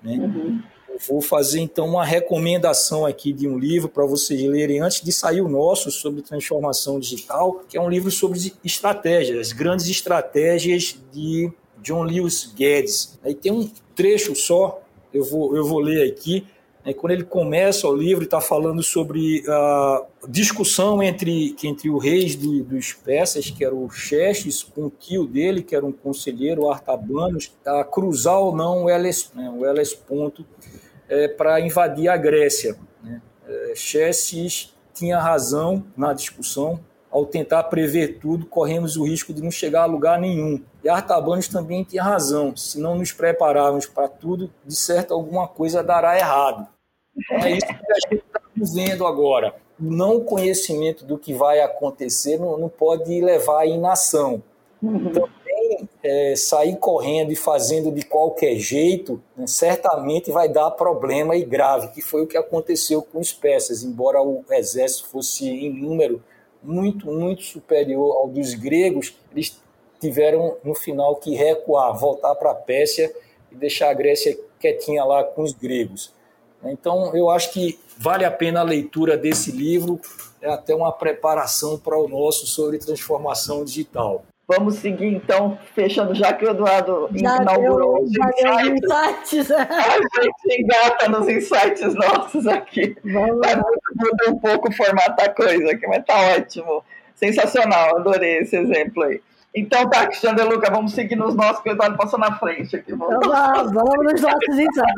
Né? 0.01 0.17
Uhum. 0.17 0.61
vou 1.07 1.21
fazer 1.21 1.61
então 1.61 1.87
uma 1.87 2.03
recomendação 2.03 3.05
aqui 3.05 3.31
de 3.31 3.47
um 3.47 3.57
livro 3.57 3.87
para 3.87 4.05
vocês 4.05 4.41
lerem 4.41 4.81
antes 4.81 5.01
de 5.01 5.11
sair 5.11 5.41
o 5.41 5.47
nosso 5.47 5.89
sobre 5.91 6.21
transformação 6.21 6.99
digital, 6.99 7.61
que 7.69 7.77
é 7.77 7.81
um 7.81 7.89
livro 7.89 8.11
sobre 8.11 8.53
estratégias, 8.63 9.39
as 9.39 9.53
grandes 9.53 9.87
estratégias 9.87 10.97
de 11.11 11.51
John 11.81 12.03
Lewis 12.03 12.53
Guedes. 12.55 13.19
Aí 13.23 13.35
tem 13.35 13.51
um 13.51 13.69
trecho 13.95 14.35
só, 14.35 14.81
eu 15.13 15.23
vou, 15.23 15.55
eu 15.55 15.65
vou 15.65 15.79
ler 15.79 16.09
aqui, 16.09 16.45
quando 16.91 17.13
ele 17.13 17.23
começa 17.23 17.87
o 17.87 17.95
livro, 17.95 18.25
está 18.25 18.41
falando 18.41 18.83
sobre 18.83 19.43
a 19.47 20.05
discussão 20.27 21.01
entre, 21.01 21.55
entre 21.63 21.89
o 21.89 21.97
rei 21.97 22.35
do, 22.35 22.63
dos 22.63 22.91
persas, 22.91 23.49
que 23.49 23.63
era 23.63 23.73
o 23.73 23.89
Xerxes, 23.89 24.63
com 24.63 24.87
o 24.87 24.89
tio 24.89 25.25
dele, 25.25 25.63
que 25.63 25.75
era 25.75 25.85
um 25.85 25.93
conselheiro, 25.93 26.69
Artabanos, 26.69 27.55
a 27.65 27.85
cruzar 27.85 28.37
ou 28.39 28.53
não 28.53 28.83
o 28.83 28.89
Hellespont, 28.89 30.39
né, 30.41 30.45
é, 31.07 31.27
para 31.29 31.61
invadir 31.61 32.09
a 32.09 32.17
Grécia. 32.17 32.75
Né. 33.01 33.21
É, 33.47 33.73
Xerxes 33.75 34.73
tinha 34.93 35.19
razão 35.19 35.85
na 35.95 36.11
discussão, 36.11 36.79
ao 37.13 37.27
tentar 37.27 37.63
prever 37.65 38.17
tudo, 38.19 38.47
corremos 38.47 38.97
o 38.97 39.05
risco 39.05 39.31
de 39.31 39.41
não 39.41 39.51
chegar 39.51 39.83
a 39.83 39.85
lugar 39.85 40.19
nenhum. 40.19 40.59
E 40.83 40.89
Artabanos 40.89 41.47
também 41.47 41.83
tinha 41.83 42.01
razão. 42.01 42.57
Se 42.57 42.79
não 42.79 42.95
nos 42.95 43.11
prepararmos 43.11 43.85
para 43.85 44.07
tudo, 44.07 44.51
de 44.65 44.75
certo 44.75 45.13
alguma 45.13 45.47
coisa 45.47 45.83
dará 45.83 46.17
errado. 46.17 46.67
Então 47.15 47.37
é 47.37 47.51
isso 47.51 47.67
que 47.67 47.91
a 47.91 48.09
gente 48.09 48.23
está 48.25 48.41
vivendo 48.55 49.05
agora. 49.05 49.55
O 49.79 49.91
não 49.91 50.19
conhecimento 50.21 51.05
do 51.05 51.17
que 51.17 51.33
vai 51.33 51.59
acontecer 51.59 52.37
não, 52.37 52.57
não 52.57 52.69
pode 52.69 53.19
levar 53.21 53.61
à 53.61 53.65
inação. 53.65 54.41
Uhum. 54.81 55.11
Também 55.11 55.89
é, 56.03 56.35
sair 56.35 56.75
correndo 56.77 57.31
e 57.31 57.35
fazendo 57.35 57.91
de 57.91 58.03
qualquer 58.03 58.55
jeito, 58.55 59.21
né, 59.35 59.47
certamente 59.47 60.31
vai 60.31 60.49
dar 60.49 60.71
problema 60.71 61.35
e 61.35 61.43
grave, 61.43 61.89
que 61.89 62.01
foi 62.01 62.23
o 62.23 62.27
que 62.27 62.37
aconteceu 62.37 63.01
com 63.01 63.19
os 63.19 63.31
persas. 63.31 63.83
Embora 63.83 64.21
o 64.21 64.43
exército 64.51 65.07
fosse 65.07 65.47
em 65.47 65.71
número 65.71 66.21
muito, 66.61 67.07
muito 67.07 67.43
superior 67.43 68.15
ao 68.17 68.27
dos 68.27 68.53
gregos, 68.53 69.15
eles 69.31 69.61
tiveram 69.99 70.57
no 70.63 70.75
final 70.75 71.15
que 71.15 71.35
recuar, 71.35 71.97
voltar 71.97 72.35
para 72.35 72.51
a 72.51 72.55
Pérsia 72.55 73.13
e 73.51 73.55
deixar 73.55 73.89
a 73.89 73.93
Grécia 73.93 74.37
quietinha 74.59 75.03
lá 75.03 75.23
com 75.23 75.41
os 75.41 75.53
gregos. 75.53 76.12
Então, 76.65 77.15
eu 77.15 77.29
acho 77.29 77.51
que 77.51 77.79
vale 77.97 78.25
a 78.25 78.31
pena 78.31 78.61
a 78.61 78.63
leitura 78.63 79.17
desse 79.17 79.51
livro, 79.51 79.99
é 80.41 80.49
até 80.51 80.75
uma 80.75 80.91
preparação 80.91 81.77
para 81.77 81.97
o 81.97 82.07
nosso 82.07 82.45
sobre 82.45 82.77
transformação 82.77 83.63
digital. 83.63 84.23
Vamos 84.45 84.75
seguir, 84.75 85.07
então, 85.07 85.57
fechando, 85.73 86.13
já 86.13 86.33
que 86.33 86.45
o 86.45 86.49
Eduardo 86.49 87.09
já 87.13 87.37
inaugurou 87.41 87.93
deu, 87.93 88.03
os 88.03 88.11
já 88.11 88.61
insights. 88.65 89.47
Deu 89.47 89.57
A 89.57 90.21
gente 90.21 90.61
engata 90.61 91.09
nos 91.09 91.29
insights 91.29 91.95
nossos 91.95 92.45
aqui. 92.45 92.95
Vamos 93.05 93.39
Vai 93.39 93.55
mudar 93.55 94.29
um 94.29 94.37
pouco 94.39 94.67
o 94.67 94.73
formato 94.73 95.15
da 95.15 95.29
coisa 95.29 95.71
aqui, 95.71 95.87
mas 95.87 96.03
tá 96.05 96.35
ótimo. 96.35 96.83
Sensacional, 97.15 97.97
adorei 97.97 98.39
esse 98.39 98.57
exemplo 98.57 99.03
aí. 99.03 99.21
Então 99.55 99.87
tá, 99.87 100.07
Cristiano 100.07 100.35
De 100.35 100.43
Luca, 100.43 100.71
vamos 100.71 100.93
seguir 100.93 101.15
nos 101.15 101.35
nossos, 101.35 101.61
que 101.61 101.69
o 101.69 101.73
Eduardo 101.73 101.95
passou 101.95 102.17
na 102.17 102.39
frente 102.39 102.75
aqui. 102.75 102.91
Vamos, 102.91 103.17
então, 103.17 103.29
vamos, 103.29 103.71
vamos 103.71 104.11
nos 104.11 104.21
nossos 104.21 104.49
insights. 104.49 104.93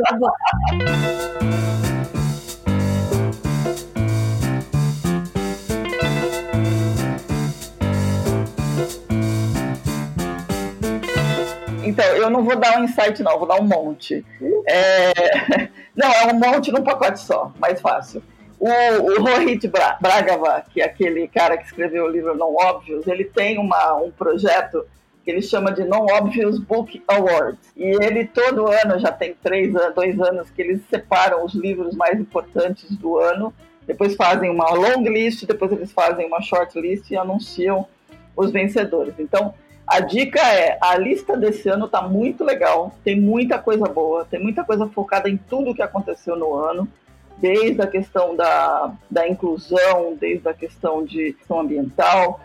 Então, 11.84 12.06
eu 12.06 12.30
não 12.30 12.42
vou 12.46 12.56
dar 12.56 12.80
um 12.80 12.86
insight, 12.86 13.22
não, 13.22 13.38
vou 13.38 13.48
dar 13.48 13.60
um 13.60 13.66
monte. 13.66 14.26
É... 14.68 15.70
Não, 15.96 16.12
é 16.12 16.26
um 16.26 16.38
monte 16.38 16.74
num 16.74 16.84
pacote 16.84 17.22
só, 17.22 17.54
mais 17.58 17.80
fácil. 17.80 18.22
O, 18.60 18.70
o 18.70 19.22
Rohit 19.22 19.70
Bragava, 20.00 20.64
que 20.70 20.82
é 20.82 20.86
aquele 20.86 21.28
cara 21.28 21.58
que 21.58 21.66
escreveu 21.66 22.06
o 22.06 22.10
livro 22.10 22.36
Não 22.36 22.56
Óbvios, 22.56 23.06
ele 23.08 23.26
tem 23.26 23.58
uma, 23.58 23.96
um 23.96 24.12
projeto 24.12 24.86
que 25.24 25.32
ele 25.32 25.42
chama 25.42 25.72
de 25.72 25.84
Non 25.84 26.06
Obvious 26.06 26.60
Book 26.60 27.04
Awards. 27.08 27.72
E 27.76 27.84
ele 27.84 28.26
todo 28.26 28.68
ano, 28.68 29.00
já 29.00 29.12
tem 29.12 29.36
três, 29.44 29.74
dois 29.96 30.20
anos, 30.22 30.50
que 30.52 30.62
eles 30.62 30.82
separam 30.90 31.44
os 31.44 31.54
livros 31.56 31.96
mais 31.96 32.20
importantes 32.20 32.96
do 32.96 33.18
ano, 33.18 33.54
depois 33.88 34.16
fazem 34.16 34.50
uma 34.50 34.70
long 34.72 35.04
list, 35.04 35.46
depois 35.46 35.72
eles 35.72 35.92
fazem 35.92 36.28
uma 36.28 36.42
short 36.42 36.80
list 36.80 37.10
e 37.10 37.18
anunciam 37.18 37.88
os 38.36 38.52
vencedores. 38.52 39.16
Então, 39.20 39.54
a 39.88 40.00
dica 40.00 40.40
é, 40.40 40.78
a 40.82 40.98
lista 40.98 41.38
desse 41.38 41.70
ano 41.70 41.86
está 41.86 42.02
muito 42.02 42.44
legal, 42.44 42.96
tem 43.04 43.20
muita 43.20 43.60
coisa 43.60 43.86
boa, 43.86 44.26
tem 44.26 44.42
muita 44.42 44.64
coisa 44.64 44.88
focada 44.88 45.30
em 45.30 45.38
tudo 45.38 45.76
que 45.76 45.82
aconteceu 45.82 46.36
no 46.36 46.56
ano 46.56 46.88
desde 47.38 47.82
a 47.82 47.88
questão 47.88 48.36
da, 48.36 48.94
da 49.10 49.28
inclusão, 49.28 50.16
desde 50.20 50.48
a 50.48 50.54
questão 50.54 51.04
de 51.04 51.34
questão 51.34 51.60
ambiental, 51.60 52.40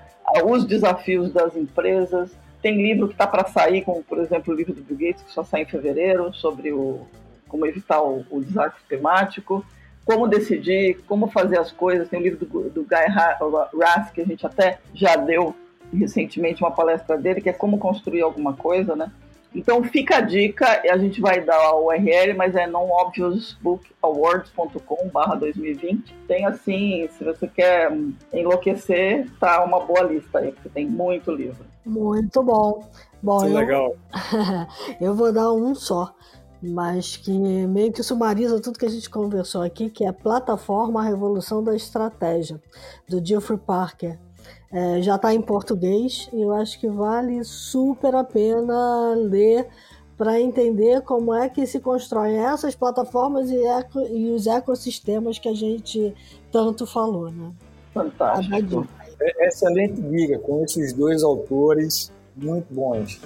os 0.45 0.65
desafios 0.65 1.33
das 1.33 1.57
empresas. 1.57 2.31
Tem 2.63 2.77
livro 2.77 3.09
que 3.09 3.15
está 3.15 3.27
para 3.27 3.47
sair, 3.47 3.83
como 3.83 4.03
por 4.03 4.19
exemplo 4.19 4.53
o 4.53 4.57
livro 4.57 4.75
do 4.75 4.83
Bill 4.83 5.09
Gates, 5.09 5.23
que 5.23 5.33
só 5.33 5.43
sai 5.43 5.63
em 5.63 5.67
fevereiro, 5.67 6.33
sobre 6.35 6.73
o, 6.73 7.07
como 7.49 7.67
evitar 7.67 8.03
o, 8.03 8.25
o 8.31 8.41
desastre 8.41 8.83
climático, 8.89 9.65
como 10.05 10.29
decidir, 10.29 11.01
como 11.07 11.29
fazer 11.29 11.59
as 11.59 11.73
coisas. 11.73 12.09
Tem 12.09 12.21
o 12.21 12.23
livro 12.23 12.45
do, 12.45 12.71
do 12.71 12.83
Guy 12.83 13.07
Raz, 13.09 14.11
que 14.11 14.21
a 14.21 14.27
gente 14.27 14.47
até 14.47 14.79
já 14.95 15.17
deu 15.17 15.55
recentemente 15.93 16.63
uma 16.63 16.71
palestra 16.71 17.17
dele, 17.17 17.41
que 17.41 17.49
é 17.49 17.53
como 17.53 17.79
construir 17.79 18.23
alguma 18.23 18.53
coisa, 18.55 18.95
né? 18.95 19.11
Então 19.55 19.83
fica 19.83 20.19
a 20.19 20.21
dica, 20.21 20.83
a 20.89 20.97
gente 20.97 21.21
vai 21.21 21.41
dar 21.41 21.57
a 21.57 21.77
URL, 21.77 22.35
mas 22.37 22.55
é 22.55 22.69
nonobviousbookawards.com 22.69 25.11
2020. 25.39 26.15
Tem 26.29 26.47
assim, 26.47 27.09
se 27.09 27.25
você 27.25 27.49
quer 27.49 27.91
enlouquecer, 28.33 29.29
tá 29.41 29.65
uma 29.65 29.81
boa 29.81 30.03
lista 30.03 30.39
aí, 30.39 30.53
porque 30.53 30.69
tem 30.69 30.87
muito 30.87 31.33
livro. 31.33 31.67
Muito 31.85 32.41
bom. 32.43 32.89
Bom, 33.23 33.45
eu... 33.45 33.55
legal. 33.55 33.97
eu 35.01 35.15
vou 35.15 35.33
dar 35.33 35.53
um 35.53 35.75
só, 35.75 36.15
mas 36.63 37.17
que 37.17 37.33
meio 37.67 37.93
que 37.93 38.03
sumariza 38.03 38.61
tudo 38.61 38.79
que 38.79 38.87
a 38.87 38.91
gente 38.91 39.11
conversou 39.11 39.63
aqui, 39.63 39.91
que 39.91 40.05
é 40.05 40.09
a 40.09 40.13
Plataforma 40.13 41.03
Revolução 41.03 41.65
da 41.65 41.75
Estratégia, 41.75 42.61
do 43.09 43.25
Geoffrey 43.25 43.59
Parker. 43.59 44.19
É, 44.73 45.03
já 45.03 45.17
está 45.17 45.35
em 45.35 45.43
português 45.43 46.29
e 46.33 46.41
eu 46.41 46.53
acho 46.53 46.79
que 46.79 46.89
vale 46.89 47.43
super 47.43 48.15
a 48.15 48.23
pena 48.23 49.15
ler 49.17 49.67
para 50.17 50.41
entender 50.41 51.01
como 51.01 51.35
é 51.35 51.49
que 51.49 51.67
se 51.67 51.81
constroem 51.81 52.37
essas 52.37 52.77
plataformas 52.77 53.51
e, 53.51 53.57
eco, 53.65 54.01
e, 54.01 54.31
os 54.31 54.47
ecossistemas 54.47 55.39
que 55.39 55.49
a 55.49 55.55
gente 55.55 56.15
tanto 56.53 56.87
falou. 56.87 57.31
Né? 57.31 57.51
Fantástico. 57.93 58.87
É, 59.21 59.49
excelente 59.49 60.01
dica 60.01 60.39
com 60.39 60.63
esses 60.63 60.93
dois 60.93 61.25
autores 61.25 62.13
muito 62.37 62.73
bons. 62.73 63.21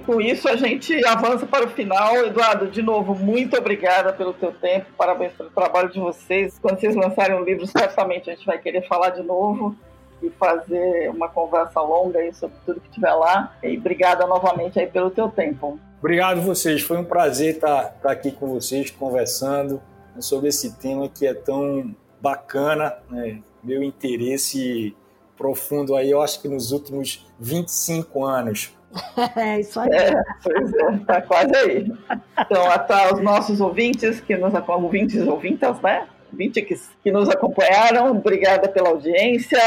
E 0.00 0.02
com 0.02 0.18
isso 0.18 0.48
a 0.48 0.56
gente 0.56 1.04
avança 1.06 1.46
para 1.46 1.66
o 1.66 1.68
final. 1.68 2.16
Eduardo, 2.24 2.68
de 2.68 2.80
novo, 2.80 3.14
muito 3.14 3.54
obrigada 3.58 4.14
pelo 4.14 4.32
teu 4.32 4.50
tempo, 4.50 4.86
parabéns 4.96 5.34
pelo 5.34 5.50
trabalho 5.50 5.90
de 5.90 6.00
vocês. 6.00 6.58
Quando 6.58 6.80
vocês 6.80 6.96
lançarem 6.96 7.36
um 7.36 7.44
livro, 7.44 7.66
certamente 7.66 8.30
a 8.30 8.34
gente 8.34 8.46
vai 8.46 8.56
querer 8.56 8.88
falar 8.88 9.10
de 9.10 9.22
novo 9.22 9.76
e 10.22 10.30
fazer 10.30 11.10
uma 11.10 11.28
conversa 11.28 11.82
longa 11.82 12.18
aí 12.18 12.32
sobre 12.32 12.56
tudo 12.64 12.80
que 12.80 12.88
tiver 12.88 13.12
lá. 13.12 13.54
E 13.62 13.76
obrigada 13.76 14.26
novamente 14.26 14.80
aí 14.80 14.86
pelo 14.86 15.10
teu 15.10 15.28
tempo. 15.28 15.78
Obrigado 15.98 16.40
vocês, 16.40 16.80
foi 16.80 16.96
um 16.96 17.04
prazer 17.04 17.56
estar, 17.56 17.92
estar 17.94 18.10
aqui 18.10 18.32
com 18.32 18.46
vocês 18.46 18.90
conversando 18.90 19.82
sobre 20.18 20.48
esse 20.48 20.78
tema 20.78 21.10
que 21.10 21.26
é 21.26 21.34
tão 21.34 21.94
bacana, 22.22 22.96
né? 23.10 23.38
meu 23.62 23.82
interesse 23.82 24.96
profundo 25.36 25.94
aí, 25.94 26.10
eu 26.10 26.22
acho 26.22 26.40
que 26.40 26.48
nos 26.48 26.72
últimos 26.72 27.26
25 27.38 28.24
anos. 28.24 28.79
É 29.36 29.60
isso 29.60 29.78
aí. 29.78 29.90
É, 29.92 30.22
pois 30.42 30.72
é, 30.72 30.98
tá 31.06 31.22
quase 31.22 31.56
aí. 31.56 31.92
Então, 32.38 32.70
até 32.70 33.12
os 33.12 33.20
nossos 33.20 33.60
ouvintes, 33.60 34.20
que 34.20 34.36
nos 34.36 34.52
ouvintes 34.54 35.26
ouvintas, 35.26 35.80
né? 35.80 36.06
Ouvintes 36.32 36.64
que, 36.64 36.74
que 37.02 37.12
nos 37.12 37.28
acompanharam, 37.28 38.10
obrigada 38.10 38.68
pela 38.68 38.90
audiência. 38.90 39.58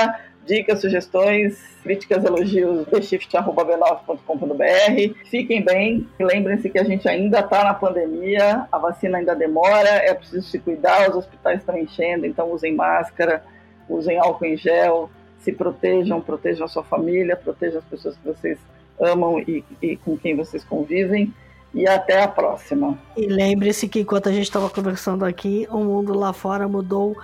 Dicas, 0.45 0.81
sugestões, 0.81 1.57
críticas, 1.83 2.25
elogios, 2.25 2.85
theshift.b9.com.br. 2.87 5.29
Fiquem 5.29 5.63
bem, 5.63 6.05
lembrem-se 6.19 6.69
que 6.69 6.77
a 6.77 6.83
gente 6.83 7.07
ainda 7.07 7.39
está 7.39 7.63
na 7.63 7.73
pandemia, 7.73 8.67
a 8.69 8.77
vacina 8.77 9.19
ainda 9.19 9.33
demora, 9.33 9.87
é 9.87 10.13
preciso 10.13 10.45
se 10.45 10.59
cuidar, 10.59 11.09
os 11.09 11.15
hospitais 11.15 11.59
estão 11.59 11.77
enchendo, 11.77 12.25
então 12.25 12.51
usem 12.51 12.75
máscara, 12.75 13.41
usem 13.87 14.19
álcool 14.19 14.43
em 14.43 14.57
gel, 14.57 15.09
se 15.39 15.53
protejam, 15.53 16.19
protejam 16.19 16.65
a 16.65 16.69
sua 16.69 16.83
família, 16.83 17.37
protejam 17.37 17.79
as 17.79 17.85
pessoas 17.85 18.17
que 18.17 18.27
vocês 18.27 18.59
amam 18.99 19.39
e, 19.39 19.63
e 19.81 19.97
com 19.97 20.17
quem 20.17 20.35
vocês 20.35 20.63
convivem. 20.63 21.33
E 21.73 21.87
até 21.87 22.21
a 22.21 22.27
próxima. 22.27 22.99
E 23.17 23.25
lembre-se 23.25 23.87
que 23.87 24.01
enquanto 24.01 24.29
a 24.29 24.31
gente 24.31 24.43
estava 24.43 24.69
conversando 24.69 25.25
aqui, 25.25 25.67
o 25.71 25.79
mundo 25.79 26.13
lá 26.13 26.31
fora 26.31 26.67
mudou 26.67 27.17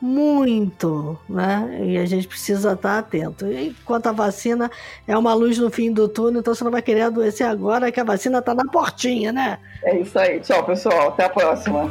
muito, 0.00 1.18
né? 1.28 1.82
E 1.84 1.98
a 1.98 2.06
gente 2.06 2.26
precisa 2.26 2.72
estar 2.72 2.98
atento. 2.98 3.46
Enquanto 3.52 4.06
a 4.06 4.12
vacina 4.12 4.70
é 5.06 5.16
uma 5.16 5.34
luz 5.34 5.58
no 5.58 5.70
fim 5.70 5.92
do 5.92 6.08
túnel, 6.08 6.40
então 6.40 6.54
você 6.54 6.64
não 6.64 6.70
vai 6.70 6.80
querer 6.80 7.02
adoecer 7.02 7.46
agora 7.46 7.92
que 7.92 8.00
a 8.00 8.04
vacina 8.04 8.38
está 8.38 8.54
na 8.54 8.64
portinha, 8.64 9.32
né? 9.32 9.58
É 9.84 9.98
isso 9.98 10.18
aí. 10.18 10.40
Tchau, 10.40 10.64
pessoal. 10.64 11.08
Até 11.08 11.24
a 11.24 11.28
próxima. 11.28 11.90